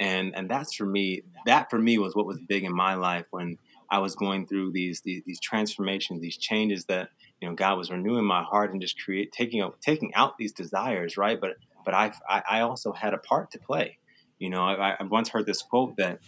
And 0.00 0.34
and 0.34 0.50
that's 0.50 0.74
for 0.74 0.84
me 0.84 1.22
that 1.46 1.70
for 1.70 1.78
me 1.78 1.98
was 1.98 2.14
what 2.14 2.26
was 2.26 2.38
big 2.48 2.64
in 2.64 2.74
my 2.74 2.94
life 2.94 3.26
when 3.30 3.58
i 3.90 3.98
was 3.98 4.16
going 4.16 4.46
through 4.46 4.72
these 4.72 5.00
these, 5.02 5.22
these 5.24 5.40
transformations 5.40 6.20
these 6.20 6.36
changes 6.36 6.86
that 6.86 7.10
you 7.40 7.48
know 7.48 7.54
god 7.54 7.78
was 7.78 7.90
renewing 7.92 8.24
my 8.24 8.42
heart 8.42 8.72
and 8.72 8.82
just 8.82 9.00
create 9.00 9.30
taking 9.30 9.60
out 9.60 9.80
taking 9.80 10.12
out 10.14 10.36
these 10.36 10.52
desires 10.52 11.16
right? 11.16 11.40
But 11.40 11.52
but 11.84 11.94
i 11.94 12.12
i 12.28 12.60
also 12.60 12.92
had 12.92 13.14
a 13.14 13.18
part 13.18 13.50
to 13.50 13.58
play 13.58 13.98
you 14.38 14.50
know 14.50 14.62
I, 14.62 14.96
I 14.98 15.02
once 15.04 15.28
heard 15.28 15.46
this 15.46 15.62
quote 15.62 15.96
that 15.96 16.20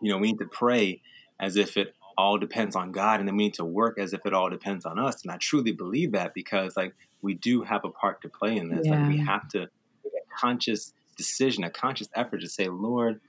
you 0.00 0.10
know 0.10 0.18
we 0.18 0.28
need 0.28 0.38
to 0.38 0.46
pray 0.46 1.00
as 1.40 1.56
if 1.56 1.76
it 1.76 1.94
all 2.16 2.38
depends 2.38 2.76
on 2.76 2.92
God 2.92 3.20
and 3.20 3.28
then 3.28 3.36
we 3.36 3.44
need 3.44 3.54
to 3.54 3.64
work 3.64 3.98
as 3.98 4.12
if 4.12 4.24
it 4.26 4.34
all 4.34 4.50
depends 4.50 4.84
on 4.84 4.98
us. 4.98 5.22
And 5.22 5.30
I 5.30 5.36
truly 5.38 5.72
believe 5.72 6.12
that 6.12 6.34
because 6.34 6.76
like 6.76 6.94
we 7.20 7.34
do 7.34 7.62
have 7.62 7.84
a 7.84 7.90
part 7.90 8.22
to 8.22 8.28
play 8.28 8.56
in 8.56 8.68
this. 8.68 8.86
Yeah. 8.86 8.98
Like 8.98 9.08
we 9.08 9.18
have 9.18 9.48
to 9.48 9.60
make 9.60 10.12
a 10.14 10.38
conscious 10.38 10.92
decision, 11.16 11.64
a 11.64 11.70
conscious 11.70 12.08
effort 12.14 12.40
to 12.40 12.48
say, 12.48 12.68
Lord, 12.68 13.20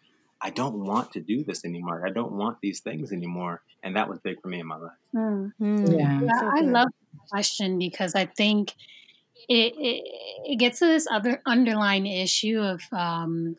I 0.42 0.50
don't 0.50 0.86
want 0.86 1.14
to 1.14 1.22
do 1.22 1.44
this 1.44 1.64
anymore. 1.64 2.06
I 2.06 2.12
don't 2.12 2.34
want 2.34 2.58
these 2.62 2.82
things 2.82 3.12
anymore. 3.12 3.62
And 3.82 3.96
that 3.96 4.10
was 4.10 4.20
big 4.20 4.42
for 4.42 4.50
me 4.50 4.60
in 4.60 4.68
my 4.68 4.78
life. 4.78 4.92
Mm-hmm. 5.16 5.86
Yeah. 5.88 6.22
yeah 6.22 6.40
so 6.40 6.50
I 6.54 6.62
love 6.62 6.90
the 7.14 7.20
question 7.30 7.80
because 7.80 8.16
I 8.16 8.26
think 8.26 8.74
it, 9.50 9.74
it, 9.78 10.04
it 10.46 10.60
gets 10.60 10.80
to 10.80 10.86
this 10.86 11.08
other 11.10 11.42
underlying 11.46 12.06
issue 12.06 12.60
of 12.60 12.82
um, 12.92 13.58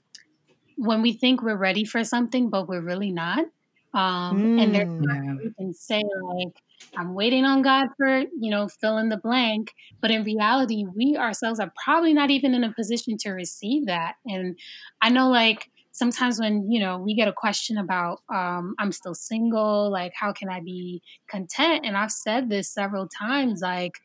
when 0.77 1.03
we 1.03 1.13
think 1.13 1.43
we're 1.43 1.57
ready 1.57 1.85
for 1.85 2.05
something, 2.05 2.51
but 2.51 2.69
we're 2.69 2.81
really 2.81 3.13
not. 3.13 3.45
Um, 3.93 4.57
mm, 4.59 4.63
and 4.63 4.75
there's 4.75 4.89
yeah. 4.89 5.35
you 5.41 5.55
can 5.57 5.73
say 5.73 6.03
like, 6.23 6.61
I'm 6.97 7.15
waiting 7.15 7.45
on 7.45 7.63
God 7.63 7.89
for, 7.97 8.19
you 8.19 8.51
know, 8.51 8.69
fill 8.69 8.99
in 8.99 9.09
the 9.09 9.17
blank. 9.17 9.73
But 10.01 10.11
in 10.11 10.25
reality, 10.25 10.85
we 10.85 11.17
ourselves 11.17 11.61
are 11.61 11.73
probably 11.85 12.13
not 12.13 12.31
even 12.31 12.55
in 12.55 12.65
a 12.65 12.73
position 12.73 13.17
to 13.19 13.31
receive 13.31 13.87
that. 13.87 14.15
And 14.27 14.59
I 15.01 15.11
know 15.11 15.29
like 15.29 15.71
sometimes 15.93 16.41
when, 16.41 16.71
you 16.71 16.81
know, 16.81 16.99
we 16.99 17.15
get 17.15 17.29
a 17.29 17.33
question 17.33 17.79
about, 17.79 18.21
um, 18.29 18.75
I'm 18.81 18.91
still 18.91 19.15
single, 19.15 19.93
like, 19.93 20.13
how 20.13 20.33
can 20.33 20.49
I 20.49 20.61
be 20.61 21.01
content? 21.29 21.87
And 21.87 21.97
I've 21.97 22.11
said 22.11 22.49
this 22.49 22.69
several 22.69 23.07
times, 23.09 23.61
like, 23.63 24.01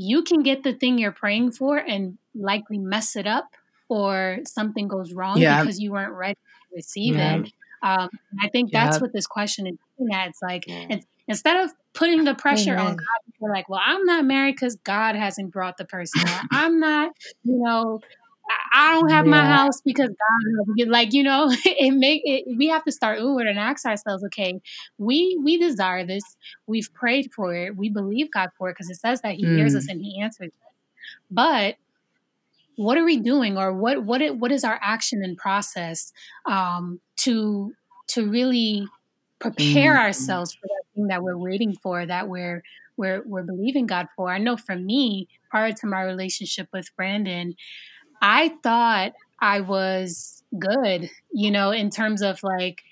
you 0.00 0.22
can 0.22 0.42
get 0.42 0.62
the 0.62 0.72
thing 0.72 0.98
you're 0.98 1.12
praying 1.12 1.52
for 1.52 1.76
and 1.76 2.16
likely 2.34 2.78
mess 2.78 3.16
it 3.16 3.26
up 3.26 3.54
or 3.90 4.38
something 4.46 4.88
goes 4.88 5.12
wrong 5.12 5.36
yeah. 5.36 5.60
because 5.60 5.78
you 5.78 5.92
weren't 5.92 6.14
ready 6.14 6.34
to 6.34 6.76
receive 6.76 7.16
yeah. 7.16 7.36
it. 7.36 7.52
Um, 7.82 8.08
I 8.40 8.48
think 8.48 8.72
that's 8.72 8.96
yep. 8.96 9.02
what 9.02 9.12
this 9.12 9.26
question 9.26 9.66
is 9.66 9.76
getting 9.98 10.14
at. 10.14 10.28
It's 10.28 10.40
like 10.40 10.64
it's, 10.66 11.06
instead 11.28 11.64
of 11.64 11.72
putting 11.92 12.24
the 12.24 12.34
pressure 12.34 12.72
Amen. 12.72 12.86
on 12.86 12.96
God, 12.96 13.34
you're 13.40 13.52
like, 13.52 13.68
well, 13.68 13.80
I'm 13.82 14.04
not 14.04 14.24
married 14.24 14.54
because 14.54 14.76
God 14.76 15.16
hasn't 15.16 15.50
brought 15.50 15.76
the 15.76 15.84
person. 15.84 16.22
I'm 16.50 16.80
not, 16.80 17.12
you 17.44 17.58
know, 17.58 18.00
I 18.72 18.94
don't 18.94 19.10
have 19.10 19.26
yeah. 19.26 19.30
my 19.30 19.44
house 19.44 19.80
because 19.80 20.08
God, 20.08 20.88
like 20.88 21.12
you 21.12 21.22
know, 21.22 21.48
it 21.64 21.92
make 21.92 22.22
it. 22.24 22.44
We 22.56 22.68
have 22.68 22.84
to 22.84 22.92
start 22.92 23.18
inward 23.18 23.46
and 23.46 23.58
ask 23.58 23.84
ourselves, 23.86 24.24
okay, 24.24 24.60
we 24.98 25.38
we 25.42 25.58
desire 25.58 26.04
this. 26.04 26.22
We've 26.66 26.92
prayed 26.92 27.30
for 27.34 27.54
it. 27.54 27.76
We 27.76 27.88
believe 27.88 28.30
God 28.32 28.50
for 28.56 28.70
it 28.70 28.74
because 28.74 28.90
it 28.90 28.96
says 28.96 29.20
that 29.22 29.34
He 29.34 29.44
mm. 29.44 29.56
hears 29.56 29.74
us 29.74 29.86
mm. 29.86 29.92
and 29.92 30.02
He 30.02 30.20
answers. 30.20 30.50
But 31.30 31.76
what 32.76 32.96
are 32.96 33.04
we 33.04 33.18
doing 33.18 33.58
or 33.58 33.72
what 33.72 34.04
what 34.04 34.22
what 34.36 34.52
is 34.52 34.64
our 34.64 34.78
action 34.82 35.22
and 35.22 35.36
process 35.36 36.12
um, 36.46 37.00
to 37.18 37.74
to 38.08 38.28
really 38.28 38.86
prepare 39.38 39.94
mm-hmm. 39.94 40.02
ourselves 40.02 40.54
for 40.54 40.66
that 40.66 40.82
thing 40.94 41.06
that 41.08 41.22
we're 41.22 41.36
waiting 41.36 41.74
for 41.82 42.04
that 42.06 42.28
we're 42.28 42.62
we're 42.96 43.22
we're 43.24 43.42
believing 43.42 43.86
God 43.86 44.08
for. 44.14 44.30
I 44.30 44.38
know 44.38 44.56
for 44.56 44.76
me, 44.76 45.28
prior 45.50 45.72
to 45.72 45.86
my 45.86 46.02
relationship 46.02 46.68
with 46.72 46.94
Brandon, 46.96 47.54
I 48.20 48.52
thought 48.62 49.12
I 49.40 49.60
was 49.60 50.42
good, 50.58 51.10
you 51.32 51.50
know, 51.50 51.70
in 51.70 51.90
terms 51.90 52.22
of 52.22 52.42
like 52.42 52.82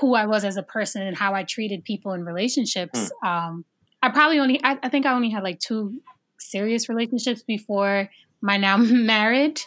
who 0.00 0.14
I 0.14 0.26
was 0.26 0.44
as 0.44 0.56
a 0.56 0.62
person 0.62 1.02
and 1.02 1.16
how 1.16 1.34
I 1.34 1.44
treated 1.44 1.84
people 1.84 2.12
in 2.12 2.24
relationships. 2.24 3.10
Mm. 3.22 3.28
Um, 3.28 3.64
I 4.02 4.10
probably 4.10 4.38
only, 4.38 4.60
I, 4.62 4.78
I, 4.82 4.88
think 4.88 5.06
I 5.06 5.12
only 5.12 5.30
had 5.30 5.42
like 5.42 5.60
two 5.60 6.00
serious 6.38 6.88
relationships 6.88 7.42
before 7.42 8.08
my 8.40 8.56
now 8.56 8.76
marriage. 8.78 9.66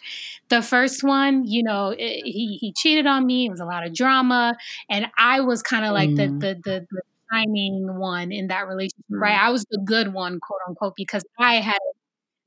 The 0.50 0.62
first 0.62 1.04
one, 1.04 1.46
you 1.46 1.64
know, 1.64 1.90
it, 1.90 2.22
he 2.26 2.58
he 2.60 2.74
cheated 2.74 3.08
on 3.08 3.26
me. 3.26 3.48
It 3.48 3.52
was 3.52 3.60
a 3.60 3.66
lot 3.66 3.86
of 3.86 3.94
drama, 3.94 4.56
and 4.90 5.08
I 5.18 5.42
was 5.42 5.62
kind 5.62 5.86
of 5.86 5.94
like 5.94 6.10
mm. 6.12 6.18
the, 6.18 6.28
the 6.28 6.62
the 6.64 6.88
the 6.92 7.02
shining 7.32 7.98
one 7.98 8.32
in 8.32 8.48
that 8.48 8.68
relationship, 8.68 9.06
mm. 9.12 9.20
right? 9.20 9.40
I 9.40 9.50
was 9.50 9.66
the 9.70 9.80
good 9.84 10.14
one, 10.14 10.40
quote 10.40 10.62
unquote, 10.68 10.94
because 10.96 11.24
I 11.40 11.56
had 11.56 11.80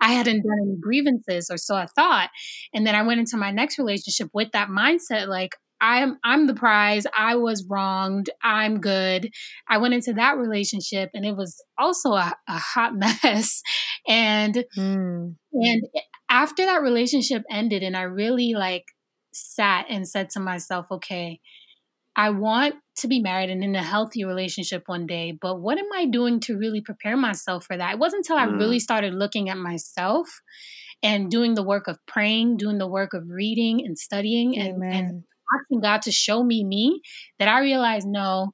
I 0.01 0.13
hadn't 0.13 0.43
done 0.43 0.59
any 0.63 0.77
grievances, 0.81 1.49
or 1.51 1.57
so 1.57 1.75
I 1.75 1.87
thought. 1.87 2.31
And 2.75 2.87
then 2.87 2.95
I 2.95 3.03
went 3.03 3.21
into 3.21 3.37
my 3.37 3.51
next 3.51 3.79
relationship 3.79 4.29
with 4.33 4.53
that 4.53 4.69
mindset, 4.69 5.29
like 5.29 5.57
I'm 5.81 6.19
I'm 6.25 6.47
the 6.47 6.55
prize. 6.55 7.07
I 7.17 7.37
was 7.37 7.67
wronged. 7.69 8.31
I'm 8.43 8.81
good. 8.81 9.31
I 9.69 9.79
went 9.79 9.95
into 9.95 10.15
that 10.15 10.39
relationship 10.39 11.11
and 11.13 11.25
it 11.25 11.37
was 11.37 11.63
also 11.79 12.13
a, 12.13 12.35
a 12.49 12.59
hot 12.59 12.95
mess. 13.25 13.63
And 14.09 14.65
mm. 14.77 15.35
and 15.53 15.83
after 16.29 16.65
that 16.65 16.83
relationship 16.83 17.43
ended 17.51 17.83
and 17.83 17.97
I 17.97 18.03
really 18.03 18.55
like 18.55 18.85
sat 19.33 19.87
and 19.91 20.09
said 20.09 20.31
to 20.31 20.41
myself, 20.41 20.87
okay, 20.91 21.41
I 22.17 22.31
want 22.31 22.77
to 22.99 23.09
be 23.09 23.21
married 23.21 23.51
and 23.51 23.63
in 23.63 23.77
a 23.77 23.83
healthy 23.83 24.25
relationship 24.25 24.85
one 24.87 25.07
day, 25.07 25.37
but 25.39 25.61
what 25.61 25.79
am 25.79 25.93
I 25.95 26.07
doing 26.07 26.41
to 26.41 26.57
really 26.57 26.81
prepare 26.81 27.17
myself 27.17 27.67
for 27.67 27.77
that? 27.77 27.93
It 27.93 27.99
wasn't 27.99 28.27
until 28.27 28.37
mm. 28.37 28.41
I 28.41 28.57
really 28.57 28.79
mm. 28.79 28.83
started 28.83 29.15
looking 29.15 29.51
at 29.51 29.59
myself 29.59 30.41
and 31.03 31.31
doing 31.31 31.55
the 31.55 31.63
work 31.63 31.89
of 31.89 31.99
praying, 32.07 32.57
doing 32.57 32.79
the 32.79 32.89
work 32.89 33.13
of 33.13 33.25
reading 33.29 33.85
and 33.85 33.99
studying 33.99 34.57
and, 34.59 34.83
and 34.83 35.25
asking 35.55 35.81
God 35.81 36.03
to 36.03 36.13
show 36.13 36.43
me 36.43 36.65
me 36.65 37.03
that 37.39 37.49
I 37.49 37.61
realized 37.61 38.07
no, 38.09 38.53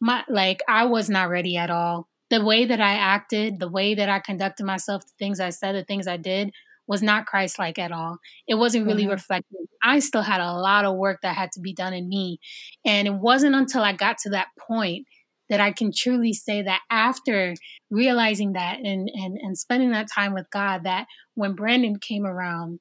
my 0.00 0.24
like 0.28 0.62
I 0.66 0.86
was 0.86 1.10
not 1.10 1.28
ready 1.28 1.56
at 1.58 1.70
all. 1.70 2.08
The 2.30 2.42
way 2.42 2.64
that 2.64 2.80
I 2.80 2.94
acted, 2.94 3.60
the 3.60 3.68
way 3.68 3.94
that 3.94 4.08
I 4.08 4.20
conducted 4.20 4.64
myself, 4.64 5.02
the 5.02 5.12
things 5.18 5.38
I 5.38 5.50
said, 5.50 5.74
the 5.74 5.84
things 5.84 6.06
I 6.06 6.16
did 6.16 6.50
was 6.86 7.02
not 7.02 7.26
Christ 7.26 7.58
like 7.58 7.78
at 7.78 7.92
all. 7.92 8.18
It 8.48 8.56
wasn't 8.56 8.86
really 8.86 9.04
mm-hmm. 9.04 9.12
reflective. 9.12 9.60
I 9.82 10.00
still 10.00 10.22
had 10.22 10.40
a 10.40 10.54
lot 10.54 10.84
of 10.84 10.96
work 10.96 11.20
that 11.22 11.36
had 11.36 11.52
to 11.52 11.60
be 11.60 11.72
done 11.72 11.94
in 11.94 12.08
me. 12.08 12.38
And 12.84 13.06
it 13.06 13.14
wasn't 13.14 13.54
until 13.54 13.82
I 13.82 13.92
got 13.92 14.18
to 14.18 14.30
that 14.30 14.48
point 14.58 15.06
that 15.48 15.60
I 15.60 15.72
can 15.72 15.92
truly 15.94 16.32
say 16.32 16.62
that 16.62 16.80
after 16.90 17.54
realizing 17.90 18.54
that 18.54 18.78
and, 18.78 19.08
and, 19.12 19.36
and 19.40 19.58
spending 19.58 19.92
that 19.92 20.08
time 20.12 20.34
with 20.34 20.46
God, 20.50 20.84
that 20.84 21.06
when 21.34 21.54
Brandon 21.54 21.98
came 21.98 22.24
around, 22.24 22.80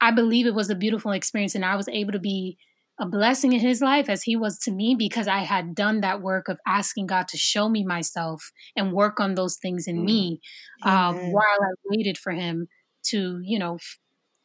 I 0.00 0.10
believe 0.10 0.46
it 0.46 0.54
was 0.54 0.68
a 0.68 0.74
beautiful 0.74 1.12
experience 1.12 1.54
and 1.54 1.64
I 1.64 1.76
was 1.76 1.88
able 1.88 2.12
to 2.12 2.18
be 2.18 2.58
a 2.98 3.06
blessing 3.06 3.52
in 3.52 3.60
his 3.60 3.82
life 3.82 4.08
as 4.08 4.22
he 4.22 4.36
was 4.36 4.58
to 4.58 4.70
me 4.70 4.94
because 4.98 5.28
I 5.28 5.40
had 5.40 5.74
done 5.74 6.00
that 6.00 6.22
work 6.22 6.48
of 6.48 6.58
asking 6.66 7.06
God 7.06 7.28
to 7.28 7.36
show 7.36 7.68
me 7.68 7.84
myself 7.84 8.50
and 8.74 8.92
work 8.92 9.20
on 9.20 9.34
those 9.34 9.56
things 9.56 9.86
in 9.86 10.02
me 10.02 10.40
um, 10.82 11.32
while 11.32 11.44
I 11.44 11.72
waited 11.84 12.16
for 12.16 12.32
him 12.32 12.68
to, 13.10 13.40
you 13.42 13.58
know, 13.58 13.78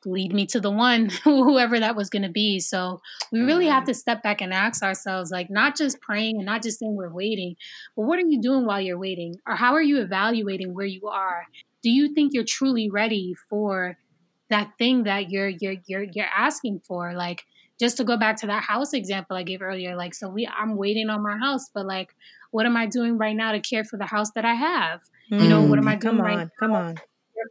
lead 0.05 0.33
me 0.33 0.45
to 0.47 0.59
the 0.59 0.71
one, 0.71 1.09
whoever 1.23 1.79
that 1.79 1.95
was 1.95 2.09
going 2.09 2.23
to 2.23 2.29
be. 2.29 2.59
So 2.59 3.01
we 3.31 3.41
really 3.41 3.67
have 3.67 3.85
to 3.85 3.93
step 3.93 4.23
back 4.23 4.41
and 4.41 4.53
ask 4.53 4.83
ourselves, 4.83 5.31
like, 5.31 5.49
not 5.49 5.75
just 5.75 6.01
praying 6.01 6.37
and 6.37 6.45
not 6.45 6.63
just 6.63 6.79
saying 6.79 6.95
we're 6.95 7.13
waiting, 7.13 7.55
but 7.95 8.03
what 8.03 8.19
are 8.19 8.27
you 8.27 8.41
doing 8.41 8.65
while 8.65 8.81
you're 8.81 8.97
waiting? 8.97 9.35
Or 9.47 9.55
how 9.55 9.73
are 9.73 9.81
you 9.81 10.01
evaluating 10.01 10.73
where 10.73 10.85
you 10.85 11.07
are? 11.07 11.45
Do 11.83 11.89
you 11.89 12.13
think 12.13 12.33
you're 12.33 12.43
truly 12.43 12.89
ready 12.89 13.33
for 13.49 13.97
that 14.49 14.71
thing 14.77 15.03
that 15.03 15.31
you're 15.31 15.47
you're 15.47 15.75
you're 15.87 16.03
you're 16.03 16.25
asking 16.35 16.81
for? 16.87 17.13
Like, 17.13 17.43
just 17.79 17.97
to 17.97 18.03
go 18.03 18.15
back 18.15 18.37
to 18.37 18.47
that 18.47 18.63
house 18.63 18.93
example 18.93 19.35
I 19.35 19.43
gave 19.43 19.61
earlier, 19.61 19.95
like, 19.95 20.13
so 20.13 20.29
we, 20.29 20.47
I'm 20.47 20.77
waiting 20.77 21.09
on 21.09 21.23
my 21.23 21.37
house, 21.37 21.69
but 21.73 21.85
like, 21.85 22.13
what 22.51 22.67
am 22.67 22.77
I 22.77 22.85
doing 22.85 23.17
right 23.17 23.35
now 23.35 23.53
to 23.53 23.59
care 23.59 23.83
for 23.83 23.97
the 23.97 24.05
house 24.05 24.31
that 24.35 24.45
I 24.45 24.53
have? 24.53 25.01
Mm, 25.31 25.43
you 25.43 25.49
know, 25.49 25.63
what 25.63 25.79
am 25.79 25.87
I 25.87 25.95
doing 25.95 26.17
come 26.17 26.21
right 26.21 26.33
on, 26.33 26.39
now? 26.39 26.49
Come 26.59 26.71
on. 26.73 26.97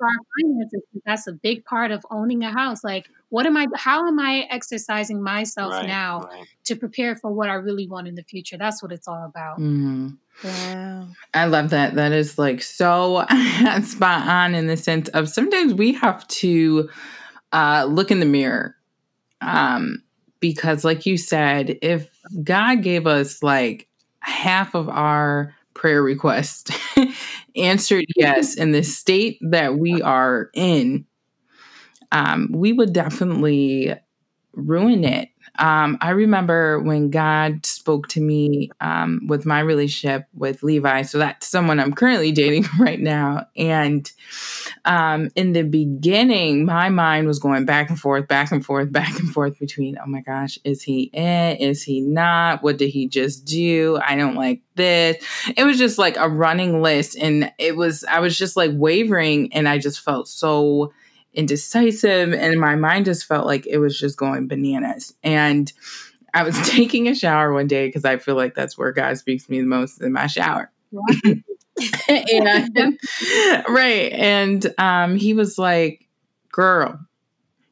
Our 0.00 0.08
finances, 0.40 0.82
that's 1.04 1.26
a 1.26 1.32
big 1.32 1.64
part 1.64 1.90
of 1.90 2.04
owning 2.10 2.42
a 2.44 2.50
house. 2.50 2.84
Like, 2.84 3.08
what 3.28 3.46
am 3.46 3.56
I, 3.56 3.66
how 3.74 4.06
am 4.06 4.18
I 4.18 4.46
exercising 4.50 5.22
myself 5.22 5.72
right, 5.72 5.86
now 5.86 6.22
right. 6.22 6.46
to 6.64 6.76
prepare 6.76 7.16
for 7.16 7.32
what 7.32 7.48
I 7.48 7.54
really 7.54 7.86
want 7.86 8.08
in 8.08 8.14
the 8.14 8.24
future? 8.24 8.56
That's 8.56 8.82
what 8.82 8.92
it's 8.92 9.08
all 9.08 9.24
about. 9.24 9.58
Mm. 9.58 10.16
Wow. 10.44 11.08
I 11.34 11.46
love 11.46 11.70
that. 11.70 11.94
That 11.94 12.12
is 12.12 12.38
like 12.38 12.62
so 12.62 13.26
spot 13.82 14.28
on 14.28 14.54
in 14.54 14.66
the 14.66 14.76
sense 14.76 15.08
of 15.10 15.28
sometimes 15.28 15.74
we 15.74 15.92
have 15.92 16.26
to 16.28 16.88
uh, 17.52 17.86
look 17.88 18.10
in 18.10 18.20
the 18.20 18.26
mirror. 18.26 18.76
Um, 19.40 20.02
because 20.40 20.84
like 20.84 21.06
you 21.06 21.16
said 21.16 21.78
if 21.82 22.08
god 22.42 22.82
gave 22.82 23.06
us 23.06 23.42
like 23.42 23.86
half 24.20 24.74
of 24.74 24.88
our 24.88 25.54
prayer 25.74 26.02
request 26.02 26.70
answered 27.56 28.04
yes 28.16 28.54
in 28.54 28.72
the 28.72 28.82
state 28.82 29.38
that 29.42 29.76
we 29.78 30.02
are 30.02 30.50
in 30.54 31.04
um, 32.12 32.48
we 32.52 32.72
would 32.72 32.92
definitely 32.92 33.94
ruin 34.54 35.04
it 35.04 35.28
um, 35.58 35.98
I 36.00 36.10
remember 36.10 36.80
when 36.80 37.10
God 37.10 37.66
spoke 37.66 38.08
to 38.08 38.20
me 38.20 38.70
um, 38.80 39.22
with 39.28 39.46
my 39.46 39.60
relationship 39.60 40.26
with 40.34 40.62
Levi. 40.62 41.02
So 41.02 41.18
that's 41.18 41.46
someone 41.48 41.80
I'm 41.80 41.92
currently 41.92 42.32
dating 42.32 42.66
right 42.80 43.00
now. 43.00 43.46
And 43.56 44.10
um, 44.84 45.30
in 45.34 45.52
the 45.52 45.62
beginning, 45.62 46.64
my 46.64 46.88
mind 46.88 47.26
was 47.26 47.38
going 47.38 47.64
back 47.64 47.90
and 47.90 47.98
forth, 47.98 48.26
back 48.26 48.50
and 48.50 48.64
forth, 48.64 48.92
back 48.92 49.18
and 49.18 49.30
forth 49.30 49.58
between, 49.58 49.98
oh 49.98 50.06
my 50.06 50.20
gosh, 50.20 50.58
is 50.64 50.82
he 50.82 51.04
in? 51.12 51.56
Is 51.56 51.82
he 51.82 52.00
not? 52.00 52.62
What 52.62 52.78
did 52.78 52.90
he 52.90 53.08
just 53.08 53.44
do? 53.44 53.98
I 54.04 54.16
don't 54.16 54.34
like 54.34 54.62
this. 54.74 55.22
It 55.56 55.64
was 55.64 55.78
just 55.78 55.98
like 55.98 56.16
a 56.16 56.28
running 56.28 56.82
list. 56.82 57.16
And 57.16 57.52
it 57.58 57.76
was, 57.76 58.04
I 58.04 58.20
was 58.20 58.36
just 58.36 58.56
like 58.56 58.70
wavering 58.74 59.52
and 59.52 59.68
I 59.68 59.78
just 59.78 60.00
felt 60.00 60.28
so 60.28 60.92
indecisive 61.32 62.32
and 62.32 62.60
my 62.60 62.74
mind 62.74 63.04
just 63.04 63.24
felt 63.24 63.46
like 63.46 63.66
it 63.66 63.78
was 63.78 63.96
just 63.98 64.18
going 64.18 64.48
bananas 64.48 65.14
and 65.22 65.72
i 66.34 66.42
was 66.42 66.56
taking 66.68 67.06
a 67.06 67.14
shower 67.14 67.52
one 67.52 67.68
day 67.68 67.86
because 67.86 68.04
i 68.04 68.16
feel 68.16 68.34
like 68.34 68.54
that's 68.54 68.76
where 68.76 68.90
god 68.90 69.16
speaks 69.16 69.44
to 69.44 69.52
me 69.52 69.60
the 69.60 69.66
most 69.66 70.02
in 70.02 70.12
my 70.12 70.26
shower 70.26 70.72
and, 72.08 72.98
right 73.68 74.12
and 74.12 74.74
um, 74.78 75.16
he 75.16 75.34
was 75.34 75.58
like 75.58 76.06
girl 76.52 76.98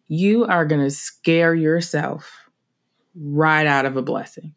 you 0.09 0.44
are 0.44 0.64
going 0.64 0.83
to 0.83 0.90
scare 0.90 1.55
yourself 1.55 2.31
right 3.14 3.66
out 3.66 3.85
of 3.85 3.97
a 3.97 4.03
blessing 4.03 4.55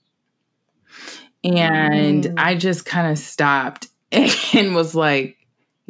and 1.44 2.24
mm. 2.24 2.34
i 2.38 2.56
just 2.56 2.86
kind 2.86 3.12
of 3.12 3.18
stopped 3.18 3.88
and 4.12 4.76
was 4.76 4.94
like 4.94 5.38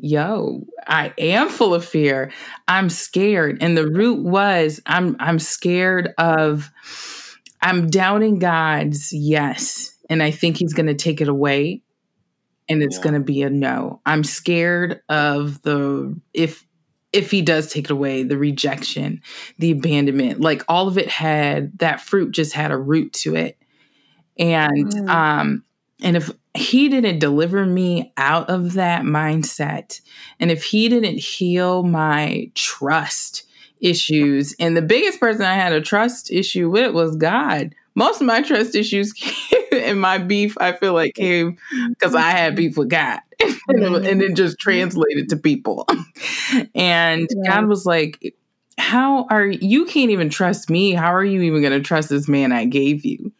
yo, 0.02 0.66
I 0.88 1.14
am 1.18 1.48
full 1.50 1.74
of 1.74 1.86
fear. 1.86 2.32
I'm 2.68 2.90
scared. 2.90 3.60
And 3.62 3.78
the 3.78 3.88
root 3.88 4.24
was 4.24 4.82
I'm 4.86 5.16
I'm 5.20 5.40
scared 5.40 6.14
of 6.18 6.70
I'm 7.62 7.88
doubting 7.88 8.40
God's 8.40 9.14
yes. 9.14 9.96
And 10.10 10.22
I 10.22 10.32
think 10.32 10.58
he's 10.58 10.74
going 10.74 10.88
to 10.88 10.96
take 10.96 11.22
it 11.22 11.28
away 11.28 11.84
and 12.70 12.82
it's 12.84 12.98
yeah. 12.98 13.04
going 13.04 13.14
to 13.16 13.20
be 13.20 13.42
a 13.42 13.50
no. 13.50 14.02
I'm 14.06 14.24
scared 14.24 15.02
of 15.10 15.62
the 15.62 16.20
if 16.34 16.66
if 17.14 17.30
he 17.30 17.42
does 17.42 17.72
take 17.72 17.86
it 17.86 17.92
away, 17.92 18.24
the 18.24 18.38
rejection, 18.38 19.22
the 19.60 19.72
abandonment, 19.72 20.40
like 20.40 20.64
all 20.70 20.88
of 20.88 20.98
it 20.98 21.10
had 21.10 21.78
that 21.80 22.00
fruit 22.00 22.32
just 22.32 22.54
had 22.54 22.72
a 22.72 22.78
root 22.78 23.12
to 23.14 23.36
it. 23.36 23.58
And 24.38 24.88
mm. 24.88 25.10
um 25.10 25.64
and 26.02 26.18
if 26.18 26.32
he 26.56 26.90
didn't 26.90 27.20
deliver 27.20 27.66
me 27.66 28.12
out 28.18 28.50
of 28.50 28.74
that 28.74 29.04
mindset, 29.04 30.02
and 30.40 30.52
if 30.52 30.64
he 30.64 30.90
didn't 30.90 31.20
heal 31.20 31.84
my 31.84 32.52
trust 32.56 33.44
issues, 33.80 34.56
and 34.60 34.76
the 34.76 34.82
biggest 34.82 35.20
person 35.20 35.44
I 35.44 35.56
had 35.56 35.74
a 35.74 35.82
trust 35.82 36.32
issue 36.32 36.70
with 36.70 36.94
was 36.94 37.16
God. 37.16 37.76
Most 37.96 38.22
of 38.22 38.28
my 38.28 38.42
trust 38.42 38.76
issues 38.76 39.14
and 39.86 40.00
my 40.00 40.18
beef, 40.18 40.58
I 40.60 40.74
feel 40.74 40.94
like, 40.94 41.16
came 41.16 41.58
because 41.90 42.16
I 42.16 42.32
had 42.32 42.56
beef 42.56 42.78
with 42.78 42.90
God. 42.90 43.20
and 43.68 44.22
then 44.22 44.36
just 44.36 44.60
translated 44.60 45.30
to 45.30 45.38
people. 45.38 45.88
and 46.76 47.28
yeah. 47.30 47.52
God 47.52 47.68
was 47.68 47.86
like, 47.86 48.36
How 48.78 49.26
are 49.30 49.48
you 49.48 49.86
can't 49.86 50.12
even 50.12 50.30
trust 50.30 50.70
me? 50.70 50.94
How 50.94 51.14
are 51.14 51.26
you 51.26 51.42
even 51.42 51.62
going 51.62 51.74
to 51.74 51.82
trust 51.82 52.10
this 52.10 52.28
man 52.28 52.52
I 52.52 52.66
gave 52.66 53.06
you? 53.06 53.32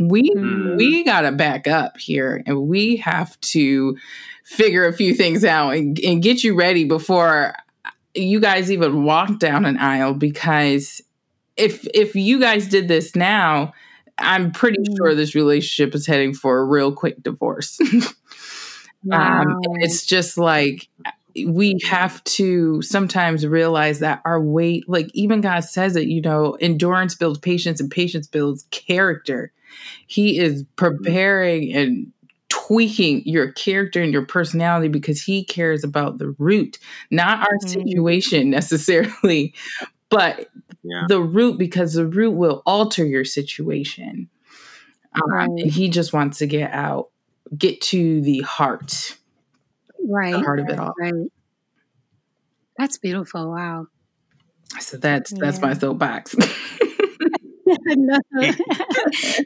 we 0.00 0.30
mm. 0.30 0.76
we 0.76 1.04
got 1.04 1.22
to 1.22 1.32
back 1.32 1.66
up 1.66 1.98
here 1.98 2.42
and 2.46 2.68
we 2.68 2.96
have 2.96 3.38
to 3.40 3.96
figure 4.44 4.86
a 4.86 4.92
few 4.92 5.14
things 5.14 5.44
out 5.44 5.70
and, 5.74 5.98
and 6.00 6.22
get 6.22 6.44
you 6.44 6.54
ready 6.54 6.84
before 6.84 7.54
you 8.14 8.40
guys 8.40 8.70
even 8.70 9.04
walk 9.04 9.38
down 9.38 9.64
an 9.64 9.76
aisle 9.78 10.14
because 10.14 11.02
if 11.56 11.86
if 11.94 12.14
you 12.14 12.40
guys 12.40 12.68
did 12.68 12.88
this 12.88 13.14
now 13.14 13.72
i'm 14.18 14.50
pretty 14.50 14.78
mm. 14.78 14.96
sure 14.96 15.14
this 15.14 15.34
relationship 15.34 15.94
is 15.94 16.06
heading 16.06 16.34
for 16.34 16.58
a 16.58 16.64
real 16.64 16.92
quick 16.92 17.22
divorce 17.22 17.78
wow. 19.04 19.42
um, 19.42 19.58
it's 19.80 20.06
just 20.06 20.38
like 20.38 20.88
we 21.46 21.78
have 21.84 22.22
to 22.24 22.82
sometimes 22.82 23.46
realize 23.46 24.00
that 24.00 24.20
our 24.24 24.40
wait 24.40 24.88
like 24.88 25.08
even 25.14 25.40
god 25.40 25.60
says 25.60 25.96
it 25.96 26.08
you 26.08 26.20
know 26.20 26.56
endurance 26.60 27.14
builds 27.14 27.38
patience 27.38 27.80
and 27.80 27.90
patience 27.90 28.26
builds 28.26 28.64
character 28.70 29.52
he 30.06 30.38
is 30.38 30.64
preparing 30.76 31.72
and 31.72 32.12
tweaking 32.48 33.22
your 33.24 33.52
character 33.52 34.02
and 34.02 34.12
your 34.12 34.24
personality 34.24 34.88
because 34.88 35.22
he 35.22 35.44
cares 35.44 35.84
about 35.84 36.18
the 36.18 36.34
root, 36.38 36.78
not 37.10 37.40
our 37.40 37.58
mm-hmm. 37.58 37.68
situation 37.68 38.50
necessarily, 38.50 39.54
but 40.10 40.48
yeah. 40.82 41.04
the 41.08 41.20
root 41.20 41.58
because 41.58 41.94
the 41.94 42.06
root 42.06 42.32
will 42.32 42.62
alter 42.66 43.04
your 43.04 43.24
situation. 43.24 44.28
Um, 45.14 45.30
right. 45.30 45.66
he 45.66 45.88
just 45.88 46.12
wants 46.12 46.38
to 46.38 46.46
get 46.46 46.70
out, 46.70 47.10
get 47.56 47.80
to 47.82 48.20
the 48.20 48.40
heart, 48.40 49.16
right, 50.06 50.32
the 50.32 50.40
heart 50.40 50.60
of 50.60 50.68
it 50.68 50.78
all. 50.78 50.92
Right. 51.00 51.14
That's 52.76 52.98
beautiful. 52.98 53.50
Wow. 53.50 53.86
So 54.80 54.98
that's 54.98 55.32
yeah. 55.32 55.38
that's 55.40 55.60
my 55.60 55.72
soapbox. 55.72 56.36
no, 57.86 58.18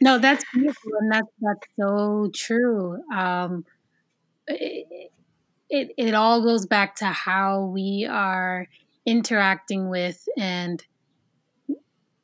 no, 0.00 0.18
that's 0.18 0.44
beautiful, 0.52 0.92
and 1.00 1.12
that's 1.12 1.28
that's 1.40 1.66
so 1.78 2.30
true. 2.34 2.98
Um, 3.12 3.64
it, 4.46 5.10
it 5.70 5.92
it 5.96 6.14
all 6.14 6.42
goes 6.42 6.66
back 6.66 6.96
to 6.96 7.06
how 7.06 7.64
we 7.64 8.06
are 8.08 8.68
interacting 9.06 9.88
with 9.88 10.26
and 10.36 10.84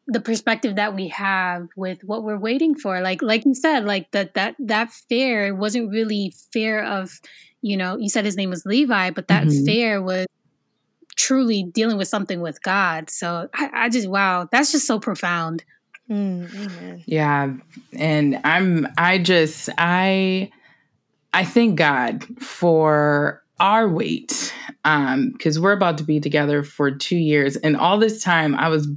the 0.09 0.21
perspective 0.21 0.77
that 0.77 0.95
we 0.97 1.09
have 1.09 1.69
with 1.77 2.03
what 2.03 2.25
we're 2.25 2.39
waiting 2.39 2.75
for. 2.75 3.01
Like 3.01 3.21
like 3.21 3.45
you 3.45 3.55
said 3.55 3.85
like 3.85 4.11
that 4.13 4.35
that 4.35 4.57
that 4.59 4.91
fear 4.91 5.55
wasn't 5.55 5.91
really 5.91 6.35
fear 6.51 6.83
of 6.83 7.21
you 7.61 7.77
know 7.77 7.99
you 7.99 8.09
said 8.09 8.25
his 8.25 8.37
name 8.37 8.51
was 8.51 8.65
levi 8.65 9.11
but 9.11 9.29
that 9.29 9.47
mm-hmm. 9.47 9.65
fear 9.67 10.03
was 10.03 10.27
truly 11.17 11.65
dealing 11.65 11.99
with 11.99 12.09
something 12.09 12.41
with 12.41 12.63
god. 12.63 13.11
So 13.11 13.49
i, 13.55 13.71
I 13.73 13.89
just 13.91 14.09
wow 14.09 14.49
that's 14.51 14.73
just 14.73 14.87
so 14.87 14.99
profound. 14.99 15.65
Mm, 16.11 17.03
yeah 17.05 17.53
and 17.93 18.41
i'm 18.43 18.89
i 18.97 19.19
just 19.19 19.69
i 19.77 20.51
i 21.35 21.45
thank 21.45 21.77
god 21.77 22.25
for 22.41 23.43
our 23.61 23.89
wait 23.89 24.55
um, 24.85 25.31
because 25.33 25.57
um, 25.57 25.63
we're 25.63 25.73
about 25.73 25.99
to 25.99 26.05
be 26.05 26.21
together 26.21 26.63
for 26.63 26.91
two 26.91 27.17
years. 27.17 27.57
And 27.57 27.77
all 27.77 27.99
this 27.99 28.23
time 28.23 28.55
i 28.55 28.69
was 28.69 28.89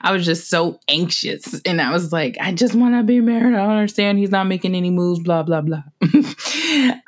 i 0.00 0.12
was 0.12 0.24
just 0.24 0.48
so 0.48 0.78
anxious. 0.88 1.60
And 1.64 1.80
i 1.80 1.90
was 1.92 2.12
like 2.12 2.36
i 2.40 2.52
just 2.52 2.74
want 2.74 2.94
to 2.94 3.02
be 3.02 3.20
married. 3.20 3.54
I 3.54 3.58
don't 3.58 3.70
understand. 3.70 4.18
He's 4.18 4.30
not 4.30 4.46
making 4.46 4.74
any 4.74 4.90
moves 4.90 5.20
blah 5.20 5.42
blah 5.42 5.60
blah. 5.60 5.82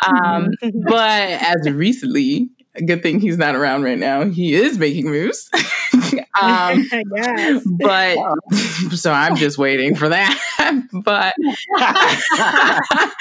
Um, 0.04 0.48
but 0.88 1.30
as 1.30 1.70
recently 1.70 2.50
a 2.74 2.82
good 2.82 3.02
thing 3.02 3.20
he's 3.20 3.38
not 3.38 3.54
around 3.54 3.82
right 3.82 3.98
now. 3.98 4.24
He 4.24 4.54
is 4.54 4.78
making 4.78 5.06
moves 5.06 5.50
um, 6.40 6.88
yes. 7.16 7.62
but 7.66 8.16
so 8.92 9.12
i'm 9.12 9.36
just 9.36 9.58
waiting 9.58 9.94
for 9.94 10.08
that 10.08 10.38
but 10.92 11.34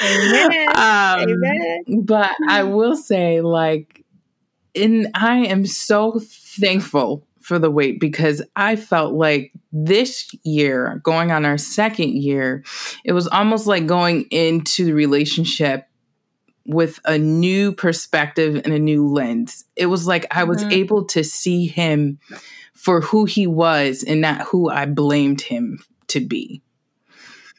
Amen. 0.04 0.70
Um, 0.70 1.30
Amen. 1.30 2.04
but 2.04 2.32
i 2.48 2.64
will 2.64 2.96
say 2.96 3.42
like 3.42 4.02
and 4.76 5.10
I 5.14 5.38
am 5.38 5.66
so 5.66 6.20
thankful 6.20 7.28
for 7.42 7.60
the 7.60 7.72
wait 7.72 8.00
because 8.00 8.42
I 8.56 8.76
felt 8.76 9.14
like 9.14 9.52
this 9.72 10.34
year, 10.44 11.02
going 11.04 11.32
on 11.32 11.46
our 11.46 11.58
second 11.58 12.14
year, 12.14 12.64
it 13.04 13.14
was 13.14 13.28
almost 13.28 13.68
like 13.68 13.88
going 13.88 14.24
into 14.30 14.86
the 14.86 14.94
relationship 14.94 15.88
with 16.66 17.00
a 17.06 17.18
new 17.18 17.74
perspective 17.74 18.62
and 18.64 18.74
a 18.74 18.80
new 18.80 19.08
lens. 19.08 19.66
It 19.76 19.88
was 19.88 20.06
like 20.06 20.28
I 20.32 20.44
was 20.44 20.60
mm-hmm. 20.60 20.72
able 20.72 21.06
to 21.06 21.24
see 21.24 21.68
him 21.68 22.20
for 22.82 23.02
who 23.02 23.26
he 23.26 23.46
was 23.46 24.02
and 24.02 24.22
not 24.22 24.42
who 24.42 24.68
I 24.68 24.88
blamed 24.88 25.42
him 25.42 25.84
to 26.08 26.20
be. 26.20 26.64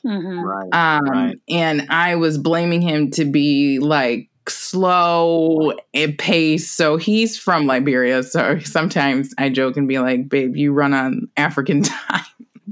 Mm-hmm. 0.05 0.41
Right, 0.41 0.69
um, 0.73 1.05
right. 1.05 1.41
And 1.49 1.87
I 1.91 2.17
was 2.17 2.39
blaming 2.39 2.83
him 2.83 3.13
to 3.13 3.25
be 3.25 3.79
like 3.79 4.29
slow 4.49 5.75
and 5.95 6.19
pace. 6.19 6.69
So 6.73 6.97
he's 6.97 7.39
from 7.39 7.67
Liberia. 7.69 8.25
So 8.25 8.59
sometimes 8.65 9.33
I 9.39 9.49
joke 9.49 9.77
and 9.77 9.87
be 9.87 10.01
like, 10.01 10.29
babe, 10.29 10.57
you 10.57 10.73
run 10.73 10.93
on 10.93 11.29
African 11.37 11.83
time. 11.85 12.25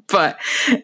but 0.08 0.36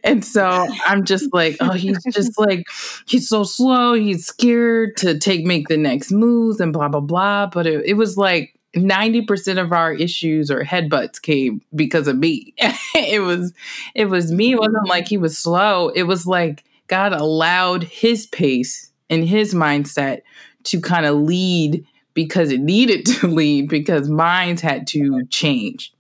and 0.05 0.25
so 0.25 0.69
I'm 0.87 1.05
just 1.05 1.35
like, 1.35 1.57
oh, 1.59 1.73
he's 1.73 1.99
just 2.13 2.39
like 2.39 2.65
he's 3.09 3.29
so 3.29 3.43
slow. 3.43 3.95
He's 3.95 4.25
scared 4.25 4.97
to 4.99 5.19
take 5.19 5.45
make 5.45 5.67
the 5.67 5.77
next 5.77 6.13
moves 6.13 6.61
and 6.61 6.73
blah 6.73 6.87
blah 6.87 7.01
blah. 7.01 7.47
But 7.47 7.67
it, 7.67 7.85
it 7.87 7.95
was 7.95 8.17
like 8.17 8.56
90% 8.77 9.61
of 9.61 9.73
our 9.73 9.93
issues 9.93 10.51
or 10.51 10.63
headbutts 10.63 11.21
came 11.21 11.63
because 11.75 12.07
of 12.09 12.17
me. 12.17 12.55
it 12.95 13.23
was 13.23 13.53
it 13.95 14.07
was 14.07 14.31
me. 14.31 14.53
It 14.53 14.59
wasn't 14.59 14.89
like 14.89 15.09
he 15.09 15.19
was 15.19 15.39
slow. 15.39 15.89
It 15.89 16.05
was 16.05 16.27
like 16.27 16.65
God 16.87 17.13
allowed 17.13 17.85
his 17.85 18.27
pace 18.27 18.93
and 19.11 19.27
his 19.27 19.55
mindset 19.55 20.21
to 20.65 20.81
kind 20.81 21.07
of 21.07 21.17
lead 21.17 21.87
because 22.15 22.51
it 22.51 22.61
needed 22.61 23.07
to 23.07 23.27
lead 23.29 23.69
because 23.69 24.09
minds 24.09 24.63
had 24.63 24.87
to 24.89 25.25
change. 25.27 25.93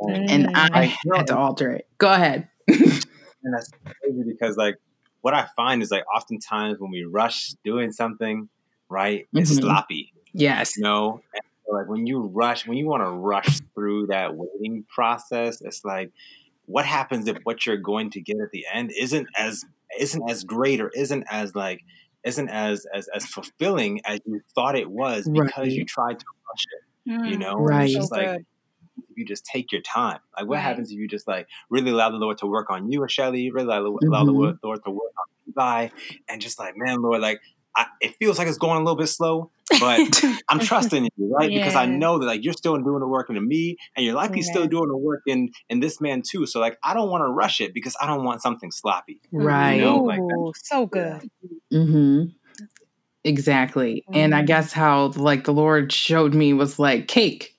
and 0.00 0.50
I 0.54 0.96
had 1.12 1.26
to 1.28 1.36
alter 1.36 1.70
it. 1.70 1.86
Go 1.98 2.12
ahead. 2.12 2.48
and 2.68 3.54
that's 3.54 3.70
crazy 3.84 4.22
because 4.26 4.56
like 4.56 4.76
what 5.20 5.34
I 5.34 5.46
find 5.56 5.82
is 5.82 5.90
like 5.90 6.04
oftentimes 6.14 6.78
when 6.78 6.90
we 6.90 7.04
rush 7.04 7.50
doing 7.64 7.92
something, 7.92 8.48
right, 8.88 9.26
it's 9.32 9.50
mm-hmm. 9.50 9.60
sloppy. 9.60 10.12
Yes. 10.32 10.76
You 10.76 10.82
know, 10.84 11.20
so 11.66 11.74
like 11.74 11.88
when 11.88 12.06
you 12.06 12.20
rush, 12.22 12.66
when 12.66 12.78
you 12.78 12.86
want 12.86 13.02
to 13.02 13.10
rush 13.10 13.60
through 13.74 14.08
that 14.08 14.34
waiting 14.34 14.84
process, 14.88 15.60
it's 15.60 15.84
like 15.84 16.10
what 16.66 16.84
happens 16.84 17.26
if 17.28 17.38
what 17.44 17.66
you're 17.66 17.76
going 17.76 18.10
to 18.10 18.20
get 18.20 18.36
at 18.40 18.50
the 18.52 18.64
end 18.72 18.92
isn't 18.98 19.28
as 19.36 19.64
isn't 19.98 20.30
as 20.30 20.44
great 20.44 20.80
or 20.80 20.90
isn't 20.90 21.24
as 21.30 21.54
like 21.54 21.82
isn't 22.24 22.48
as 22.48 22.86
as 22.94 23.08
as 23.14 23.26
fulfilling 23.26 24.00
as 24.04 24.20
you 24.26 24.40
thought 24.54 24.76
it 24.76 24.90
was 24.90 25.28
because 25.28 25.50
right. 25.56 25.72
you 25.72 25.84
tried 25.84 26.18
to 26.18 26.26
rush 26.48 26.64
it. 26.72 27.10
Mm, 27.10 27.30
you 27.30 27.38
know, 27.38 27.54
right? 27.54 27.84
It's 27.84 27.94
just 27.94 28.10
so 28.10 28.16
like 28.16 28.40
if 29.10 29.16
you 29.16 29.24
just 29.24 29.44
take 29.44 29.72
your 29.72 29.80
time. 29.82 30.18
Like, 30.36 30.46
what 30.46 30.56
right. 30.56 30.62
happens 30.62 30.90
if 30.90 30.98
you 30.98 31.08
just 31.08 31.26
like 31.26 31.46
really 31.70 31.90
allow 31.90 32.10
the 32.10 32.16
Lord 32.16 32.38
to 32.38 32.46
work 32.46 32.70
on 32.70 32.90
you, 32.90 33.02
or 33.02 33.08
Shelly, 33.08 33.50
really 33.50 33.66
allow, 33.66 33.80
mm-hmm. 33.80 34.08
allow 34.08 34.24
the 34.24 34.32
mm-hmm. 34.32 34.40
Lord 34.62 34.82
to 34.84 34.90
work 34.90 35.12
on 35.18 35.24
Levi, 35.46 35.88
and 36.28 36.40
just 36.40 36.58
like, 36.58 36.74
man, 36.76 37.00
Lord, 37.00 37.20
like 37.20 37.40
I, 37.78 37.86
it 38.00 38.16
feels 38.16 38.38
like 38.38 38.48
it's 38.48 38.58
going 38.58 38.76
a 38.76 38.80
little 38.80 38.96
bit 38.96 39.06
slow, 39.06 39.52
but 39.78 40.24
I'm 40.48 40.58
trusting 40.58 41.04
you, 41.16 41.32
right? 41.32 41.48
Yeah. 41.48 41.60
Because 41.60 41.76
I 41.76 41.86
know 41.86 42.18
that 42.18 42.26
like 42.26 42.44
you're 42.44 42.52
still 42.52 42.76
doing 42.76 42.98
the 42.98 43.06
work 43.06 43.28
into 43.28 43.40
me, 43.40 43.76
and 43.96 44.04
you're 44.04 44.16
likely 44.16 44.42
still 44.42 44.66
doing 44.66 44.88
the 44.88 44.96
work 44.96 45.22
in 45.28 45.50
in 45.70 45.78
this 45.78 46.00
man 46.00 46.22
too. 46.22 46.44
So 46.44 46.58
like, 46.58 46.76
I 46.82 46.92
don't 46.92 47.08
want 47.08 47.22
to 47.22 47.28
rush 47.28 47.60
it 47.60 47.72
because 47.72 47.96
I 48.00 48.08
don't 48.08 48.24
want 48.24 48.42
something 48.42 48.72
sloppy, 48.72 49.20
right? 49.30 49.74
You 49.74 49.82
know? 49.82 49.98
like 49.98 50.20
so 50.56 50.86
good. 50.86 51.30
Mm-hmm. 51.72 52.24
Exactly, 53.22 54.04
mm-hmm. 54.08 54.18
and 54.18 54.34
I 54.34 54.38
mm-hmm. 54.38 54.46
guess 54.46 54.72
how 54.72 55.06
like 55.14 55.44
the 55.44 55.52
Lord 55.52 55.92
showed 55.92 56.34
me 56.34 56.52
was 56.52 56.80
like 56.80 57.06
cake. 57.06 57.54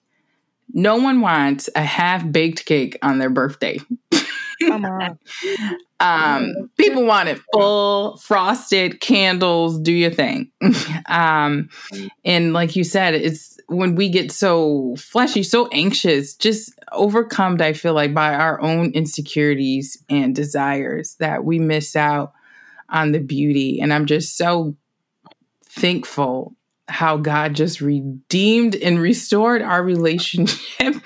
No 0.73 0.97
one 0.97 1.21
wants 1.21 1.69
a 1.75 1.82
half 1.82 2.29
baked 2.29 2.65
cake 2.65 2.97
on 3.01 3.19
their 3.19 3.29
birthday. 3.29 3.79
Come 4.62 4.86
on. 4.86 5.19
um, 6.00 6.69
people 6.78 7.06
want 7.06 7.30
it 7.30 7.39
full, 7.54 8.17
frosted 8.17 9.00
candles. 9.02 9.80
Do 9.80 9.93
your 9.93 10.12
thing. 10.12 10.52
um, 11.08 11.69
and 12.24 12.54
like 12.54 12.76
you 12.76 12.84
said, 12.84 13.15
it's 13.15 13.58
when 13.67 13.95
we 13.95 14.10
get 14.10 14.32
so 14.32 14.95
fleshy, 14.98 15.43
so 15.43 15.67
anxious, 15.72 16.34
just 16.36 16.74
overcome. 16.91 17.58
I 17.62 17.74
feel 17.74 17.93
like 17.93 18.13
by 18.13 18.34
our 18.34 18.62
own 18.62 18.91
insecurities 18.91 20.02
and 20.10 20.36
desires 20.36 21.15
that 21.19 21.43
we 21.43 21.60
miss 21.60 21.95
out 21.95 22.34
on 22.89 23.12
the 23.12 23.19
beauty. 23.19 23.80
And 23.80 23.93
I'm 23.93 24.06
just 24.06 24.38
so 24.38 24.76
thankful 25.65 26.56
how 26.89 27.17
God 27.17 27.54
just 27.54 27.82
redeemed 27.82 28.75
and 28.75 28.99
restored 28.99 29.62
our 29.62 29.84
relationship. 29.84 30.95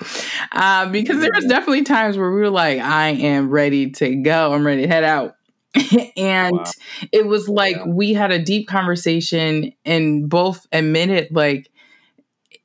Uh, 0.52 0.86
because 0.86 1.20
there 1.20 1.30
was 1.34 1.46
definitely 1.46 1.82
times 1.82 2.16
where 2.16 2.30
we 2.30 2.40
were 2.40 2.50
like, 2.50 2.78
I 2.78 3.08
am 3.08 3.50
ready 3.50 3.90
to 3.92 4.14
go. 4.14 4.52
I'm 4.52 4.64
ready 4.64 4.82
to 4.82 4.88
head 4.88 5.02
out. 5.02 5.34
and 6.16 6.56
wow. 6.56 6.70
it 7.10 7.26
was 7.26 7.48
like 7.48 7.76
yeah. 7.76 7.86
we 7.86 8.14
had 8.14 8.30
a 8.30 8.38
deep 8.38 8.68
conversation 8.68 9.72
and 9.84 10.28
both 10.28 10.66
admitted 10.70 11.28
like 11.32 11.70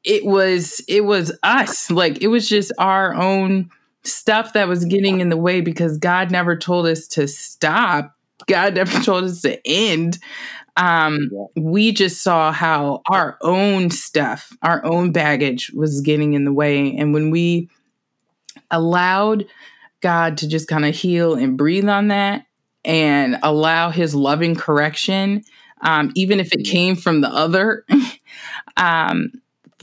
it 0.04 0.24
was 0.24 0.82
it 0.88 1.06
was 1.06 1.36
us. 1.42 1.90
Like 1.90 2.22
it 2.22 2.28
was 2.28 2.48
just 2.48 2.72
our 2.78 3.16
own 3.16 3.70
stuff 4.04 4.54
that 4.54 4.68
was 4.68 4.86
getting 4.86 5.20
in 5.20 5.30
the 5.30 5.38
way 5.38 5.62
because 5.62 5.98
God 5.98 6.30
never 6.32 6.56
told 6.56 6.86
us 6.86 7.08
to 7.10 7.28
stop. 7.28 8.16
God 8.48 8.76
never 8.76 9.00
told 9.04 9.24
us 9.24 9.42
to 9.42 9.60
end 9.68 10.20
um, 10.80 11.30
we 11.58 11.92
just 11.92 12.24
saw 12.24 12.54
how 12.54 13.02
our 13.10 13.38
own 13.42 13.92
stuff, 13.92 14.56
our 14.62 14.84
own 14.86 15.12
baggage 15.12 15.72
was 15.76 16.00
getting 16.00 16.34
in 16.34 16.46
the 16.46 16.54
way. 16.54 16.96
And 16.96 17.14
when 17.14 17.32
we 17.32 17.70
allowed 18.72 19.46
God 20.00 20.38
to 20.38 20.48
just 20.48 20.70
kind 20.70 20.86
of 20.86 20.96
heal 20.96 21.36
and 21.36 21.58
breathe 21.58 21.90
on 21.90 22.08
that 22.08 22.46
and 22.86 23.38
allow 23.44 23.90
his 23.90 24.16
loving 24.16 24.56
correction, 24.56 25.44
um, 25.82 26.14
even 26.16 26.40
if 26.40 26.54
it 26.54 26.64
came 26.64 26.96
from 26.96 27.20
the 27.20 27.30
other, 27.30 27.86
um, 28.78 29.34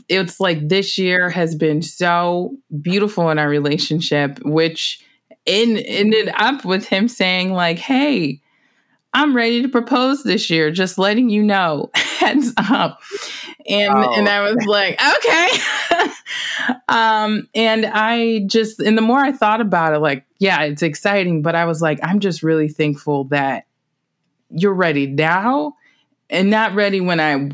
it's 0.09 0.41
like 0.41 0.67
this 0.67 0.97
year 0.97 1.29
has 1.29 1.55
been 1.55 1.83
so 1.83 2.57
beautiful 2.81 3.29
in 3.29 3.39
our 3.39 3.51
relationship, 3.51 4.39
which 4.45 5.05
in, 5.45 5.77
ended 5.77 6.33
up 6.39 6.65
with 6.65 6.89
him 6.89 7.07
saying, 7.07 7.53
like, 7.53 7.79
hey, 7.79 8.41
I'm 9.17 9.35
ready 9.35 9.63
to 9.63 9.69
propose 9.69 10.25
this 10.25 10.51
year, 10.51 10.71
just 10.71 10.99
letting 10.99 11.31
you 11.31 11.43
know. 11.43 11.91
Heads 11.95 12.53
up. 12.59 13.01
And 13.67 13.91
oh. 13.95 14.13
and 14.13 14.29
I 14.29 14.43
was 14.43 14.63
like, 14.67 15.01
okay. 15.17 16.13
um, 16.91 17.49
and 17.55 17.87
I 17.87 18.41
just 18.47 18.79
and 18.79 18.97
the 18.97 19.03
more 19.03 19.19
I 19.19 19.33
thought 19.33 19.63
about 19.63 19.95
it, 19.95 20.01
like, 20.01 20.27
yeah, 20.39 20.65
it's 20.65 20.83
exciting, 20.83 21.41
but 21.41 21.55
I 21.55 21.65
was 21.65 21.81
like, 21.81 21.99
I'm 22.03 22.21
just 22.21 22.43
really 22.43 22.69
thankful 22.69 23.25
that 23.25 23.67
you're 24.51 24.75
ready 24.75 25.07
now 25.07 25.77
and 26.29 26.51
not 26.51 26.75
ready 26.75 27.01
when 27.01 27.19
I 27.19 27.49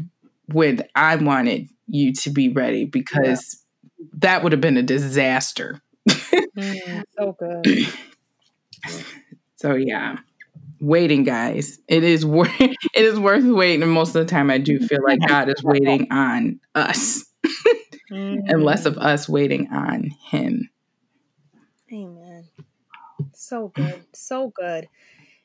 would 0.52 0.88
I 0.96 1.14
wanted 1.14 1.68
you 1.86 2.12
to 2.14 2.30
be 2.30 2.48
ready 2.48 2.86
because 2.86 3.62
yeah. 3.98 4.06
that 4.14 4.42
would 4.42 4.50
have 4.50 4.60
been 4.60 4.78
a 4.78 4.82
disaster. 4.82 5.80
mm, 6.08 7.04
so 7.16 7.36
good. 7.38 7.86
So 9.54 9.76
yeah, 9.76 10.16
waiting, 10.82 11.22
guys. 11.22 11.78
It 11.88 12.04
is 12.04 12.26
worth 12.26 12.50
it 12.60 12.76
is 12.94 13.18
worth 13.18 13.44
waiting, 13.44 13.82
and 13.82 13.92
most 13.92 14.08
of 14.08 14.26
the 14.26 14.30
time, 14.30 14.50
I 14.50 14.58
do 14.58 14.78
feel 14.80 15.02
like 15.02 15.20
God 15.26 15.48
is 15.48 15.62
waiting 15.62 16.08
on 16.10 16.60
us, 16.74 17.24
and 18.10 18.62
less 18.62 18.84
of 18.84 18.98
us 18.98 19.28
waiting 19.28 19.68
on 19.72 20.10
Him. 20.24 20.68
Amen. 21.90 22.48
So 23.32 23.68
good, 23.68 24.04
so 24.12 24.52
good. 24.54 24.88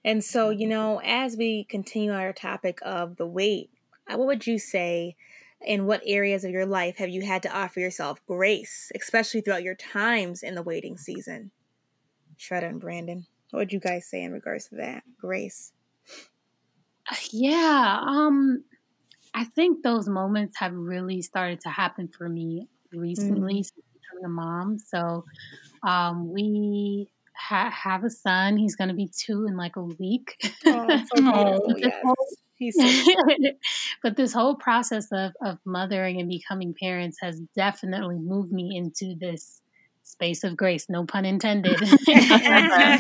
And 0.04 0.24
so, 0.24 0.50
you 0.50 0.68
know, 0.68 1.02
as 1.04 1.36
we 1.36 1.66
continue 1.66 2.14
our 2.14 2.34
topic 2.34 2.80
of 2.82 3.18
the 3.18 3.28
wait, 3.28 3.70
what 4.08 4.26
would 4.26 4.48
you 4.48 4.60
say? 4.60 5.16
In 5.66 5.88
what 5.88 6.04
areas 6.06 6.46
of 6.46 6.52
your 6.52 6.68
life 6.68 6.98
have 6.98 7.10
you 7.10 7.26
had 7.26 7.42
to 7.42 7.54
offer 7.54 7.80
yourself 7.80 8.24
grace, 8.28 8.92
especially 8.96 9.42
throughout 9.42 9.64
your 9.64 9.74
times 9.74 10.44
in 10.44 10.54
the 10.54 10.62
waiting 10.62 10.98
season? 10.98 11.50
Sheretta 12.38 12.70
and 12.70 12.80
Brandon. 12.80 13.26
What 13.52 13.60
would 13.60 13.74
you 13.74 13.80
guys 13.80 14.10
say 14.10 14.24
in 14.24 14.32
regards 14.32 14.68
to 14.70 14.76
that? 14.76 15.04
Grace. 15.20 15.72
Yeah, 17.32 18.00
um 18.06 18.64
I 19.34 19.44
think 19.44 19.84
those 19.84 20.08
moments 20.08 20.58
have 20.60 20.74
really 20.74 21.22
started 21.22 21.62
to 21.62 21.70
happen 21.70 22.08
for 22.08 22.28
me 22.28 22.68
recently 22.92 23.62
mm. 23.62 23.72
becoming 23.94 24.26
a 24.26 24.30
mom. 24.30 24.80
So 24.80 25.26
um 25.84 26.34
we 26.34 27.10
ha- 27.38 27.72
have 27.72 28.04
a 28.04 28.10
son. 28.10 28.58
He's 28.58 28.76
going 28.76 28.90
to 28.90 28.96
be 28.96 29.10
2 29.26 29.46
in 29.46 29.56
like 29.56 29.76
a 29.76 29.84
week. 29.84 30.36
Oh, 30.66 31.04
so 31.16 32.16
yes. 32.60 33.08
but 34.04 34.18
this 34.18 34.34
whole 34.34 34.56
process 34.56 35.08
of, 35.12 35.34
of 35.44 35.60
mothering 35.66 36.20
and 36.20 36.30
becoming 36.30 36.74
parents 36.74 37.18
has 37.22 37.40
definitely 37.56 38.18
moved 38.18 38.52
me 38.52 38.76
into 38.76 39.16
this 39.20 39.62
space 40.08 40.44
of 40.44 40.56
grace, 40.56 40.88
no 40.90 41.06
pun 41.06 41.26
intended. 41.26 41.80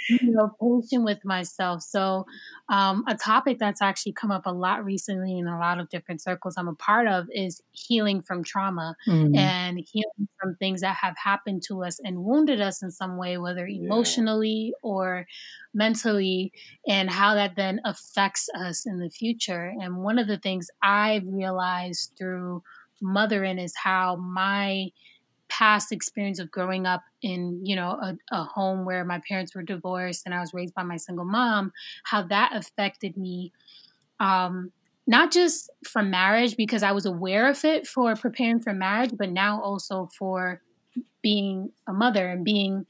you 0.08 0.32
know, 0.32 0.50
patient 0.60 1.04
with 1.04 1.24
myself. 1.24 1.82
So, 1.82 2.26
um, 2.68 3.04
a 3.06 3.14
topic 3.14 3.58
that's 3.58 3.82
actually 3.82 4.12
come 4.12 4.30
up 4.30 4.46
a 4.46 4.52
lot 4.52 4.84
recently 4.84 5.38
in 5.38 5.46
a 5.46 5.58
lot 5.58 5.78
of 5.78 5.88
different 5.88 6.22
circles 6.22 6.54
I'm 6.56 6.68
a 6.68 6.74
part 6.74 7.06
of 7.06 7.26
is 7.32 7.62
healing 7.72 8.22
from 8.22 8.42
trauma 8.42 8.96
mm. 9.06 9.36
and 9.36 9.78
healing 9.78 10.28
from 10.40 10.56
things 10.56 10.80
that 10.80 10.96
have 10.96 11.16
happened 11.22 11.62
to 11.68 11.84
us 11.84 12.00
and 12.02 12.24
wounded 12.24 12.60
us 12.60 12.82
in 12.82 12.90
some 12.90 13.16
way, 13.16 13.38
whether 13.38 13.66
emotionally 13.66 14.72
or 14.82 15.26
mentally, 15.74 16.52
and 16.88 17.10
how 17.10 17.34
that 17.34 17.56
then 17.56 17.80
affects 17.84 18.48
us 18.54 18.86
in 18.86 18.98
the 18.98 19.10
future. 19.10 19.72
And 19.80 19.98
one 19.98 20.18
of 20.18 20.26
the 20.26 20.38
things 20.38 20.68
I've 20.82 21.26
realized 21.26 22.12
through 22.18 22.62
mothering 23.00 23.58
is 23.58 23.74
how 23.76 24.16
my 24.16 24.90
past 25.50 25.92
experience 25.92 26.38
of 26.38 26.50
growing 26.50 26.86
up 26.86 27.02
in 27.22 27.60
you 27.64 27.76
know 27.76 27.90
a, 27.90 28.16
a, 28.30 28.44
home 28.44 28.84
where 28.84 29.04
my 29.04 29.20
parents 29.28 29.54
were 29.54 29.62
divorced 29.62 30.22
and 30.24 30.34
i 30.34 30.40
was 30.40 30.54
raised 30.54 30.72
by 30.74 30.82
my 30.82 30.96
single 30.96 31.24
mom 31.24 31.72
how 32.04 32.22
that 32.22 32.52
affected 32.54 33.16
me 33.16 33.52
um, 34.20 34.70
not 35.06 35.32
just 35.32 35.68
from 35.84 36.08
marriage 36.08 36.56
because 36.56 36.82
i 36.82 36.92
was 36.92 37.04
aware 37.04 37.50
of 37.50 37.64
it 37.64 37.86
for 37.86 38.14
preparing 38.14 38.60
for 38.60 38.72
marriage 38.72 39.10
but 39.18 39.30
now 39.30 39.60
also 39.60 40.08
for 40.16 40.62
being 41.20 41.70
a 41.86 41.92
mother 41.92 42.28
and 42.28 42.44
being 42.44 42.86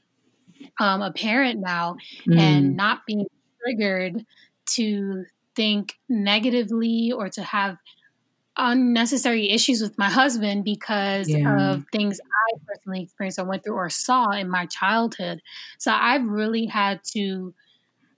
um, 0.79 1.01
a 1.01 1.11
parent 1.11 1.59
now 1.59 1.97
mm. 2.27 2.39
and 2.39 2.75
not 2.77 3.05
being 3.07 3.25
triggered 3.63 4.23
to 4.65 5.25
think 5.55 5.97
negatively 6.07 7.11
or 7.11 7.27
to 7.27 7.41
have 7.41 7.77
unnecessary 8.57 9.49
issues 9.49 9.81
with 9.81 9.97
my 9.97 10.09
husband 10.09 10.63
because 10.63 11.29
yeah. 11.29 11.73
of 11.73 11.85
things 11.91 12.19
I 12.19 12.59
personally 12.67 13.03
experienced 13.03 13.39
or 13.39 13.45
went 13.45 13.63
through 13.63 13.75
or 13.75 13.89
saw 13.89 14.31
in 14.31 14.49
my 14.49 14.65
childhood. 14.65 15.41
So 15.77 15.91
I've 15.91 16.25
really 16.25 16.65
had 16.65 17.01
to 17.13 17.53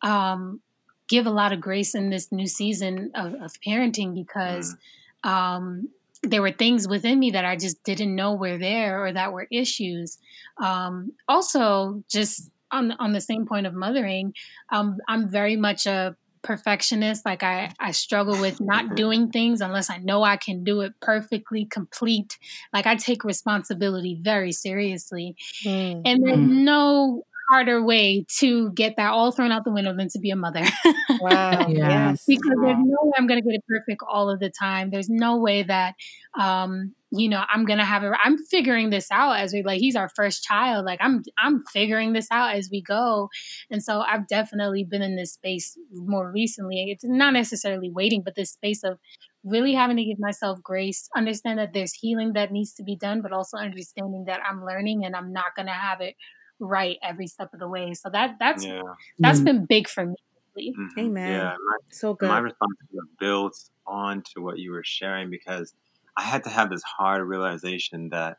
um, 0.01 0.61
give 1.07 1.27
a 1.27 1.31
lot 1.31 1.53
of 1.53 1.61
grace 1.61 1.95
in 1.95 2.09
this 2.09 2.31
new 2.31 2.47
season 2.47 3.11
of, 3.15 3.33
of 3.35 3.53
parenting 3.65 4.15
because 4.15 4.75
mm. 5.23 5.29
um, 5.29 5.89
there 6.23 6.41
were 6.41 6.51
things 6.51 6.87
within 6.87 7.19
me 7.19 7.31
that 7.31 7.45
I 7.45 7.55
just 7.55 7.83
didn't 7.83 8.15
know 8.15 8.33
were 8.33 8.57
there 8.57 9.05
or 9.05 9.11
that 9.11 9.33
were 9.33 9.47
issues. 9.51 10.17
Um, 10.57 11.13
also, 11.27 12.03
just 12.09 12.49
on 12.71 12.93
on 12.93 13.13
the 13.13 13.21
same 13.21 13.45
point 13.45 13.67
of 13.67 13.73
mothering, 13.73 14.33
um, 14.71 14.97
I'm 15.07 15.29
very 15.29 15.55
much 15.55 15.85
a 15.85 16.15
perfectionist 16.43 17.25
like 17.25 17.41
i 17.41 17.71
i 17.79 17.91
struggle 17.91 18.39
with 18.39 18.59
not 18.59 18.95
doing 18.95 19.29
things 19.31 19.61
unless 19.61 19.89
i 19.89 19.97
know 19.97 20.23
i 20.23 20.37
can 20.37 20.63
do 20.63 20.81
it 20.81 20.93
perfectly 21.01 21.65
complete 21.65 22.37
like 22.73 22.85
i 22.85 22.95
take 22.95 23.23
responsibility 23.23 24.19
very 24.21 24.51
seriously 24.51 25.35
mm. 25.65 26.01
and 26.05 26.23
there's 26.23 26.37
mm. 26.37 26.63
no 26.63 27.23
harder 27.53 27.83
way 27.83 28.25
to 28.39 28.71
get 28.71 28.95
that 28.97 29.11
all 29.11 29.31
thrown 29.31 29.51
out 29.51 29.63
the 29.63 29.71
window 29.71 29.95
than 29.95 30.09
to 30.09 30.19
be 30.19 30.31
a 30.31 30.35
mother. 30.35 30.63
wow. 31.21 31.67
Yes. 31.67 32.23
Because 32.27 32.57
there's 32.63 32.77
no 32.79 32.97
way 33.03 33.11
I'm 33.15 33.27
going 33.27 33.39
to 33.39 33.47
get 33.47 33.55
it 33.55 33.63
perfect 33.67 34.01
all 34.09 34.31
of 34.31 34.39
the 34.39 34.49
time. 34.49 34.89
There's 34.89 35.09
no 35.09 35.37
way 35.37 35.61
that, 35.61 35.93
um, 36.39 36.95
you 37.11 37.29
know, 37.29 37.43
I'm 37.47 37.65
going 37.65 37.77
to 37.77 37.85
have 37.85 38.03
it. 38.03 38.11
I'm 38.23 38.37
figuring 38.49 38.89
this 38.89 39.11
out 39.11 39.33
as 39.33 39.53
we 39.53 39.61
like, 39.61 39.79
he's 39.79 39.95
our 39.95 40.09
first 40.15 40.43
child. 40.43 40.83
Like 40.85 40.97
I'm, 40.99 41.21
I'm 41.37 41.63
figuring 41.71 42.13
this 42.13 42.25
out 42.31 42.55
as 42.55 42.69
we 42.71 42.81
go. 42.81 43.29
And 43.69 43.83
so 43.83 44.01
I've 44.01 44.27
definitely 44.27 44.83
been 44.83 45.03
in 45.03 45.15
this 45.15 45.33
space 45.33 45.77
more 45.91 46.31
recently. 46.31 46.85
It's 46.89 47.05
not 47.05 47.33
necessarily 47.33 47.91
waiting, 47.91 48.23
but 48.25 48.33
this 48.33 48.51
space 48.51 48.83
of 48.83 48.97
really 49.43 49.75
having 49.75 49.97
to 49.97 50.03
give 50.03 50.17
myself 50.17 50.63
grace, 50.63 51.07
understand 51.15 51.59
that 51.59 51.73
there's 51.73 51.93
healing 51.93 52.33
that 52.33 52.51
needs 52.51 52.73
to 52.73 52.83
be 52.83 52.95
done, 52.95 53.21
but 53.21 53.31
also 53.31 53.57
understanding 53.57 54.23
that 54.25 54.39
I'm 54.49 54.65
learning 54.65 55.05
and 55.05 55.15
I'm 55.15 55.31
not 55.31 55.55
going 55.55 55.67
to 55.67 55.73
have 55.73 56.01
it 56.01 56.15
right 56.59 56.97
every 57.03 57.27
step 57.27 57.53
of 57.53 57.59
the 57.59 57.67
way. 57.67 57.93
So 57.93 58.09
that 58.09 58.35
that's 58.39 58.65
yeah. 58.65 58.81
that's 59.19 59.39
mm-hmm. 59.39 59.45
been 59.45 59.65
big 59.65 59.87
for 59.87 60.05
me. 60.05 60.15
Mm-hmm. 60.57 60.99
Amen. 60.99 61.31
Yeah, 61.31 61.49
my, 61.49 61.77
so 61.89 62.13
good. 62.13 62.29
My 62.29 62.39
response 62.39 62.75
builds 63.19 63.71
on 63.87 64.23
to 64.33 64.41
what 64.41 64.59
you 64.59 64.71
were 64.71 64.83
sharing 64.83 65.29
because 65.29 65.73
I 66.15 66.21
had 66.21 66.43
to 66.43 66.49
have 66.49 66.69
this 66.69 66.83
hard 66.83 67.23
realization 67.27 68.09
that, 68.09 68.37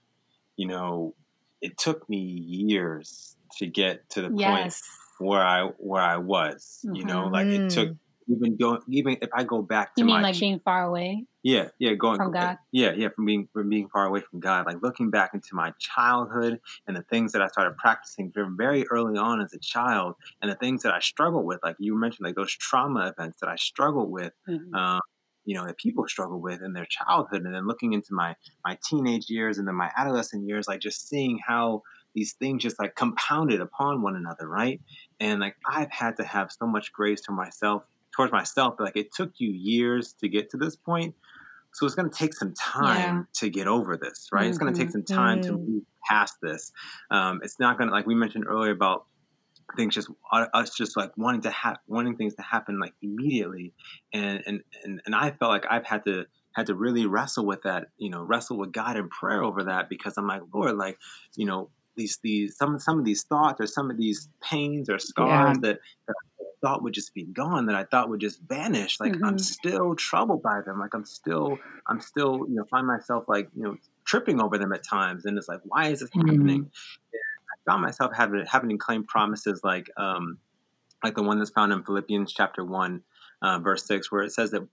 you 0.57 0.69
know, 0.69 1.15
it 1.61 1.77
took 1.77 2.09
me 2.09 2.19
years 2.19 3.37
to 3.59 3.67
get 3.67 4.09
to 4.11 4.23
the 4.23 4.31
yes. 4.35 4.81
point 5.19 5.29
where 5.31 5.43
I 5.43 5.71
where 5.79 6.03
I 6.03 6.19
was. 6.19 6.81
Mm-hmm. 6.85 6.95
You 6.95 7.05
know, 7.05 7.27
like 7.27 7.47
it 7.47 7.71
took 7.71 7.89
mm 7.89 7.99
even 8.29 8.57
going 8.57 8.81
even 8.89 9.17
if 9.21 9.31
I 9.35 9.45
go 9.45 9.63
back 9.63 9.95
to 9.95 10.01
you 10.01 10.05
mean 10.07 10.17
my 10.17 10.23
like 10.23 10.39
being 10.39 10.61
far 10.61 10.85
away. 10.85 11.27
Yeah, 11.43 11.69
yeah, 11.79 11.93
going 11.93 12.17
from 12.17 12.33
God. 12.33 12.59
Yeah, 12.73 12.93
yeah, 12.97 13.09
from 13.15 13.27
being 13.27 13.49
from 13.53 13.69
being 13.69 13.89
far 13.89 14.07
away 14.07 14.21
from 14.21 14.41
God. 14.41 14.67
Like 14.67 14.83
looking 14.83 15.11
back 15.11 15.35
into 15.35 15.51
my 15.53 15.73
childhood 15.79 16.59
and 16.87 16.97
the 16.97 17.03
things 17.03 17.33
that 17.33 17.43
I 17.43 17.49
started 17.49 17.77
practicing 17.77 18.33
very 18.35 18.87
early 18.91 19.19
on 19.19 19.41
as 19.43 19.53
a 19.53 19.59
child, 19.59 20.15
and 20.41 20.51
the 20.51 20.57
things 20.57 20.83
that 20.83 20.95
I 20.95 21.01
struggled 21.01 21.45
with, 21.45 21.61
like 21.63 21.77
you 21.79 21.99
mentioned, 21.99 22.27
like 22.27 22.37
those 22.37 22.53
trauma 22.53 23.13
events 23.17 23.41
that 23.41 23.49
I 23.49 23.57
struggled 23.57 24.11
with. 24.11 24.33
Mm-hmm. 24.49 24.75
Um, 24.75 25.01
you 25.45 25.55
know 25.55 25.67
that 25.67 25.77
people 25.77 26.07
struggle 26.09 26.41
with 26.41 26.63
in 26.63 26.73
their 26.73 26.87
childhood 26.87 27.43
and 27.45 27.55
then 27.55 27.67
looking 27.67 27.93
into 27.93 28.15
my 28.15 28.35
my 28.65 28.79
teenage 28.89 29.29
years 29.29 29.59
and 29.59 29.69
then 29.69 29.75
my 29.75 29.91
adolescent 29.97 30.49
years 30.49 30.67
like 30.67 30.81
just 30.81 31.09
seeing 31.09 31.39
how 31.47 31.83
these 32.15 32.33
things 32.35 32.63
just 32.63 32.79
like 32.79 32.95
compounded 32.95 33.61
upon 33.61 34.03
one 34.03 34.17
another 34.17 34.49
right 34.49 34.81
and 35.21 35.41
like 35.41 35.57
i've 35.67 35.91
had 35.91 36.17
to 36.17 36.25
have 36.25 36.51
so 36.51 36.67
much 36.67 36.93
grace 36.93 37.23
for 37.25 37.33
myself 37.33 37.83
towards 38.15 38.33
myself, 38.33 38.75
but 38.79 38.85
like 38.85 38.97
it 38.97 39.13
took 39.13 39.33
you 39.39 39.51
years 39.51 40.15
to 40.21 40.29
get 40.29 40.51
to 40.51 40.57
this 40.57 40.77
point. 40.77 41.15
So 41.73 41.87
it's 41.87 41.97
going 41.97 42.09
to 42.09 42.17
take 42.17 42.35
some 42.35 42.55
time 42.55 43.17
yeah. 43.17 43.23
to 43.41 43.51
get 43.51 43.67
over 43.67 43.97
this, 43.97 44.29
right? 44.33 44.43
Mm-hmm. 44.43 44.49
It's 44.49 44.59
going 44.59 44.73
to 44.73 44.79
take 44.79 44.91
some 44.91 45.03
time 45.03 45.41
mm-hmm. 45.41 45.51
to 45.51 45.59
move 45.59 45.83
past 46.09 46.35
this. 46.41 46.73
Um, 47.11 47.41
it's 47.43 47.59
not 47.59 47.79
going 47.79 47.89
to, 47.89 47.95
like 47.95 48.07
we 48.07 48.15
mentioned 48.15 48.45
earlier 48.47 48.71
about 48.71 49.07
things 49.77 49.95
just 49.95 50.09
uh, 50.33 50.47
us 50.55 50.75
just 50.75 50.97
like 50.97 51.11
wanting 51.17 51.41
to 51.41 51.51
have 51.51 51.79
wanting 51.87 52.17
things 52.17 52.35
to 52.35 52.43
happen 52.43 52.79
like 52.79 52.93
immediately 53.03 53.73
and, 54.13 54.43
and 54.47 54.61
and 54.85 55.01
and 55.07 55.15
i 55.15 55.31
felt 55.31 55.51
like 55.51 55.65
i've 55.71 55.87
had 55.87 56.05
to 56.05 56.27
had 56.53 56.67
to 56.67 56.75
really 56.75 57.07
wrestle 57.07 57.47
with 57.47 57.63
that 57.63 57.87
you 57.97 58.11
know 58.11 58.23
wrestle 58.23 58.59
with 58.59 58.73
god 58.73 58.97
in 58.97 59.09
prayer 59.09 59.43
over 59.43 59.65
that 59.65 59.89
because 59.89 60.17
i'm 60.17 60.27
like 60.27 60.43
lord 60.53 60.77
like 60.77 60.99
you 61.35 61.47
know 61.47 61.71
these 61.97 62.19
these 62.23 62.57
some 62.57 62.79
some 62.79 62.99
of 62.99 63.05
these 63.05 63.23
thoughts 63.23 63.61
or 63.61 63.67
some 63.67 63.91
of 63.91 63.97
these 63.97 64.29
pains 64.43 64.91
or 64.91 64.99
scars 64.99 65.57
yeah. 65.63 65.69
that, 65.69 65.79
that 66.07 66.15
thought 66.65 66.83
would 66.83 66.95
just 66.95 67.13
be 67.13 67.25
gone, 67.25 67.67
that 67.67 67.77
I 67.77 67.85
thought 67.85 68.09
would 68.09 68.21
just 68.21 68.41
vanish. 68.49 68.99
Like 68.99 69.13
mm-hmm. 69.13 69.25
I'm 69.25 69.39
still 69.39 69.95
troubled 69.95 70.43
by 70.43 70.63
them. 70.65 70.81
Like 70.81 70.95
I'm 70.95 71.05
still, 71.05 71.59
I'm 71.87 72.01
still, 72.01 72.47
you 72.49 72.55
know, 72.55 72.65
find 72.71 72.87
myself 72.87 73.25
like, 73.29 73.49
you 73.55 73.65
know, 73.65 73.77
tripping 74.07 74.41
over 74.41 74.57
them 74.57 74.73
at 74.73 74.83
times. 74.83 75.27
And 75.27 75.37
it's 75.37 75.49
like, 75.49 75.61
why 75.65 75.89
is 75.89 76.01
this 76.01 76.09
mm-hmm. 76.11 76.29
happening? 76.29 76.71
I 77.13 77.71
found 77.71 77.83
myself 77.83 78.13
having 78.17 78.45
having 78.47 78.71
to 78.71 78.79
claim 78.79 79.05
promises 79.05 79.61
like, 79.63 79.91
um, 79.99 80.39
like 81.03 81.15
the 81.15 81.23
one 81.23 81.39
that's 81.39 81.51
found 81.51 81.73
in 81.73 81.85
Philippians 81.85 82.33
chapter 82.33 82.65
one, 82.65 83.03
uh, 83.43 83.59
verse 83.59 83.87
six, 83.87 84.11
where 84.11 84.23
it 84.23 84.33
says 84.33 84.51
that 84.53 84.67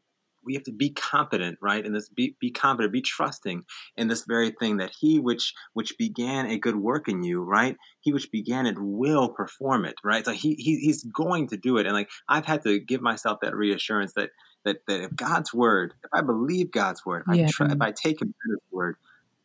we 0.44 0.54
have 0.54 0.64
to 0.64 0.72
be 0.72 0.90
confident, 0.90 1.58
right? 1.62 1.86
And 1.86 1.96
this 1.96 2.10
be, 2.10 2.36
be 2.40 2.52
confident, 2.52 2.94
be 2.94 3.02
trusting 3.02 3.64
in 3.98 4.08
this 4.08 4.26
very 4.26 4.52
thing 4.52 4.78
that 4.78 4.92
he 5.00 5.20
which 5.20 5.54
which 5.74 5.98
began 5.98 6.48
a 6.48 6.58
good 6.58 6.76
work 6.76 7.08
in 7.08 7.24
you, 7.24 7.42
right? 7.42 7.78
He 8.00 8.12
which 8.12 8.32
began 8.32 8.66
it 8.66 8.78
will 8.80 9.30
perform 9.30 9.86
it, 9.86 9.96
right? 10.04 10.26
So 10.26 10.32
he, 10.32 10.56
he 10.56 10.78
he's 10.78 11.04
going 11.04 11.48
to 11.50 11.58
do 11.58 11.78
it. 11.78 11.86
And 11.86 11.94
like 11.94 12.10
I've 12.28 12.46
had 12.46 12.64
to 12.64 12.80
give 12.80 13.02
myself 13.02 13.40
that 13.42 13.56
reassurance 13.56 14.14
that 14.14 14.30
that 14.66 14.78
that 14.88 15.02
if 15.02 15.16
God's 15.16 15.54
word, 15.54 15.94
if 16.04 16.10
I 16.14 16.22
believe 16.22 16.72
God's 16.72 17.06
word, 17.06 17.24
if, 17.28 17.36
yeah. 17.36 17.46
I, 17.46 17.50
try, 17.50 17.72
if 17.72 17.82
I 17.82 17.92
take 17.92 18.22
him 18.22 18.30
at 18.30 18.50
his 18.50 18.60
word, 18.72 18.96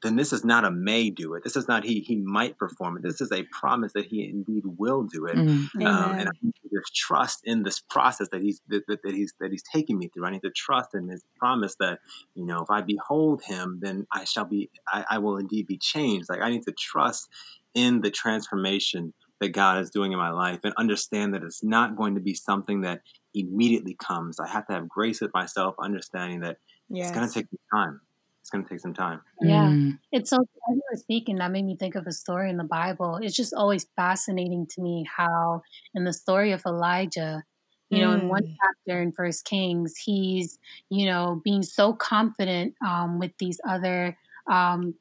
then 0.03 0.17
this 0.17 0.33
is 0.33 0.45
not 0.45 0.65
a 0.65 0.71
may 0.71 1.11
do 1.11 1.35
it. 1.35 1.43
This 1.43 1.57
is 1.57 1.69
not 1.69 1.85
he 1.85 2.01
he 2.01 2.17
might 2.17 2.59
perform 2.59 2.97
it. 2.97 3.03
This 3.03 3.21
is 3.21 3.33
a 3.33 3.45
promise 3.45 3.93
that 3.95 4.07
he 4.07 4.25
indeed 4.25 4.65
will 4.65 5.05
do 5.05 5.27
it. 5.27 5.37
Mm-hmm. 5.37 5.87
Um, 5.87 6.19
and 6.19 6.29
I 6.29 6.33
need 6.43 6.55
to 6.63 6.81
just 6.81 6.95
trust 6.95 7.41
in 7.45 7.63
this 7.63 7.81
process 7.81 8.29
that 8.31 8.43
he's 8.43 8.61
that, 8.69 8.87
that, 8.87 9.01
he's 9.05 9.33
that 9.41 9.51
he's 9.51 9.63
taking 9.63 9.99
me 9.99 10.09
through. 10.09 10.27
I 10.27 10.31
need 10.31 10.43
to 10.43 10.51
trust 10.51 10.95
in 10.95 11.09
his 11.09 11.25
promise 11.39 11.77
that 11.81 12.01
you 12.35 12.45
know 12.45 12.63
if 12.63 12.71
I 12.71 12.83
behold 12.83 13.43
him, 13.45 13.81
then 13.83 14.07
I 14.13 14.25
shall 14.25 14.45
be 14.45 14.71
I, 14.87 15.05
I 15.13 15.19
will 15.19 15.39
indeed 15.39 15.67
be 15.67 15.79
changed. 15.79 16.29
Like 16.29 16.43
I 16.43 16.51
need 16.51 16.65
to 16.65 16.75
trust 16.79 17.29
in 17.75 18.03
the 18.03 18.11
transformation 18.11 19.15
that 19.41 19.51
God 19.51 19.81
is 19.81 19.91
doing 19.91 20.13
in 20.13 20.19
my 20.19 20.31
life 20.31 20.61
and 20.65 20.73
understand 20.79 21.35
that 21.35 21.43
it's 21.43 21.63
not 21.63 21.97
going 21.97 22.15
to 22.15 22.21
be 22.21 22.35
something 22.35 22.83
that 22.83 23.03
immediately 23.35 23.95
comes. 23.95 24.41
I 24.41 24.49
have 24.49 24.67
to 24.69 24.73
have 24.73 24.89
grace 24.89 25.21
with 25.21 25.33
myself, 25.35 25.75
understanding 25.79 26.41
that 26.41 26.57
yes. 26.89 27.09
it's 27.09 27.17
going 27.17 27.29
to 27.29 27.35
take 27.35 27.47
time 27.75 28.01
it's 28.47 28.51
going 28.53 28.63
to 28.63 28.71
take 28.71 28.79
some 28.79 28.95
time. 28.95 29.21
Yeah. 29.41 29.65
Mm. 29.65 29.99
It's 30.13 30.31
so, 30.31 30.37
as 30.37 30.77
you 30.77 30.83
were 30.89 30.97
speaking, 30.97 31.39
that 31.39 31.51
made 31.51 31.65
me 31.65 31.75
think 31.77 31.97
of 31.97 32.07
a 32.07 32.13
story 32.13 32.49
in 32.49 32.59
the 32.59 32.63
Bible. 32.63 33.19
It's 33.21 33.35
just 33.35 33.53
always 33.53 33.89
fascinating 33.97 34.69
to 34.71 34.81
me 34.81 35.05
how, 35.17 35.63
in 35.97 36.05
the 36.05 36.13
story 36.13 36.53
of 36.53 36.63
Elijah, 36.65 37.43
you 37.91 38.03
know, 38.03 38.13
in 38.13 38.29
one 38.29 38.45
mm. 38.45 38.55
chapter 38.61 39.03
in 39.03 39.11
First 39.11 39.47
Kings, 39.47 39.97
he's, 39.97 40.61
you 40.91 41.07
know, 41.07 41.41
being 41.43 41.65
so 41.65 41.93
confident 41.93 42.75
um, 42.87 43.19
with 43.19 43.33
these 43.41 43.61
other 43.69 44.17
um, 44.49 44.95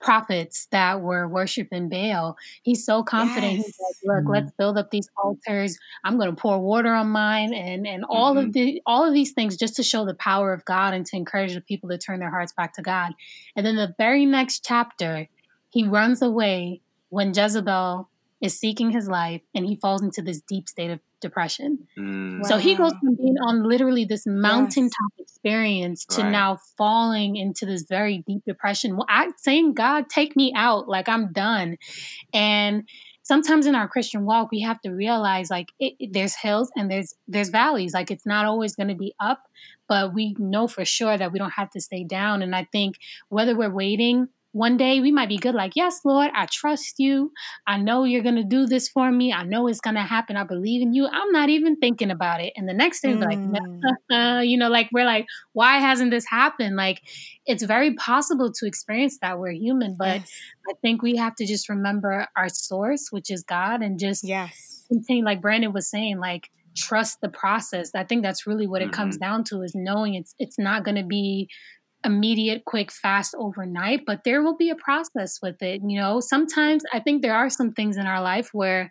prophets 0.00 0.66
that 0.70 1.00
were 1.00 1.28
worshiping 1.28 1.88
Baal. 1.88 2.36
He's 2.62 2.84
so 2.84 3.02
confident. 3.02 3.58
Yes. 3.58 3.66
He's 3.66 3.78
like, 3.78 3.96
look, 4.04 4.24
mm-hmm. 4.24 4.32
let's 4.32 4.52
build 4.52 4.78
up 4.78 4.90
these 4.90 5.08
altars. 5.22 5.78
I'm 6.04 6.16
going 6.18 6.34
to 6.34 6.40
pour 6.40 6.58
water 6.58 6.92
on 6.92 7.08
mine 7.08 7.52
and 7.52 7.86
and 7.86 8.04
all 8.08 8.34
mm-hmm. 8.34 8.46
of 8.46 8.52
the 8.52 8.82
all 8.86 9.06
of 9.06 9.14
these 9.14 9.32
things 9.32 9.56
just 9.56 9.76
to 9.76 9.82
show 9.82 10.04
the 10.04 10.14
power 10.14 10.52
of 10.52 10.64
God 10.64 10.94
and 10.94 11.04
to 11.06 11.16
encourage 11.16 11.54
the 11.54 11.60
people 11.60 11.88
to 11.90 11.98
turn 11.98 12.20
their 12.20 12.30
hearts 12.30 12.52
back 12.52 12.74
to 12.74 12.82
God. 12.82 13.12
And 13.54 13.64
then 13.64 13.76
the 13.76 13.94
very 13.98 14.26
next 14.26 14.64
chapter, 14.64 15.28
he 15.68 15.86
runs 15.86 16.22
away 16.22 16.80
when 17.10 17.34
Jezebel 17.34 18.08
is 18.40 18.58
seeking 18.58 18.90
his 18.90 19.08
life 19.08 19.42
and 19.54 19.66
he 19.66 19.76
falls 19.76 20.02
into 20.02 20.22
this 20.22 20.40
deep 20.40 20.68
state 20.68 20.90
of 20.90 21.00
depression. 21.20 21.86
Mm. 21.98 22.44
So 22.46 22.56
he 22.56 22.74
goes 22.74 22.92
from 22.92 23.14
being 23.14 23.36
on 23.46 23.62
literally 23.62 24.04
this 24.04 24.26
mountaintop 24.26 25.12
yes. 25.18 25.28
experience 25.28 26.06
to 26.06 26.22
right. 26.22 26.30
now 26.30 26.58
falling 26.78 27.36
into 27.36 27.66
this 27.66 27.82
very 27.82 28.24
deep 28.26 28.42
depression. 28.46 28.96
Well, 28.96 29.06
I 29.08 29.30
saying, 29.36 29.74
God, 29.74 30.08
take 30.08 30.36
me 30.36 30.52
out. 30.56 30.88
Like 30.88 31.08
I'm 31.08 31.32
done. 31.32 31.76
And 32.32 32.88
sometimes 33.22 33.66
in 33.66 33.74
our 33.74 33.86
Christian 33.86 34.24
walk, 34.24 34.50
we 34.50 34.60
have 34.62 34.80
to 34.80 34.90
realize 34.90 35.50
like 35.50 35.68
it, 35.78 35.94
it, 35.98 36.12
there's 36.12 36.34
hills 36.34 36.70
and 36.76 36.90
there's 36.90 37.14
there's 37.28 37.50
valleys. 37.50 37.92
Like 37.92 38.10
it's 38.10 38.26
not 38.26 38.46
always 38.46 38.74
going 38.74 38.88
to 38.88 38.94
be 38.94 39.14
up, 39.20 39.42
but 39.86 40.14
we 40.14 40.34
know 40.38 40.66
for 40.66 40.84
sure 40.84 41.16
that 41.16 41.32
we 41.32 41.38
don't 41.38 41.52
have 41.52 41.70
to 41.70 41.80
stay 41.80 42.04
down. 42.04 42.42
And 42.42 42.56
I 42.56 42.66
think 42.72 42.96
whether 43.28 43.54
we're 43.54 43.70
waiting 43.70 44.28
one 44.52 44.76
day 44.76 45.00
we 45.00 45.12
might 45.12 45.28
be 45.28 45.36
good, 45.36 45.54
like, 45.54 45.72
Yes, 45.76 46.00
Lord, 46.04 46.30
I 46.34 46.46
trust 46.46 46.94
you. 46.98 47.32
I 47.66 47.76
know 47.76 48.04
you're 48.04 48.22
going 48.22 48.36
to 48.36 48.44
do 48.44 48.66
this 48.66 48.88
for 48.88 49.10
me. 49.10 49.32
I 49.32 49.44
know 49.44 49.68
it's 49.68 49.80
going 49.80 49.94
to 49.94 50.02
happen. 50.02 50.36
I 50.36 50.44
believe 50.44 50.82
in 50.82 50.92
you. 50.92 51.06
I'm 51.06 51.30
not 51.30 51.48
even 51.48 51.76
thinking 51.76 52.10
about 52.10 52.40
it. 52.40 52.52
And 52.56 52.68
the 52.68 52.74
next 52.74 53.00
day, 53.00 53.14
mm. 53.14 53.54
like, 54.10 54.46
you 54.48 54.56
know, 54.56 54.68
like, 54.68 54.88
we're 54.92 55.04
like, 55.04 55.26
Why 55.52 55.78
hasn't 55.78 56.10
this 56.10 56.26
happened? 56.28 56.76
Like, 56.76 57.00
it's 57.46 57.62
very 57.62 57.94
possible 57.94 58.52
to 58.52 58.66
experience 58.66 59.18
that. 59.22 59.38
We're 59.38 59.52
human, 59.52 59.94
but 59.98 60.20
yes. 60.20 60.32
I 60.68 60.74
think 60.82 61.02
we 61.02 61.16
have 61.16 61.34
to 61.36 61.46
just 61.46 61.68
remember 61.68 62.26
our 62.36 62.48
source, 62.48 63.08
which 63.10 63.30
is 63.30 63.44
God, 63.44 63.82
and 63.82 63.98
just 63.98 64.24
yes. 64.24 64.84
continue, 64.88 65.24
like 65.24 65.40
Brandon 65.40 65.72
was 65.72 65.88
saying, 65.88 66.18
like, 66.18 66.50
trust 66.76 67.20
the 67.20 67.28
process. 67.28 67.90
I 67.94 68.04
think 68.04 68.22
that's 68.22 68.46
really 68.46 68.66
what 68.66 68.82
it 68.82 68.86
mm-hmm. 68.86 68.94
comes 68.94 69.16
down 69.16 69.44
to 69.44 69.62
is 69.62 69.72
knowing 69.74 70.14
it's 70.14 70.34
it's 70.38 70.58
not 70.58 70.84
going 70.84 70.96
to 70.96 71.04
be 71.04 71.48
immediate, 72.04 72.64
quick, 72.64 72.90
fast 72.90 73.34
overnight, 73.38 74.04
but 74.06 74.24
there 74.24 74.42
will 74.42 74.56
be 74.56 74.70
a 74.70 74.76
process 74.76 75.38
with 75.42 75.62
it. 75.62 75.82
You 75.84 76.00
know, 76.00 76.20
sometimes 76.20 76.82
I 76.92 77.00
think 77.00 77.22
there 77.22 77.34
are 77.34 77.50
some 77.50 77.72
things 77.72 77.96
in 77.96 78.06
our 78.06 78.22
life 78.22 78.50
where, 78.52 78.90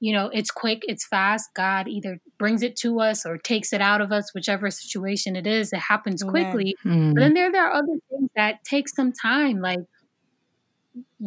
you 0.00 0.12
know, 0.12 0.30
it's 0.32 0.50
quick, 0.50 0.82
it's 0.86 1.06
fast. 1.06 1.50
God 1.54 1.88
either 1.88 2.20
brings 2.38 2.62
it 2.62 2.76
to 2.76 3.00
us 3.00 3.26
or 3.26 3.38
takes 3.38 3.72
it 3.72 3.80
out 3.80 4.00
of 4.00 4.12
us, 4.12 4.32
whichever 4.34 4.70
situation 4.70 5.36
it 5.36 5.46
is. 5.46 5.72
It 5.72 5.80
happens 5.80 6.22
quickly. 6.22 6.76
Mm. 6.84 7.14
But 7.14 7.20
then 7.20 7.34
there, 7.34 7.50
there 7.52 7.66
are 7.66 7.74
other 7.74 7.98
things 8.10 8.30
that 8.36 8.64
take 8.64 8.88
some 8.88 9.12
time, 9.12 9.60
like 9.60 9.80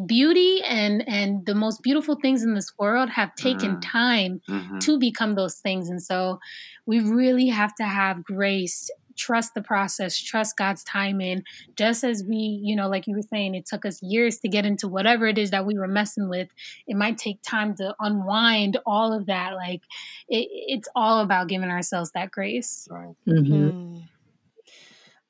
beauty 0.06 0.62
and 0.64 1.08
and 1.08 1.46
the 1.46 1.56
most 1.56 1.84
beautiful 1.84 2.16
things 2.22 2.44
in 2.44 2.54
this 2.54 2.72
world 2.80 3.10
have 3.10 3.36
taken 3.36 3.76
mm. 3.76 3.82
time 3.84 4.42
mm-hmm. 4.50 4.80
to 4.80 4.98
become 4.98 5.36
those 5.36 5.56
things 5.56 5.90
and 5.90 6.02
so 6.02 6.40
we 6.86 7.02
really 7.02 7.48
have 7.48 7.76
to 7.76 7.84
have 7.84 8.24
grace 8.24 8.90
trust 9.22 9.54
the 9.54 9.62
process, 9.62 10.18
trust 10.18 10.58
God's 10.58 10.84
timing. 10.84 11.44
Just 11.76 12.04
as 12.04 12.24
we, 12.28 12.36
you 12.36 12.76
know, 12.76 12.90
like 12.90 13.08
you 13.08 13.16
were 13.16 13.22
saying, 13.22 13.54
it 13.54 13.66
took 13.66 13.86
us 13.86 14.02
years 14.02 14.40
to 14.40 14.50
get 14.50 14.66
into 14.66 14.88
whatever 14.88 15.28
it 15.28 15.38
is 15.38 15.52
that 15.52 15.66
we 15.66 15.78
were 15.78 15.88
messing 15.88 16.28
with. 16.28 16.50
It 16.88 16.98
might 16.98 17.18
take 17.18 17.42
time 17.42 17.76
to 17.76 17.96
unwind 18.00 18.78
all 18.86 19.14
of 19.14 19.28
that. 19.28 19.54
Like 19.54 19.82
it, 20.28 20.48
it's 20.50 20.90
all 20.96 21.20
about 21.20 21.48
giving 21.48 21.70
ourselves 21.70 22.12
that 22.16 22.32
grace. 22.32 22.88
Right. 22.90 23.16
Mm-hmm. 23.28 23.70
Mm. 23.70 24.04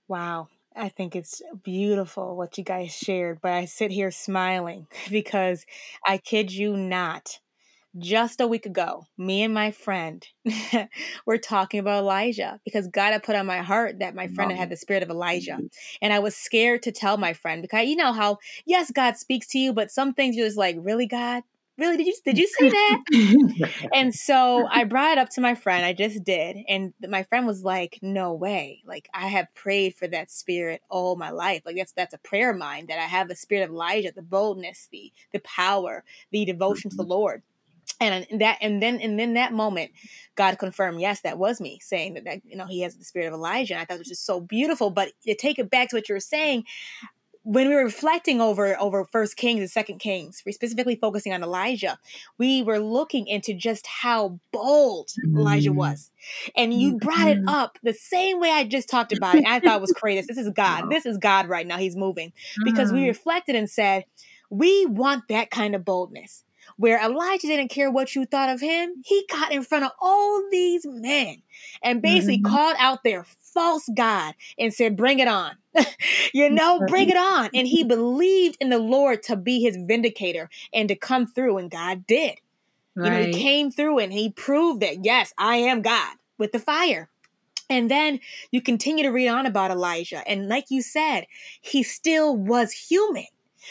Wow. 0.08 0.48
I 0.74 0.88
think 0.88 1.18
it's 1.18 1.42
beautiful 1.64 2.38
what 2.38 2.58
you 2.58 2.64
guys 2.64 2.94
shared, 2.96 3.40
but 3.42 3.52
I 3.52 3.66
sit 3.66 3.92
here 3.92 4.10
smiling 4.10 4.88
because 5.10 5.66
I 6.08 6.18
kid 6.18 6.52
you 6.52 6.78
not 6.78 7.40
just 7.98 8.40
a 8.40 8.48
week 8.48 8.66
ago, 8.66 9.06
me 9.18 9.44
and 9.44 9.54
my 9.54 9.72
friend 9.72 10.26
were 11.26 11.38
talking 11.38 11.80
about 11.80 12.00
Elijah 12.00 12.60
because 12.64 12.88
God 12.88 13.12
had 13.12 13.24
put 13.24 13.36
on 13.36 13.46
my 13.46 13.60
heart 13.60 14.00
that 14.00 14.16
my 14.16 14.28
friend 14.28 14.52
had 14.52 14.70
the 14.70 14.78
spirit 14.78 15.04
of 15.04 15.10
Elijah. 15.10 15.52
Mm-hmm. 15.52 15.66
And 16.02 16.14
I 16.14 16.20
was 16.20 16.36
scared 16.36 16.84
to 16.84 16.92
tell 16.92 17.18
my 17.18 17.34
friend 17.34 17.62
because 17.62 17.88
you 17.88 17.96
know 17.96 18.14
how, 18.14 18.38
yes, 18.66 18.92
God 18.92 19.18
speaks 19.18 19.48
to 19.48 19.60
you, 19.60 19.74
but 19.74 19.92
some 19.92 20.14
things 20.14 20.36
you're 20.36 20.48
just 20.48 20.58
like, 20.58 20.78
really, 20.80 21.08
God? 21.08 21.44
Really? 21.78 21.98
Did 21.98 22.08
you 22.08 22.16
did 22.26 22.38
you 22.38 22.48
say 22.48 22.70
that? 22.70 23.90
and 23.94 24.14
so 24.14 24.68
I 24.70 24.84
brought 24.84 25.14
it 25.14 25.18
up 25.18 25.30
to 25.30 25.42
my 25.42 25.56
friend. 25.56 25.84
I 25.84 25.94
just 25.94 26.24
did. 26.24 26.58
And 26.68 26.94
my 27.08 27.24
friend 27.24 27.48
was 27.48 27.64
like, 27.64 27.98
No 28.04 28.34
way. 28.34 28.84
Like 28.86 29.10
I 29.16 29.30
have 29.30 29.48
prayed 29.56 29.96
for 29.96 30.08
that 30.10 30.30
spirit 30.30 30.82
all 30.90 31.16
my 31.16 31.32
life. 31.32 31.64
Like 31.66 31.78
that's 31.78 31.94
that's 31.94 32.14
a 32.14 32.20
prayer 32.20 32.52
of 32.52 32.58
mine 32.58 32.86
that 32.88 33.00
I 33.00 33.06
have 33.06 33.30
the 33.30 33.36
spirit 33.36 33.64
of 33.64 33.72
Elijah, 33.72 34.12
the 34.14 34.22
boldness, 34.22 34.90
the 34.92 35.12
the 35.32 35.40
power, 35.40 36.04
the 36.32 36.46
devotion 36.46 36.90
mm-hmm. 36.90 36.98
to 36.98 36.98
the 36.98 37.04
mm-hmm. 37.04 37.12
Lord 37.14 37.44
and 38.02 38.42
that 38.42 38.58
and 38.62 38.82
then 38.82 39.00
and 39.00 39.20
then 39.20 39.36
that 39.36 39.54
moment 39.54 39.92
god 40.36 40.58
confirmed 40.58 41.00
yes 41.00 41.22
that 41.22 41.38
was 41.38 41.62
me 41.62 41.80
saying 41.82 42.16
that, 42.16 42.26
that 42.26 42.42
you 42.44 42.58
know 42.58 42.66
he 42.66 42.82
has 42.82 42.96
the 42.96 43.06
spirit 43.06 43.28
of 43.28 43.34
elijah 43.34 43.74
and 43.74 43.82
i 43.82 43.86
thought 43.86 43.96
it 43.96 44.00
was 44.00 44.08
just 44.08 44.26
so 44.26 44.40
beautiful. 44.40 44.90
But 44.90 45.14
to 45.26 45.36
take 45.36 45.60
it 45.60 45.70
back 45.70 45.90
to 45.90 45.96
what 45.96 46.10
you 46.10 46.16
were 46.16 46.20
saying 46.20 46.66
when 47.44 47.68
we 47.68 47.74
were 47.74 47.84
reflecting 47.84 48.40
over 48.40 48.80
over 48.80 49.06
first 49.12 49.36
kings 49.38 49.62
and 49.62 49.70
second 49.70 50.00
kings 50.00 50.44
we 50.46 50.52
specifically 50.52 50.96
focusing 50.96 51.34
on 51.34 51.44
elijah 51.44 51.98
we 52.38 52.62
were 52.62 52.80
looking 52.80 53.28
into 53.28 53.54
just 53.54 53.86
how 53.88 54.40
bold 54.52 55.10
elijah 55.24 55.70
mm-hmm. 55.70 55.80
was. 55.80 56.12
And 56.56 56.74
you 56.74 56.98
brought 56.98 57.28
it 57.28 57.40
mm-hmm. 57.40 57.50
up 57.50 57.78
the 57.84 57.94
same 57.94 58.40
way 58.40 58.50
i 58.52 58.64
just 58.64 58.90
talked 58.90 59.12
about 59.16 59.36
it. 59.36 59.46
I 59.48 59.60
thought 59.60 59.78
it 59.78 59.82
was 59.82 59.94
crazy 59.94 60.26
this 60.28 60.38
is 60.38 60.50
god. 60.50 60.86
This 60.90 61.06
is 61.06 61.18
god 61.18 61.48
right 61.48 61.66
now. 61.66 61.78
He's 61.78 61.96
moving. 61.96 62.34
Because 62.64 62.92
we 62.92 63.00
mm-hmm. 63.00 63.08
reflected 63.08 63.56
and 63.56 63.70
said 63.70 64.06
we 64.50 64.86
want 64.86 65.24
that 65.30 65.50
kind 65.50 65.76
of 65.76 65.86
boldness 65.86 66.44
where 66.82 67.00
Elijah 67.00 67.46
didn't 67.46 67.70
care 67.70 67.92
what 67.92 68.16
you 68.16 68.26
thought 68.26 68.50
of 68.50 68.60
him. 68.60 69.04
He 69.06 69.24
got 69.30 69.52
in 69.52 69.62
front 69.62 69.86
of 69.86 69.92
all 70.02 70.44
these 70.52 70.84
men 70.84 71.44
and 71.84 72.02
basically 72.02 72.40
mm-hmm. 72.40 72.52
called 72.52 72.76
out 72.80 73.04
their 73.04 73.24
false 73.24 73.88
God 73.96 74.34
and 74.58 74.74
said, 74.74 74.98
Bring 74.98 75.20
it 75.20 75.28
on. 75.28 75.52
you 76.34 76.50
know, 76.50 76.82
bring 76.88 77.10
it 77.10 77.18
on. 77.18 77.52
And 77.54 77.68
he 77.68 77.84
believed 77.84 78.58
in 78.60 78.72
the 78.72 78.80
Lord 78.80 79.22
to 79.24 79.36
be 79.36 79.62
his 79.62 79.78
vindicator 79.78 80.50
and 80.74 80.90
to 80.90 80.96
come 80.96 81.28
through, 81.28 81.60
and 81.60 81.70
God 81.70 82.08
did. 82.08 82.40
Right. 82.96 83.06
You 83.06 83.12
know, 83.12 83.26
he 83.28 83.34
came 83.34 83.70
through 83.70 84.00
and 84.00 84.12
he 84.12 84.32
proved 84.32 84.82
that, 84.82 85.06
yes, 85.06 85.36
I 85.38 85.58
am 85.58 85.84
God 85.84 86.16
with 86.40 86.52
the 86.52 86.60
fire. 86.60 87.10
And 87.70 87.92
then 87.92 88.20
you 88.50 88.60
continue 88.60 89.04
to 89.04 89.12
read 89.12 89.28
on 89.28 89.46
about 89.46 89.70
Elijah. 89.70 90.28
And 90.28 90.50
like 90.50 90.66
you 90.72 90.82
said, 90.82 91.28
he 91.62 91.84
still 91.84 92.36
was 92.36 92.72
human. 92.72 93.28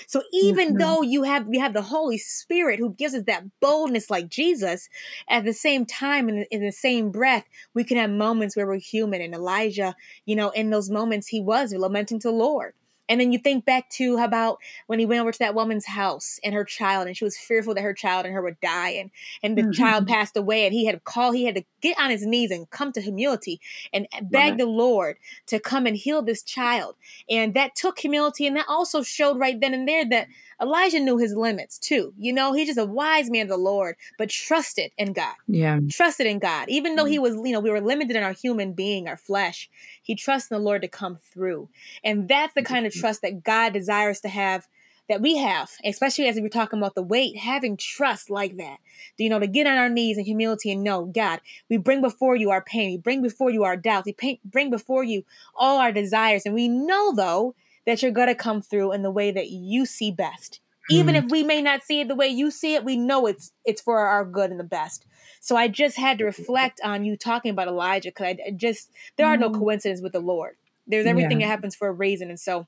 So 0.06 0.22
even 0.32 0.68
mm-hmm. 0.70 0.78
though 0.78 1.02
you 1.02 1.22
have 1.24 1.46
you 1.50 1.60
have 1.60 1.72
the 1.72 1.82
Holy 1.82 2.18
Spirit 2.18 2.78
who 2.78 2.94
gives 2.94 3.14
us 3.14 3.24
that 3.26 3.44
boldness 3.60 4.10
like 4.10 4.28
Jesus, 4.28 4.88
at 5.28 5.44
the 5.44 5.52
same 5.52 5.86
time 5.86 6.28
in, 6.28 6.44
in 6.50 6.64
the 6.64 6.72
same 6.72 7.10
breath, 7.10 7.44
we 7.74 7.84
can 7.84 7.96
have 7.96 8.10
moments 8.10 8.56
where 8.56 8.66
we're 8.66 8.76
human. 8.76 9.20
And 9.20 9.34
Elijah, 9.34 9.94
you 10.26 10.36
know, 10.36 10.50
in 10.50 10.70
those 10.70 10.90
moments 10.90 11.28
he 11.28 11.40
was 11.40 11.72
lamenting 11.72 12.20
to 12.20 12.28
the 12.28 12.34
Lord. 12.34 12.74
And 13.10 13.20
then 13.20 13.32
you 13.32 13.38
think 13.40 13.64
back 13.64 13.90
to 13.90 14.16
how 14.16 14.24
about 14.24 14.58
when 14.86 15.00
he 15.00 15.04
went 15.04 15.20
over 15.20 15.32
to 15.32 15.38
that 15.40 15.56
woman's 15.56 15.84
house 15.84 16.38
and 16.44 16.54
her 16.54 16.64
child, 16.64 17.08
and 17.08 17.16
she 17.16 17.24
was 17.24 17.36
fearful 17.36 17.74
that 17.74 17.82
her 17.82 17.92
child 17.92 18.24
and 18.24 18.32
her 18.32 18.40
would 18.40 18.60
die, 18.60 18.90
and 18.90 19.10
and 19.42 19.58
the 19.58 19.62
mm-hmm. 19.62 19.72
child 19.72 20.06
passed 20.06 20.36
away, 20.36 20.64
and 20.64 20.72
he 20.72 20.86
had 20.86 20.94
to 20.94 21.00
call, 21.00 21.32
he 21.32 21.44
had 21.44 21.56
to 21.56 21.64
get 21.80 21.98
on 21.98 22.10
his 22.10 22.24
knees 22.24 22.52
and 22.52 22.70
come 22.70 22.92
to 22.92 23.00
humility 23.00 23.60
and 23.92 24.06
beg 24.22 24.58
the 24.58 24.66
Lord 24.66 25.16
to 25.48 25.58
come 25.58 25.86
and 25.86 25.96
heal 25.96 26.22
this 26.22 26.44
child, 26.44 26.94
and 27.28 27.52
that 27.54 27.74
took 27.74 27.98
humility, 27.98 28.46
and 28.46 28.56
that 28.56 28.66
also 28.68 29.02
showed 29.02 29.38
right 29.38 29.60
then 29.60 29.74
and 29.74 29.88
there 29.88 30.08
that 30.08 30.28
Elijah 30.60 31.00
knew 31.00 31.16
his 31.16 31.34
limits 31.34 31.78
too. 31.78 32.12
You 32.18 32.32
know, 32.32 32.52
he's 32.52 32.66
just 32.66 32.78
a 32.78 32.84
wise 32.84 33.30
man 33.30 33.42
of 33.42 33.48
the 33.48 33.56
Lord, 33.56 33.96
but 34.18 34.28
trusted 34.28 34.92
in 34.98 35.12
God. 35.12 35.34
Yeah. 35.46 35.80
Trusted 35.90 36.26
in 36.26 36.38
God. 36.38 36.68
Even 36.68 36.96
though 36.96 37.04
he 37.04 37.18
mm. 37.18 37.22
was, 37.22 37.34
you 37.34 37.52
know, 37.52 37.60
we 37.60 37.70
were 37.70 37.80
limited 37.80 38.16
in 38.16 38.22
our 38.22 38.32
human 38.32 38.72
being, 38.72 39.08
our 39.08 39.16
flesh, 39.16 39.70
he 40.02 40.14
trusted 40.14 40.56
the 40.56 40.60
Lord 40.60 40.82
to 40.82 40.88
come 40.88 41.18
through. 41.32 41.68
And 42.04 42.28
that's 42.28 42.54
the 42.54 42.62
kind 42.62 42.86
of 42.86 42.92
trust 42.92 43.22
that 43.22 43.42
God 43.42 43.72
desires 43.72 44.20
to 44.20 44.28
have 44.28 44.66
that 45.10 45.20
we 45.20 45.36
have, 45.38 45.72
especially 45.84 46.28
as 46.28 46.36
we're 46.36 46.48
talking 46.48 46.78
about 46.78 46.94
the 46.94 47.02
wait, 47.02 47.36
having 47.36 47.76
trust 47.76 48.30
like 48.30 48.56
that. 48.58 48.76
Do 49.18 49.24
you 49.24 49.30
know, 49.30 49.40
to 49.40 49.48
get 49.48 49.66
on 49.66 49.76
our 49.76 49.88
knees 49.88 50.16
in 50.16 50.24
humility 50.24 50.70
and 50.70 50.84
know, 50.84 51.06
God, 51.06 51.40
we 51.68 51.78
bring 51.78 52.00
before 52.00 52.36
you 52.36 52.50
our 52.50 52.62
pain, 52.62 52.92
we 52.92 52.96
bring 52.96 53.20
before 53.20 53.50
you 53.50 53.64
our 53.64 53.76
doubts, 53.76 54.06
we 54.06 54.38
bring 54.44 54.70
before 54.70 55.02
you 55.02 55.24
all 55.56 55.78
our 55.78 55.90
desires. 55.90 56.46
And 56.46 56.54
we 56.54 56.68
know, 56.68 57.12
though, 57.12 57.56
that 57.86 58.02
you're 58.02 58.10
going 58.10 58.28
to 58.28 58.34
come 58.34 58.62
through 58.62 58.92
in 58.92 59.02
the 59.02 59.10
way 59.10 59.30
that 59.30 59.50
you 59.50 59.86
see 59.86 60.10
best. 60.10 60.60
Even 60.90 61.14
if 61.14 61.26
we 61.30 61.44
may 61.44 61.62
not 61.62 61.84
see 61.84 62.00
it 62.00 62.08
the 62.08 62.16
way 62.16 62.26
you 62.26 62.50
see 62.50 62.74
it, 62.74 62.84
we 62.84 62.96
know 62.96 63.26
it's 63.26 63.52
it's 63.64 63.80
for 63.80 63.98
our 64.00 64.24
good 64.24 64.50
and 64.50 64.58
the 64.58 64.64
best. 64.64 65.06
So 65.40 65.56
I 65.56 65.68
just 65.68 65.96
had 65.96 66.18
to 66.18 66.24
reflect 66.24 66.80
on 66.82 67.04
you 67.04 67.16
talking 67.16 67.52
about 67.52 67.68
Elijah 67.68 68.10
because 68.10 68.36
I 68.44 68.50
just 68.56 68.90
there 69.16 69.26
are 69.26 69.36
no 69.36 69.50
mm. 69.50 69.58
coincidences 69.58 70.02
with 70.02 70.12
the 70.12 70.20
Lord. 70.20 70.56
There's 70.86 71.06
everything 71.06 71.40
yeah. 71.40 71.46
that 71.46 71.52
happens 71.52 71.76
for 71.76 71.86
a 71.86 71.92
reason, 71.92 72.30
and 72.30 72.40
so 72.40 72.66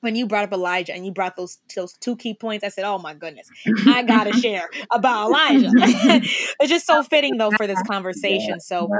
when 0.00 0.14
you 0.14 0.26
brought 0.26 0.44
up 0.44 0.52
Elijah 0.52 0.92
and 0.92 1.06
you 1.06 1.12
brought 1.12 1.36
those 1.36 1.58
those 1.74 1.94
two 1.94 2.16
key 2.16 2.34
points, 2.34 2.64
I 2.64 2.68
said, 2.68 2.84
"Oh 2.84 2.98
my 2.98 3.14
goodness, 3.14 3.48
I 3.86 4.02
gotta 4.06 4.32
share 4.34 4.68
about 4.90 5.28
Elijah." 5.28 5.70
it's 5.74 6.68
just 6.68 6.86
so 6.86 7.02
fitting 7.02 7.38
though 7.38 7.52
for 7.52 7.66
this 7.66 7.82
conversation. 7.84 8.60
So 8.60 8.90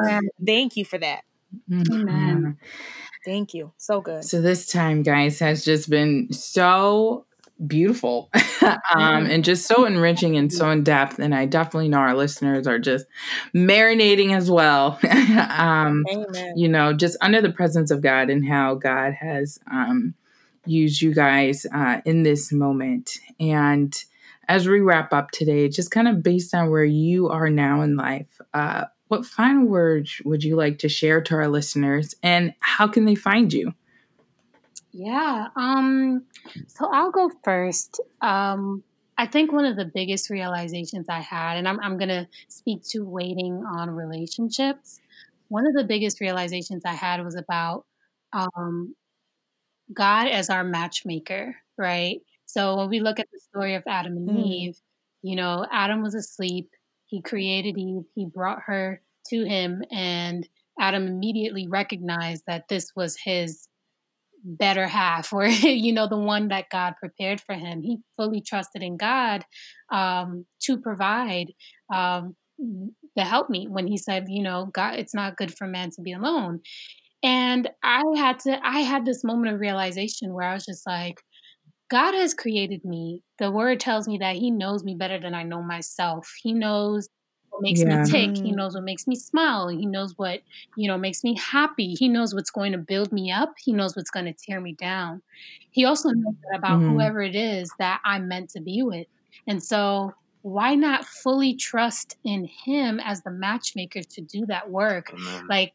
thank 0.44 0.76
you 0.76 0.86
for 0.86 0.96
that. 0.98 1.22
Mm-hmm. 1.70 2.08
Amen. 2.08 2.58
Thank 3.24 3.54
you. 3.54 3.72
So 3.76 4.00
good. 4.00 4.24
So 4.24 4.40
this 4.40 4.66
time, 4.66 5.02
guys, 5.02 5.38
has 5.38 5.64
just 5.64 5.88
been 5.88 6.32
so 6.32 7.26
beautiful 7.66 8.30
um, 8.94 9.26
and 9.26 9.44
just 9.44 9.66
so 9.66 9.84
enriching 9.84 10.36
and 10.36 10.52
so 10.52 10.70
in 10.70 10.82
depth. 10.82 11.18
And 11.18 11.34
I 11.34 11.46
definitely 11.46 11.88
know 11.88 11.98
our 11.98 12.16
listeners 12.16 12.66
are 12.66 12.78
just 12.78 13.06
marinating 13.54 14.36
as 14.36 14.50
well. 14.50 14.98
um, 15.50 16.04
you 16.56 16.68
know, 16.68 16.92
just 16.92 17.16
under 17.20 17.40
the 17.40 17.52
presence 17.52 17.90
of 17.90 18.00
God 18.00 18.30
and 18.30 18.46
how 18.46 18.74
God 18.74 19.14
has 19.14 19.58
um, 19.70 20.14
used 20.66 21.02
you 21.02 21.14
guys 21.14 21.66
uh, 21.72 22.00
in 22.04 22.22
this 22.22 22.52
moment. 22.52 23.18
And 23.38 23.94
as 24.48 24.68
we 24.68 24.80
wrap 24.80 25.12
up 25.12 25.30
today, 25.30 25.68
just 25.68 25.90
kind 25.90 26.08
of 26.08 26.22
based 26.22 26.54
on 26.54 26.70
where 26.70 26.84
you 26.84 27.28
are 27.28 27.50
now 27.50 27.82
in 27.82 27.96
life, 27.96 28.40
uh, 28.52 28.86
what 29.12 29.26
final 29.26 29.66
words 29.66 30.22
would 30.24 30.42
you 30.42 30.56
like 30.56 30.78
to 30.78 30.88
share 30.88 31.20
to 31.20 31.34
our 31.34 31.46
listeners 31.46 32.14
and 32.22 32.54
how 32.60 32.88
can 32.88 33.04
they 33.04 33.14
find 33.14 33.52
you? 33.52 33.74
Yeah. 34.90 35.48
Um, 35.54 36.24
so 36.66 36.88
I'll 36.90 37.10
go 37.10 37.30
first. 37.44 38.00
Um, 38.22 38.82
I 39.18 39.26
think 39.26 39.52
one 39.52 39.66
of 39.66 39.76
the 39.76 39.84
biggest 39.84 40.30
realizations 40.30 41.10
I 41.10 41.20
had, 41.20 41.58
and 41.58 41.68
I'm, 41.68 41.78
I'm 41.80 41.98
going 41.98 42.08
to 42.08 42.26
speak 42.48 42.84
to 42.84 43.04
waiting 43.04 43.62
on 43.76 43.90
relationships. 43.90 44.98
One 45.48 45.66
of 45.66 45.74
the 45.74 45.84
biggest 45.84 46.18
realizations 46.18 46.86
I 46.86 46.94
had 46.94 47.22
was 47.22 47.34
about 47.34 47.84
um, 48.32 48.94
God 49.92 50.26
as 50.26 50.48
our 50.48 50.64
matchmaker, 50.64 51.56
right? 51.76 52.22
So 52.46 52.78
when 52.78 52.88
we 52.88 53.00
look 53.00 53.20
at 53.20 53.28
the 53.30 53.40
story 53.40 53.74
of 53.74 53.82
Adam 53.86 54.16
and 54.16 54.30
mm. 54.30 54.42
Eve, 54.42 54.80
you 55.20 55.36
know, 55.36 55.66
Adam 55.70 56.02
was 56.02 56.14
asleep. 56.14 56.70
He 57.12 57.20
created 57.20 57.76
Eve. 57.76 58.04
He 58.14 58.24
brought 58.24 58.62
her 58.64 59.02
to 59.28 59.44
him, 59.44 59.82
and 59.90 60.48
Adam 60.80 61.06
immediately 61.06 61.68
recognized 61.68 62.44
that 62.46 62.68
this 62.68 62.90
was 62.96 63.18
his 63.22 63.68
better 64.42 64.88
half 64.88 65.30
or 65.34 65.46
you 65.46 65.92
know 65.92 66.08
the 66.08 66.16
one 66.16 66.48
that 66.48 66.68
god 66.68 66.94
prepared 66.98 67.40
for 67.40 67.54
him 67.54 67.80
he 67.80 67.98
fully 68.16 68.40
trusted 68.40 68.82
in 68.82 68.96
god 68.96 69.44
um, 69.92 70.44
to 70.60 70.76
provide 70.76 71.52
um, 71.94 72.34
the 72.58 73.22
help 73.22 73.48
me 73.48 73.68
when 73.68 73.86
he 73.86 73.96
said 73.96 74.24
you 74.28 74.42
know 74.42 74.68
god 74.72 74.98
it's 74.98 75.14
not 75.14 75.36
good 75.36 75.56
for 75.56 75.68
man 75.68 75.90
to 75.90 76.02
be 76.02 76.12
alone 76.12 76.58
and 77.22 77.70
i 77.84 78.02
had 78.16 78.40
to 78.40 78.58
i 78.66 78.80
had 78.80 79.04
this 79.04 79.22
moment 79.22 79.54
of 79.54 79.60
realization 79.60 80.34
where 80.34 80.48
i 80.48 80.54
was 80.54 80.66
just 80.66 80.84
like 80.88 81.22
god 81.92 82.14
has 82.14 82.34
created 82.34 82.84
me 82.84 83.22
the 83.38 83.50
word 83.50 83.78
tells 83.78 84.08
me 84.08 84.18
that 84.18 84.36
he 84.36 84.50
knows 84.50 84.82
me 84.82 84.94
better 84.94 85.20
than 85.20 85.34
i 85.34 85.42
know 85.42 85.62
myself 85.62 86.34
he 86.42 86.52
knows 86.52 87.08
what 87.52 87.62
makes 87.62 87.80
yeah. 87.80 88.02
me 88.02 88.10
tick. 88.10 88.36
He 88.42 88.50
mm. 88.50 88.56
knows 88.56 88.74
what 88.74 88.84
makes 88.84 89.06
me 89.06 89.14
smile. 89.14 89.68
He 89.68 89.84
knows 89.84 90.14
what, 90.16 90.40
you 90.74 90.88
know, 90.88 90.96
makes 90.96 91.22
me 91.22 91.36
happy. 91.36 91.94
He 91.94 92.08
knows 92.08 92.34
what's 92.34 92.50
going 92.50 92.72
to 92.72 92.78
build 92.78 93.12
me 93.12 93.30
up. 93.30 93.52
He 93.62 93.74
knows 93.74 93.94
what's 93.94 94.10
going 94.10 94.24
to 94.24 94.32
tear 94.32 94.60
me 94.60 94.72
down. 94.72 95.20
He 95.70 95.84
also 95.84 96.08
knows 96.10 96.34
about 96.54 96.80
mm-hmm. 96.80 96.92
whoever 96.92 97.20
it 97.20 97.36
is 97.36 97.70
that 97.78 98.00
I'm 98.06 98.26
meant 98.26 98.48
to 98.50 98.60
be 98.60 98.82
with. 98.82 99.06
And 99.46 99.62
so 99.62 100.14
why 100.40 100.74
not 100.74 101.04
fully 101.04 101.54
trust 101.54 102.16
in 102.24 102.46
him 102.46 103.00
as 103.00 103.22
the 103.22 103.30
matchmaker 103.30 104.02
to 104.02 104.20
do 104.22 104.46
that 104.46 104.70
work? 104.70 105.12
Amen. 105.12 105.46
Like 105.46 105.74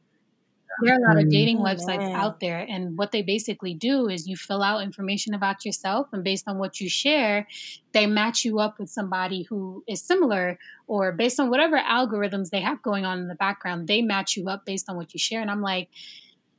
there 0.83 0.93
are 0.93 0.97
a 0.97 1.07
lot 1.07 1.17
of 1.17 1.23
mm-hmm. 1.23 1.29
dating 1.29 1.57
oh, 1.59 1.63
websites 1.63 2.13
out 2.13 2.39
there, 2.39 2.59
and 2.59 2.97
what 2.97 3.11
they 3.11 3.21
basically 3.21 3.73
do 3.73 4.07
is 4.07 4.27
you 4.27 4.35
fill 4.35 4.61
out 4.61 4.83
information 4.83 5.33
about 5.33 5.65
yourself, 5.65 6.07
and 6.11 6.23
based 6.23 6.47
on 6.47 6.57
what 6.57 6.79
you 6.79 6.89
share, 6.89 7.47
they 7.93 8.05
match 8.05 8.45
you 8.45 8.59
up 8.59 8.79
with 8.79 8.89
somebody 8.89 9.43
who 9.43 9.83
is 9.87 10.01
similar, 10.01 10.59
or 10.87 11.11
based 11.11 11.39
on 11.39 11.49
whatever 11.49 11.77
algorithms 11.77 12.49
they 12.49 12.61
have 12.61 12.81
going 12.81 13.05
on 13.05 13.19
in 13.19 13.27
the 13.27 13.35
background, 13.35 13.87
they 13.87 14.01
match 14.01 14.37
you 14.37 14.49
up 14.49 14.65
based 14.65 14.89
on 14.89 14.95
what 14.95 15.13
you 15.13 15.19
share. 15.19 15.41
And 15.41 15.49
I'm 15.49 15.61
like, 15.61 15.89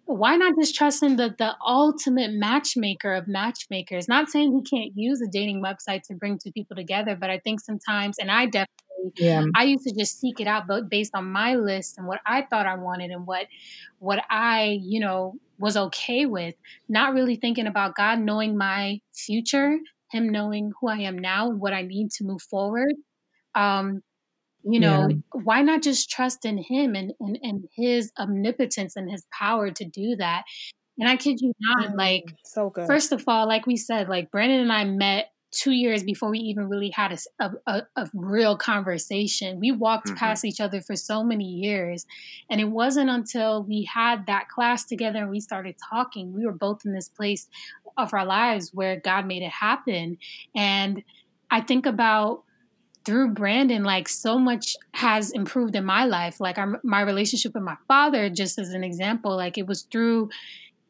why 0.09 0.36
not 0.36 0.54
just 0.59 0.74
trust 0.74 1.02
in 1.02 1.16
the 1.16 1.34
the 1.36 1.54
ultimate 1.64 2.32
matchmaker 2.32 3.14
of 3.14 3.28
matchmakers? 3.28 4.09
Not 4.09 4.30
saying 4.30 4.52
he 4.52 4.62
can't 4.62 4.92
use 4.96 5.20
a 5.20 5.26
dating 5.26 5.62
website 5.62 6.02
to 6.04 6.14
bring 6.14 6.38
two 6.38 6.50
people 6.50 6.76
together, 6.76 7.14
but 7.14 7.28
I 7.28 7.38
think 7.38 7.61
sometimes, 7.61 8.18
and 8.18 8.30
I 8.30 8.46
definitely 8.46 9.12
yeah. 9.16 9.44
I 9.54 9.64
used 9.64 9.84
to 9.84 9.94
just 9.94 10.18
seek 10.18 10.40
it 10.40 10.46
out 10.46 10.64
based 10.88 11.14
on 11.14 11.26
my 11.26 11.54
list 11.54 11.98
and 11.98 12.06
what 12.06 12.20
I 12.26 12.42
thought 12.42 12.66
I 12.66 12.76
wanted 12.76 13.11
and 13.11 13.26
what 13.26 13.46
what 13.98 14.24
I, 14.30 14.78
you 14.82 15.00
know, 15.00 15.34
was 15.59 15.76
okay 15.76 16.24
with, 16.26 16.54
not 16.88 17.12
really 17.12 17.36
thinking 17.36 17.66
about 17.66 17.94
God 17.94 18.18
knowing 18.18 18.56
my 18.56 19.00
future, 19.14 19.78
him 20.11 20.30
knowing 20.30 20.72
who 20.80 20.88
I 20.88 21.00
am 21.00 21.18
now, 21.18 21.50
what 21.50 21.72
I 21.72 21.82
need 21.82 22.11
to 22.12 22.24
move 22.24 22.42
forward. 22.42 22.94
Um, 23.54 24.02
you 24.70 24.80
know, 24.80 25.08
yeah. 25.08 25.16
why 25.44 25.62
not 25.62 25.82
just 25.82 26.10
trust 26.10 26.44
in 26.44 26.58
him 26.58 26.94
and, 26.94 27.12
and, 27.20 27.38
and 27.42 27.68
his 27.74 28.12
omnipotence 28.18 28.96
and 28.96 29.10
his 29.10 29.26
power 29.32 29.70
to 29.70 29.84
do 29.84 30.16
that? 30.16 30.44
And 30.98 31.08
I 31.08 31.16
kid 31.16 31.40
you 31.40 31.52
not, 31.60 31.96
like, 31.96 32.24
so 32.44 32.70
good. 32.70 32.86
First 32.86 33.12
of 33.12 33.24
all, 33.26 33.46
like 33.46 33.66
we 33.66 33.76
said, 33.76 34.08
like 34.08 34.30
Brandon 34.30 34.60
and 34.60 34.72
I 34.72 34.84
met 34.84 35.30
two 35.50 35.70
years 35.70 36.02
before 36.02 36.30
we 36.30 36.38
even 36.40 36.68
really 36.68 36.90
had 36.90 37.18
a, 37.40 37.50
a, 37.66 37.82
a 37.96 38.10
real 38.12 38.56
conversation. 38.56 39.60
We 39.60 39.72
walked 39.72 40.08
mm-hmm. 40.08 40.16
past 40.16 40.44
each 40.44 40.60
other 40.60 40.82
for 40.82 40.94
so 40.94 41.24
many 41.24 41.46
years. 41.46 42.04
And 42.50 42.60
it 42.60 42.66
wasn't 42.66 43.08
until 43.08 43.62
we 43.62 43.84
had 43.84 44.26
that 44.26 44.48
class 44.48 44.84
together 44.84 45.20
and 45.20 45.30
we 45.30 45.40
started 45.40 45.76
talking, 45.88 46.34
we 46.34 46.44
were 46.44 46.52
both 46.52 46.84
in 46.84 46.92
this 46.92 47.08
place 47.08 47.46
of 47.96 48.12
our 48.12 48.26
lives 48.26 48.72
where 48.74 49.00
God 49.00 49.26
made 49.26 49.42
it 49.42 49.52
happen. 49.52 50.18
And 50.54 51.02
I 51.50 51.62
think 51.62 51.86
about 51.86 52.42
through 53.05 53.32
Brandon, 53.32 53.84
like 53.84 54.09
so 54.09 54.38
much 54.38 54.76
has 54.92 55.30
improved 55.30 55.74
in 55.76 55.84
my 55.84 56.05
life. 56.05 56.40
Like 56.40 56.59
our, 56.59 56.80
my 56.82 57.01
relationship 57.01 57.55
with 57.55 57.62
my 57.62 57.76
father, 57.86 58.28
just 58.28 58.59
as 58.59 58.70
an 58.70 58.84
example, 58.84 59.36
like 59.36 59.57
it 59.59 59.66
was 59.66 59.82
through 59.82 60.30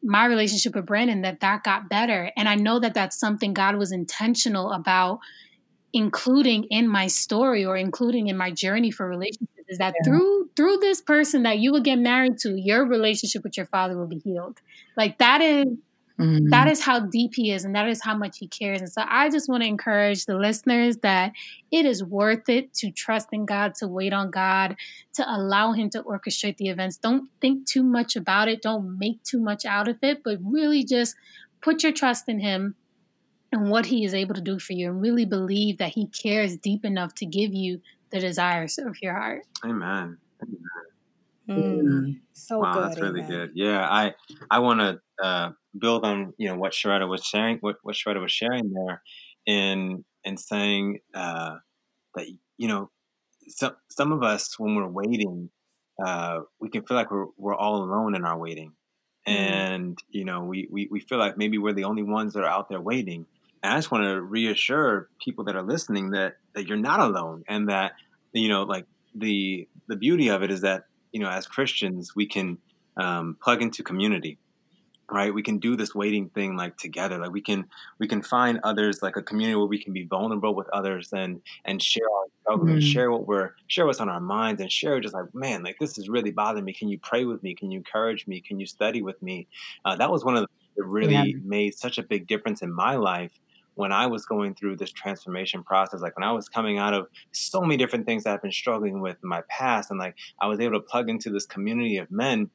my 0.03 0.25
relationship 0.25 0.75
with 0.75 0.85
Brandon 0.85 1.21
that 1.21 1.39
that 1.41 1.63
got 1.63 1.89
better. 1.89 2.31
And 2.37 2.47
I 2.47 2.55
know 2.55 2.79
that 2.79 2.93
that's 2.93 3.19
something 3.19 3.53
God 3.53 3.75
was 3.75 3.91
intentional 3.91 4.71
about 4.71 5.19
including 5.93 6.65
in 6.65 6.87
my 6.87 7.07
story 7.07 7.65
or 7.65 7.75
including 7.75 8.27
in 8.27 8.37
my 8.37 8.51
journey 8.51 8.91
for 8.91 9.07
relationships 9.07 9.49
is 9.67 9.77
that 9.77 9.93
yeah. 9.97 10.03
through 10.09 10.49
through 10.55 10.77
this 10.77 11.01
person 11.01 11.43
that 11.43 11.59
you 11.59 11.71
will 11.71 11.81
get 11.81 11.97
married 11.97 12.37
to 12.37 12.59
your 12.59 12.85
relationship 12.85 13.43
with 13.43 13.57
your 13.57 13.65
father 13.65 13.97
will 13.97 14.07
be 14.07 14.19
healed 14.19 14.59
like 14.95 15.17
that 15.17 15.41
is 15.41 15.65
Mm-hmm. 16.19 16.49
That 16.49 16.67
is 16.67 16.81
how 16.81 16.99
deep 16.99 17.31
he 17.35 17.53
is, 17.53 17.63
and 17.63 17.73
that 17.75 17.87
is 17.87 18.03
how 18.03 18.15
much 18.15 18.39
he 18.39 18.47
cares. 18.47 18.81
And 18.81 18.91
so 18.91 19.03
I 19.07 19.29
just 19.29 19.47
want 19.47 19.63
to 19.63 19.67
encourage 19.67 20.25
the 20.25 20.35
listeners 20.35 20.97
that 20.97 21.31
it 21.71 21.85
is 21.85 22.03
worth 22.03 22.49
it 22.49 22.73
to 22.75 22.91
trust 22.91 23.29
in 23.31 23.45
God, 23.45 23.73
to 23.75 23.87
wait 23.87 24.11
on 24.11 24.29
God, 24.29 24.75
to 25.13 25.23
allow 25.25 25.71
him 25.71 25.89
to 25.91 26.03
orchestrate 26.03 26.57
the 26.57 26.67
events. 26.67 26.97
Don't 26.97 27.29
think 27.39 27.65
too 27.65 27.83
much 27.83 28.17
about 28.17 28.49
it, 28.49 28.61
don't 28.61 28.99
make 28.99 29.23
too 29.23 29.39
much 29.39 29.63
out 29.63 29.87
of 29.87 29.97
it, 30.01 30.21
but 30.23 30.39
really 30.43 30.83
just 30.83 31.15
put 31.61 31.83
your 31.83 31.93
trust 31.93 32.27
in 32.27 32.39
him 32.39 32.75
and 33.51 33.71
what 33.71 33.85
he 33.85 34.03
is 34.03 34.13
able 34.13 34.35
to 34.35 34.41
do 34.41 34.59
for 34.59 34.73
you, 34.73 34.89
and 34.89 35.01
really 35.01 35.25
believe 35.25 35.77
that 35.77 35.93
he 35.93 36.07
cares 36.07 36.57
deep 36.57 36.83
enough 36.83 37.15
to 37.15 37.25
give 37.25 37.53
you 37.53 37.81
the 38.11 38.19
desires 38.19 38.77
of 38.77 38.97
your 39.01 39.13
heart. 39.13 39.43
Amen. 39.63 40.17
Amen. 41.49 42.19
Mm, 42.19 42.19
so 42.33 42.59
wow, 42.59 42.73
good. 42.73 42.83
That's 42.83 42.99
really 42.99 43.21
amen. 43.21 43.31
good. 43.31 43.51
Yeah, 43.55 43.87
I 43.89 44.13
I 44.51 44.59
want 44.59 44.81
to 44.81 44.99
uh, 45.23 45.51
build 45.77 46.05
on 46.05 46.33
you 46.37 46.47
know 46.47 46.55
what 46.55 46.73
Sheretta 46.73 47.07
was 47.07 47.23
sharing, 47.23 47.57
what 47.59 47.77
what 47.83 47.95
Sheretta 47.95 48.21
was 48.21 48.31
sharing 48.31 48.71
there, 48.71 49.01
in 49.45 50.03
in 50.23 50.37
saying 50.37 50.99
uh, 51.13 51.55
that 52.15 52.27
you 52.57 52.67
know 52.67 52.89
some 53.47 53.75
some 53.89 54.11
of 54.11 54.23
us 54.23 54.57
when 54.57 54.75
we're 54.75 54.87
waiting, 54.87 55.49
uh, 56.03 56.41
we 56.59 56.69
can 56.69 56.83
feel 56.83 56.97
like 56.97 57.11
we're 57.11 57.27
we're 57.37 57.55
all 57.55 57.83
alone 57.83 58.15
in 58.15 58.25
our 58.25 58.37
waiting, 58.37 58.73
mm. 59.27 59.33
and 59.33 59.97
you 60.09 60.25
know 60.25 60.43
we, 60.43 60.67
we 60.71 60.87
we 60.89 60.99
feel 60.99 61.17
like 61.17 61.37
maybe 61.37 61.57
we're 61.57 61.73
the 61.73 61.85
only 61.85 62.03
ones 62.03 62.33
that 62.33 62.43
are 62.43 62.49
out 62.49 62.69
there 62.69 62.81
waiting. 62.81 63.25
And 63.61 63.73
I 63.73 63.77
just 63.77 63.91
want 63.91 64.05
to 64.05 64.21
reassure 64.21 65.09
people 65.21 65.43
that 65.45 65.55
are 65.55 65.63
listening 65.63 66.11
that 66.11 66.37
that 66.55 66.67
you're 66.67 66.77
not 66.77 66.99
alone, 66.99 67.43
and 67.47 67.69
that 67.69 67.93
you 68.33 68.49
know 68.49 68.63
like 68.63 68.85
the 69.15 69.67
the 69.87 69.95
beauty 69.95 70.29
of 70.29 70.43
it 70.43 70.51
is 70.51 70.61
that 70.61 70.85
you 71.11 71.19
know 71.19 71.29
as 71.29 71.47
Christians 71.47 72.15
we 72.15 72.25
can 72.25 72.57
um, 72.97 73.37
plug 73.41 73.61
into 73.61 73.83
community 73.83 74.37
right? 75.11 75.33
We 75.33 75.43
can 75.43 75.57
do 75.57 75.75
this 75.75 75.93
waiting 75.95 76.29
thing 76.29 76.55
like 76.55 76.77
together. 76.77 77.17
Like 77.17 77.31
we 77.31 77.41
can 77.41 77.65
we 77.99 78.07
can 78.07 78.21
find 78.21 78.59
others 78.63 79.01
like 79.01 79.15
a 79.15 79.21
community 79.21 79.55
where 79.55 79.65
we 79.65 79.81
can 79.81 79.93
be 79.93 80.03
vulnerable 80.03 80.55
with 80.55 80.69
others 80.69 81.11
and 81.13 81.41
and 81.65 81.81
share 81.81 82.09
our 82.09 82.25
struggles 82.41 82.67
mm-hmm. 82.67 82.75
and 82.75 82.83
share 82.83 83.11
what 83.11 83.27
we're 83.27 83.53
share 83.67 83.85
what's 83.85 83.99
on 83.99 84.09
our 84.09 84.19
minds 84.19 84.61
and 84.61 84.71
share 84.71 84.99
just 84.99 85.13
like 85.13 85.33
man 85.33 85.63
like 85.63 85.77
this 85.79 85.97
is 85.97 86.09
really 86.09 86.31
bothering 86.31 86.65
me. 86.65 86.73
Can 86.73 86.89
you 86.89 86.99
pray 86.99 87.25
with 87.25 87.43
me? 87.43 87.55
Can 87.55 87.71
you 87.71 87.77
encourage 87.77 88.27
me? 88.27 88.41
Can 88.41 88.59
you 88.59 88.65
study 88.65 89.01
with 89.01 89.21
me? 89.21 89.47
Uh, 89.85 89.95
that 89.95 90.11
was 90.11 90.23
one 90.23 90.35
of 90.35 90.41
the 90.41 90.47
that 90.79 90.85
really 90.85 91.13
yeah. 91.13 91.37
made 91.43 91.77
such 91.77 91.97
a 91.97 92.03
big 92.03 92.27
difference 92.27 92.61
in 92.61 92.71
my 92.71 92.95
life 92.95 93.31
when 93.75 93.91
I 93.93 94.07
was 94.07 94.25
going 94.25 94.55
through 94.55 94.75
this 94.75 94.91
transformation 94.91 95.63
process, 95.63 96.01
like 96.01 96.17
when 96.17 96.27
I 96.27 96.33
was 96.33 96.49
coming 96.49 96.77
out 96.79 96.93
of 96.93 97.07
so 97.31 97.61
many 97.61 97.77
different 97.77 98.05
things 98.05 98.23
that 98.23 98.33
I've 98.33 98.41
been 98.41 98.51
struggling 98.51 98.99
with 98.99 99.15
in 99.23 99.29
my 99.29 99.41
past, 99.49 99.89
and 99.89 99.99
like 99.99 100.15
I 100.41 100.47
was 100.47 100.59
able 100.59 100.73
to 100.73 100.85
plug 100.85 101.09
into 101.09 101.29
this 101.29 101.45
community 101.45 101.97
of 101.97 102.11
men 102.11 102.49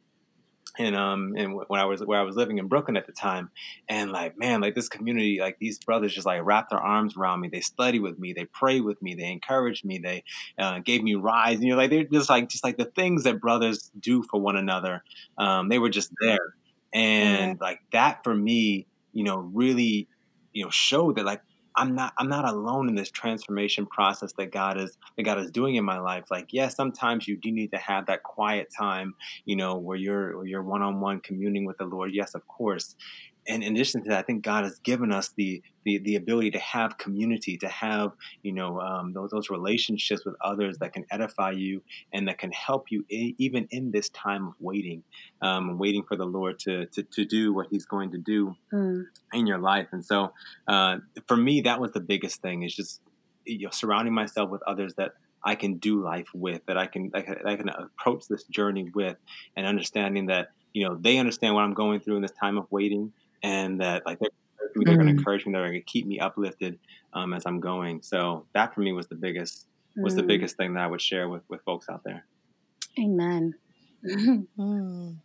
and 0.79 0.97
um 0.97 1.35
and 1.37 1.55
when 1.55 1.81
I 1.81 1.85
was 1.85 2.01
where 2.01 2.19
I 2.19 2.23
was 2.25 2.37
living 2.37 2.59
in 2.59 2.69
Brooklyn 2.69 2.97
at 2.97 3.07
the 3.07 3.13
time, 3.13 3.51
and 3.89 4.11
like 4.11 4.37
man, 4.39 4.61
like 4.61 4.75
this 4.75 4.89
community, 4.89 5.39
like 5.41 5.59
these 5.59 5.79
brothers 5.79 6.15
just 6.15 6.27
like 6.27 6.45
wrapped 6.45 6.71
their 6.71 6.81
arms 6.81 7.17
around 7.17 7.41
me. 7.41 7.49
They 7.49 7.61
study 7.61 7.99
with 8.01 8.19
me, 8.19 8.33
they 8.33 8.47
pray 8.47 8.81
with 8.81 9.01
me, 9.03 9.15
they 9.15 9.31
encouraged 9.31 9.85
me, 9.85 9.99
they 9.99 10.25
uh, 10.59 10.81
gave 10.81 11.03
me 11.03 11.15
rides. 11.15 11.63
You 11.63 11.71
know, 11.71 11.77
like 11.77 11.91
they're 11.91 12.05
just 12.05 12.29
like 12.31 12.49
just 12.49 12.65
like 12.65 12.77
the 12.77 12.87
things 12.87 13.25
that 13.25 13.41
brothers 13.41 13.91
do 13.99 14.23
for 14.23 14.41
one 14.41 14.57
another. 14.57 15.03
Um, 15.39 15.69
they 15.69 15.79
were 15.79 15.91
just 15.91 16.11
there, 16.21 16.55
and 16.93 17.61
like 17.61 17.81
that 17.93 18.25
for 18.25 18.35
me, 18.35 18.87
you 19.13 19.25
know, 19.25 19.39
really, 19.39 20.09
you 20.53 20.65
know, 20.65 20.71
showed 20.71 21.17
that 21.17 21.25
like 21.25 21.43
I'm 21.77 21.95
not 21.95 22.13
I'm 22.19 22.29
not 22.29 22.45
alone 22.45 22.89
in 22.89 22.95
this 22.95 23.11
transformation 23.11 23.87
process 23.87 24.33
that 24.35 24.53
God 24.53 24.79
is 24.79 24.97
that 25.17 25.25
God 25.25 25.39
is 25.39 25.51
doing 25.51 25.77
in 25.77 25.85
my 25.85 25.99
life. 25.99 26.25
Like, 26.31 26.53
yes, 26.53 26.77
sometimes 26.77 27.27
you 27.27 27.37
do 27.37 27.51
need 27.51 27.73
to 27.73 27.79
have 27.79 28.07
that 28.07 28.23
quiet 28.23 28.69
time, 28.77 29.15
you 29.45 29.57
know, 29.57 29.77
where 29.77 29.97
you're 29.97 30.37
where 30.39 30.47
you're 30.47 30.63
one 30.63 30.83
on 30.83 31.01
one 31.01 31.21
communing 31.21 31.65
with 31.65 31.79
the 31.79 31.85
Lord. 31.85 32.13
Yes, 32.15 32.35
of 32.35 32.47
course 32.47 32.95
and 33.47 33.63
in 33.63 33.75
addition 33.75 34.03
to 34.05 34.11
that, 34.11 34.19
I 34.19 34.23
think 34.23 34.43
God 34.43 34.65
has 34.65 34.79
given 34.79 35.13
us 35.13 35.31
the 35.37 35.63
the, 35.85 35.99
the 35.99 36.17
ability 36.17 36.51
to 36.53 36.59
have 36.59 36.97
community, 36.97 37.59
to 37.59 37.69
have 37.69 38.13
you 38.43 38.53
know 38.53 38.81
um, 38.81 39.13
those 39.13 39.31
those 39.31 39.51
relationships 39.51 40.25
with 40.25 40.35
others 40.41 40.79
that 40.79 40.93
can 40.93 41.05
edify 41.11 41.51
you 41.51 41.83
and 42.13 42.29
that 42.29 42.39
can 42.39 42.53
help 42.53 42.91
you 42.91 43.05
I- 43.13 43.35
even 43.39 43.69
in 43.71 43.91
this 43.91 44.09
time 44.11 44.49
of 44.49 44.55
waiting, 44.61 45.03
um, 45.43 45.79
waiting 45.79 46.05
for 46.05 46.17
the 46.17 46.25
Lord 46.25 46.59
to, 46.61 46.87
to 46.87 47.03
to 47.03 47.25
do 47.25 47.53
what 47.53 47.67
He's 47.71 47.85
going 47.85 48.13
to 48.13 48.19
do 48.19 48.55
mm. 48.73 49.05
in 49.33 49.47
your 49.47 49.59
life. 49.59 49.89
And 49.93 50.05
so, 50.05 50.33
uh, 50.67 50.99
for 51.27 51.37
me, 51.37 51.63
that 51.63 51.81
was 51.81 51.93
the 51.93 52.01
biggest 52.01 52.41
thing: 52.41 52.63
is 52.63 52.75
just 52.75 53.01
you 53.45 53.67
know 53.67 53.71
surrounding 53.71 54.15
myself 54.15 54.51
with 54.51 54.63
others 54.67 54.95
that 54.95 55.13
I 55.45 55.55
can 55.55 55.77
do 55.77 56.03
life 56.03 56.29
with, 56.35 56.65
that 56.67 56.79
I 56.79 56.87
can 56.87 57.11
I 57.15 57.21
can, 57.21 57.37
I 57.47 57.57
can 57.57 57.69
approach 57.69 58.27
this 58.29 58.45
journey 58.45 58.91
with, 58.95 59.17
and 59.55 59.67
understanding 59.67 60.27
that 60.27 60.49
you 60.73 60.89
know 60.89 60.97
they 60.99 61.19
understand 61.19 61.55
what 61.55 61.63
I'm 61.63 61.75
going 61.75 62.01
through 62.01 62.17
in 62.17 62.23
this 62.23 62.33
time 62.41 62.57
of 62.57 62.67
waiting 62.71 63.13
and 63.45 63.81
that 63.81 64.05
like 64.07 64.19
they're, 64.19 64.31
they're 64.75 64.97
going 64.97 65.07
to 65.07 65.13
mm. 65.13 65.19
encourage 65.19 65.47
me, 65.47 65.53
they're 65.53 65.63
going 65.63 65.75
to 65.75 65.81
keep 65.81 66.07
me 66.07 66.19
uplifted 66.19 66.79
um, 67.13 67.33
as 67.35 67.45
I'm 67.47 67.61
going. 67.61 68.03
So 68.03 68.47
that 68.55 68.75
for 68.75 68.81
me 68.81 68.93
was 68.93 69.07
the 69.07 69.15
biggest 69.15 69.67
was 69.97 70.15
mm. 70.15 70.17
the 70.17 70.23
biggest 70.25 70.57
thing 70.57 70.75
that 70.75 70.83
I 70.83 70.87
would 70.89 71.03
share 71.03 71.29
with 71.29 71.43
with 71.49 71.61
folks 71.63 71.89
out 71.89 72.03
there. 72.05 72.25
Amen. 72.99 73.55
mm. 74.59 75.17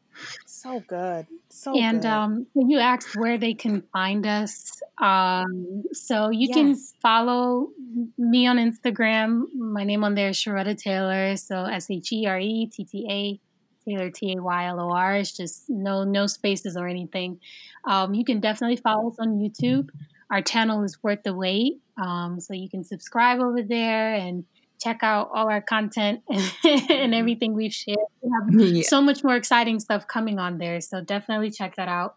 So 0.46 0.82
good. 0.82 1.28
So 1.50 1.80
and 1.80 2.02
good. 2.02 2.08
um, 2.08 2.48
you 2.54 2.78
asked 2.80 3.16
where 3.16 3.38
they 3.38 3.54
can 3.54 3.84
find 3.94 4.28
us. 4.28 4.82
Um, 4.98 5.84
so 5.94 6.30
you 6.30 6.48
yes. 6.50 6.56
can 6.56 6.76
follow 7.02 7.70
me 8.18 8.46
on 8.48 8.58
Instagram. 8.58 9.44
My 9.56 9.86
name 9.86 10.04
on 10.04 10.16
there 10.16 10.30
is 10.30 10.38
Sheretta 10.38 10.78
Taylor. 10.78 11.38
So 11.38 11.64
S 11.64 11.90
H 11.90 12.12
E 12.12 12.26
R 12.28 12.40
E 12.40 12.68
T 12.68 12.84
T 12.84 13.08
A 13.10 13.49
Taylor 13.90 14.10
T 14.10 14.36
A 14.38 14.42
Y 14.42 14.66
L 14.68 14.80
O 14.80 14.92
R. 14.92 15.16
It's 15.16 15.36
just 15.36 15.70
no 15.70 16.04
no 16.04 16.28
spaces 16.28 16.78
or 16.78 16.88
anything. 16.88 17.40
Um, 17.86 18.14
you 18.14 18.24
can 18.24 18.40
definitely 18.40 18.78
follow 18.78 19.10
us 19.10 19.18
on 19.20 19.40
YouTube. 19.40 19.90
Our 20.32 20.42
channel 20.42 20.84
is 20.84 21.02
worth 21.02 21.24
the 21.24 21.34
wait, 21.34 21.80
um, 21.98 22.40
so 22.40 22.54
you 22.54 22.70
can 22.70 22.84
subscribe 22.84 23.40
over 23.40 23.64
there 23.64 24.14
and 24.14 24.46
check 24.80 25.00
out 25.02 25.30
all 25.34 25.50
our 25.50 25.62
content 25.62 26.22
and 26.64 27.14
everything 27.14 27.54
we've 27.54 27.74
shared. 27.74 27.98
We 28.22 28.32
have 28.32 28.62
yeah. 28.76 28.84
so 28.84 29.02
much 29.02 29.24
more 29.24 29.36
exciting 29.36 29.80
stuff 29.80 30.08
coming 30.08 30.40
on 30.40 30.58
there, 30.58 30.82
so 30.82 31.02
definitely 31.02 31.52
check 31.52 31.76
that 31.76 31.88
out. 31.88 32.14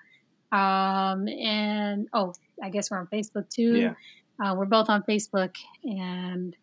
Um, 0.52 1.26
and 1.28 2.08
oh, 2.12 2.34
I 2.62 2.68
guess 2.68 2.90
we're 2.90 2.98
on 2.98 3.06
Facebook 3.06 3.48
too. 3.48 3.76
Yeah. 3.76 3.94
Uh, 4.42 4.54
we're 4.54 4.66
both 4.66 4.88
on 4.88 5.02
Facebook 5.04 5.56
and 5.84 6.56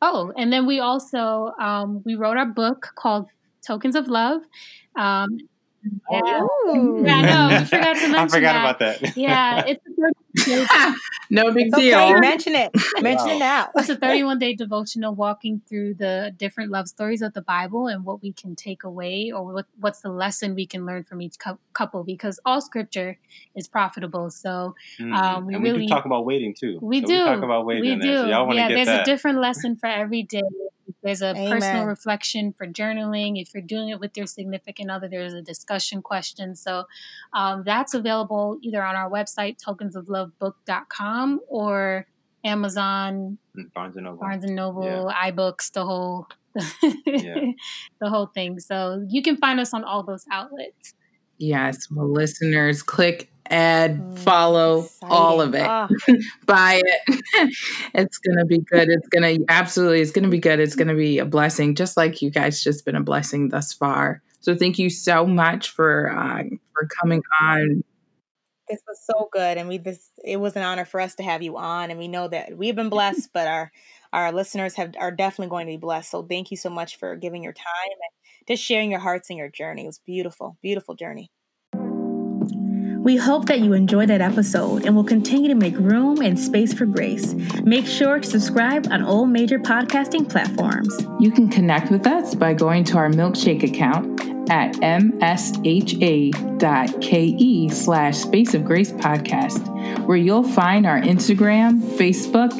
oh, 0.00 0.32
and 0.36 0.52
then 0.52 0.66
we 0.66 0.80
also 0.80 1.52
um, 1.60 2.02
we 2.04 2.14
wrote 2.14 2.36
our 2.36 2.46
book 2.46 2.88
called 2.96 3.26
Tokens 3.66 3.96
of 3.96 4.08
Love. 4.08 4.42
Um, 4.96 5.38
yeah. 6.10 6.40
Oh. 6.42 7.02
yeah, 7.04 7.48
no, 7.48 7.58
we 7.58 7.64
forgot 7.64 7.96
to 7.96 8.08
mention 8.08 8.14
I 8.14 8.28
forgot 8.28 8.52
that. 8.52 8.60
about 8.60 8.78
that. 8.78 9.16
yeah, 9.16 9.64
it's 9.66 11.00
no 11.30 11.52
big 11.52 11.68
it's 11.68 11.76
deal. 11.76 11.98
Okay, 11.98 12.20
mention 12.20 12.54
it. 12.54 12.70
Mention 13.00 13.28
wow. 13.28 13.34
it 13.34 13.38
now. 13.38 13.68
It's 13.76 13.88
a 13.88 13.96
31 13.96 14.38
day 14.38 14.54
devotional 14.54 15.14
walking 15.14 15.62
through 15.68 15.94
the 15.94 16.34
different 16.36 16.70
love 16.70 16.88
stories 16.88 17.22
of 17.22 17.32
the 17.34 17.42
Bible 17.42 17.86
and 17.86 18.04
what 18.04 18.22
we 18.22 18.32
can 18.32 18.54
take 18.54 18.84
away 18.84 19.30
or 19.32 19.44
what, 19.44 19.66
what's 19.78 20.00
the 20.00 20.10
lesson 20.10 20.54
we 20.54 20.66
can 20.66 20.84
learn 20.84 21.04
from 21.04 21.22
each 21.22 21.36
couple 21.72 22.04
because 22.04 22.38
all 22.44 22.60
scripture 22.60 23.18
is 23.54 23.68
profitable. 23.68 24.30
So 24.30 24.74
mm-hmm. 25.00 25.12
um, 25.14 25.46
we 25.46 25.54
and 25.54 25.64
really 25.64 25.80
we 25.80 25.86
do 25.86 25.94
talk 25.94 26.04
about 26.04 26.26
waiting 26.26 26.54
too. 26.54 26.78
We 26.82 27.00
so 27.00 27.06
do. 27.06 27.12
We 27.12 27.24
talk 27.24 27.42
about 27.42 27.64
waiting. 27.64 27.82
We 27.82 27.96
do. 27.96 28.12
There, 28.12 28.32
so 28.32 28.52
yeah, 28.52 28.68
there's 28.68 28.86
that. 28.86 29.02
a 29.02 29.04
different 29.04 29.40
lesson 29.40 29.76
for 29.76 29.86
every 29.86 30.22
day. 30.22 30.42
There's 31.02 31.22
a 31.22 31.30
Amen. 31.30 31.50
personal 31.50 31.86
reflection 31.86 32.52
for 32.52 32.66
journaling. 32.66 33.40
If 33.40 33.54
you're 33.54 33.62
doing 33.62 33.90
it 33.90 34.00
with 34.00 34.16
your 34.16 34.26
significant 34.26 34.90
other, 34.90 35.08
there's 35.08 35.34
a 35.34 35.42
discussion 35.42 36.02
question. 36.02 36.56
So 36.56 36.84
um, 37.32 37.62
that's 37.64 37.94
available 37.94 38.58
either 38.62 38.82
on 38.82 38.96
our 38.96 39.10
website, 39.10 39.58
tokensoflovebook.com, 39.62 41.40
or 41.48 42.06
Amazon, 42.44 43.38
mm, 43.56 43.72
Barnes 43.72 43.96
and 43.96 44.04
Noble, 44.04 44.18
Barnes 44.18 44.44
and 44.44 44.56
Noble, 44.56 44.84
yeah. 44.84 45.30
iBooks, 45.30 45.72
the 45.72 45.84
whole, 45.84 46.26
yeah. 47.06 47.52
the 48.00 48.08
whole 48.08 48.26
thing. 48.26 48.58
So 48.58 49.04
you 49.08 49.22
can 49.22 49.36
find 49.36 49.60
us 49.60 49.72
on 49.74 49.84
all 49.84 50.02
those 50.02 50.24
outlets. 50.30 50.94
Yes, 51.38 51.88
well, 51.90 52.10
listeners, 52.10 52.82
click 52.82 53.30
add, 53.50 53.98
mm, 53.98 54.18
follow, 54.18 54.84
exciting. 54.84 55.08
all 55.10 55.40
of 55.40 55.54
it. 55.54 55.66
Oh. 55.66 55.88
Buy 56.46 56.82
it. 56.84 57.54
it's 57.94 58.18
going 58.18 58.38
to 58.38 58.44
be 58.44 58.58
good. 58.58 58.88
It's 58.88 59.08
going 59.08 59.38
to 59.38 59.44
absolutely, 59.48 60.00
it's 60.00 60.10
going 60.10 60.24
to 60.24 60.30
be 60.30 60.38
good. 60.38 60.60
It's 60.60 60.74
going 60.74 60.88
to 60.88 60.94
be 60.94 61.18
a 61.18 61.24
blessing, 61.24 61.74
just 61.74 61.96
like 61.96 62.22
you 62.22 62.30
guys 62.30 62.62
just 62.62 62.84
been 62.84 62.96
a 62.96 63.02
blessing 63.02 63.48
thus 63.48 63.72
far. 63.72 64.22
So 64.40 64.54
thank 64.54 64.78
you 64.78 64.90
so 64.90 65.26
much 65.26 65.70
for 65.70 66.10
uh, 66.10 66.44
for 66.72 66.88
coming 67.00 67.22
on. 67.40 67.82
This 68.68 68.80
was 68.86 69.00
so 69.04 69.28
good, 69.32 69.58
and 69.58 69.68
we 69.68 69.78
this 69.78 70.10
it 70.24 70.38
was 70.38 70.56
an 70.56 70.62
honor 70.62 70.84
for 70.84 71.00
us 71.00 71.14
to 71.16 71.22
have 71.22 71.42
you 71.42 71.56
on, 71.56 71.90
and 71.90 71.98
we 71.98 72.08
know 72.08 72.28
that 72.28 72.56
we've 72.56 72.76
been 72.76 72.88
blessed, 72.88 73.30
but 73.32 73.46
our 73.46 73.72
our 74.12 74.32
listeners 74.32 74.74
have 74.74 74.94
are 74.98 75.10
definitely 75.10 75.50
going 75.50 75.66
to 75.66 75.72
be 75.72 75.76
blessed. 75.76 76.10
So 76.10 76.22
thank 76.22 76.50
you 76.50 76.56
so 76.56 76.70
much 76.70 76.96
for 76.96 77.16
giving 77.16 77.42
your 77.42 77.52
time 77.52 77.64
and 77.90 78.25
just 78.46 78.62
sharing 78.62 78.90
your 78.90 79.00
hearts 79.00 79.30
and 79.30 79.38
your 79.38 79.48
journey. 79.48 79.84
It 79.84 79.86
was 79.86 80.00
beautiful, 80.04 80.56
beautiful 80.62 80.94
journey. 80.94 81.30
We 83.06 83.16
hope 83.16 83.46
that 83.46 83.60
you 83.60 83.72
enjoyed 83.72 84.08
that 84.08 84.20
episode 84.20 84.84
and 84.84 84.96
will 84.96 85.04
continue 85.04 85.48
to 85.48 85.54
make 85.54 85.76
room 85.78 86.20
and 86.22 86.36
space 86.36 86.74
for 86.74 86.86
grace. 86.86 87.34
Make 87.62 87.86
sure 87.86 88.18
to 88.18 88.28
subscribe 88.28 88.88
on 88.90 89.04
all 89.04 89.26
major 89.26 89.60
podcasting 89.60 90.28
platforms. 90.28 90.92
You 91.20 91.30
can 91.30 91.48
connect 91.48 91.92
with 91.92 92.04
us 92.04 92.34
by 92.34 92.54
going 92.54 92.82
to 92.84 92.96
our 92.96 93.08
milkshake 93.08 93.62
account 93.62 94.35
at 94.50 94.74
msha.ke 94.76 95.02
slash 97.72 98.16
space 98.16 98.54
of 98.54 98.64
grace 98.64 98.92
podcast, 98.92 100.06
where 100.06 100.16
you'll 100.16 100.42
find 100.42 100.86
our 100.86 101.00
Instagram, 101.00 101.80
Facebook, 101.80 102.50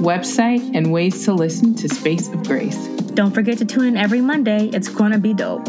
website, 0.00 0.74
and 0.74 0.92
ways 0.92 1.24
to 1.24 1.32
listen 1.32 1.74
to 1.74 1.88
Space 1.88 2.28
of 2.28 2.42
Grace. 2.44 2.88
Don't 3.14 3.32
forget 3.32 3.58
to 3.58 3.64
tune 3.64 3.86
in 3.86 3.96
every 3.96 4.20
Monday. 4.20 4.68
It's 4.72 4.88
going 4.88 5.12
to 5.12 5.18
be 5.18 5.32
dope. 5.32 5.66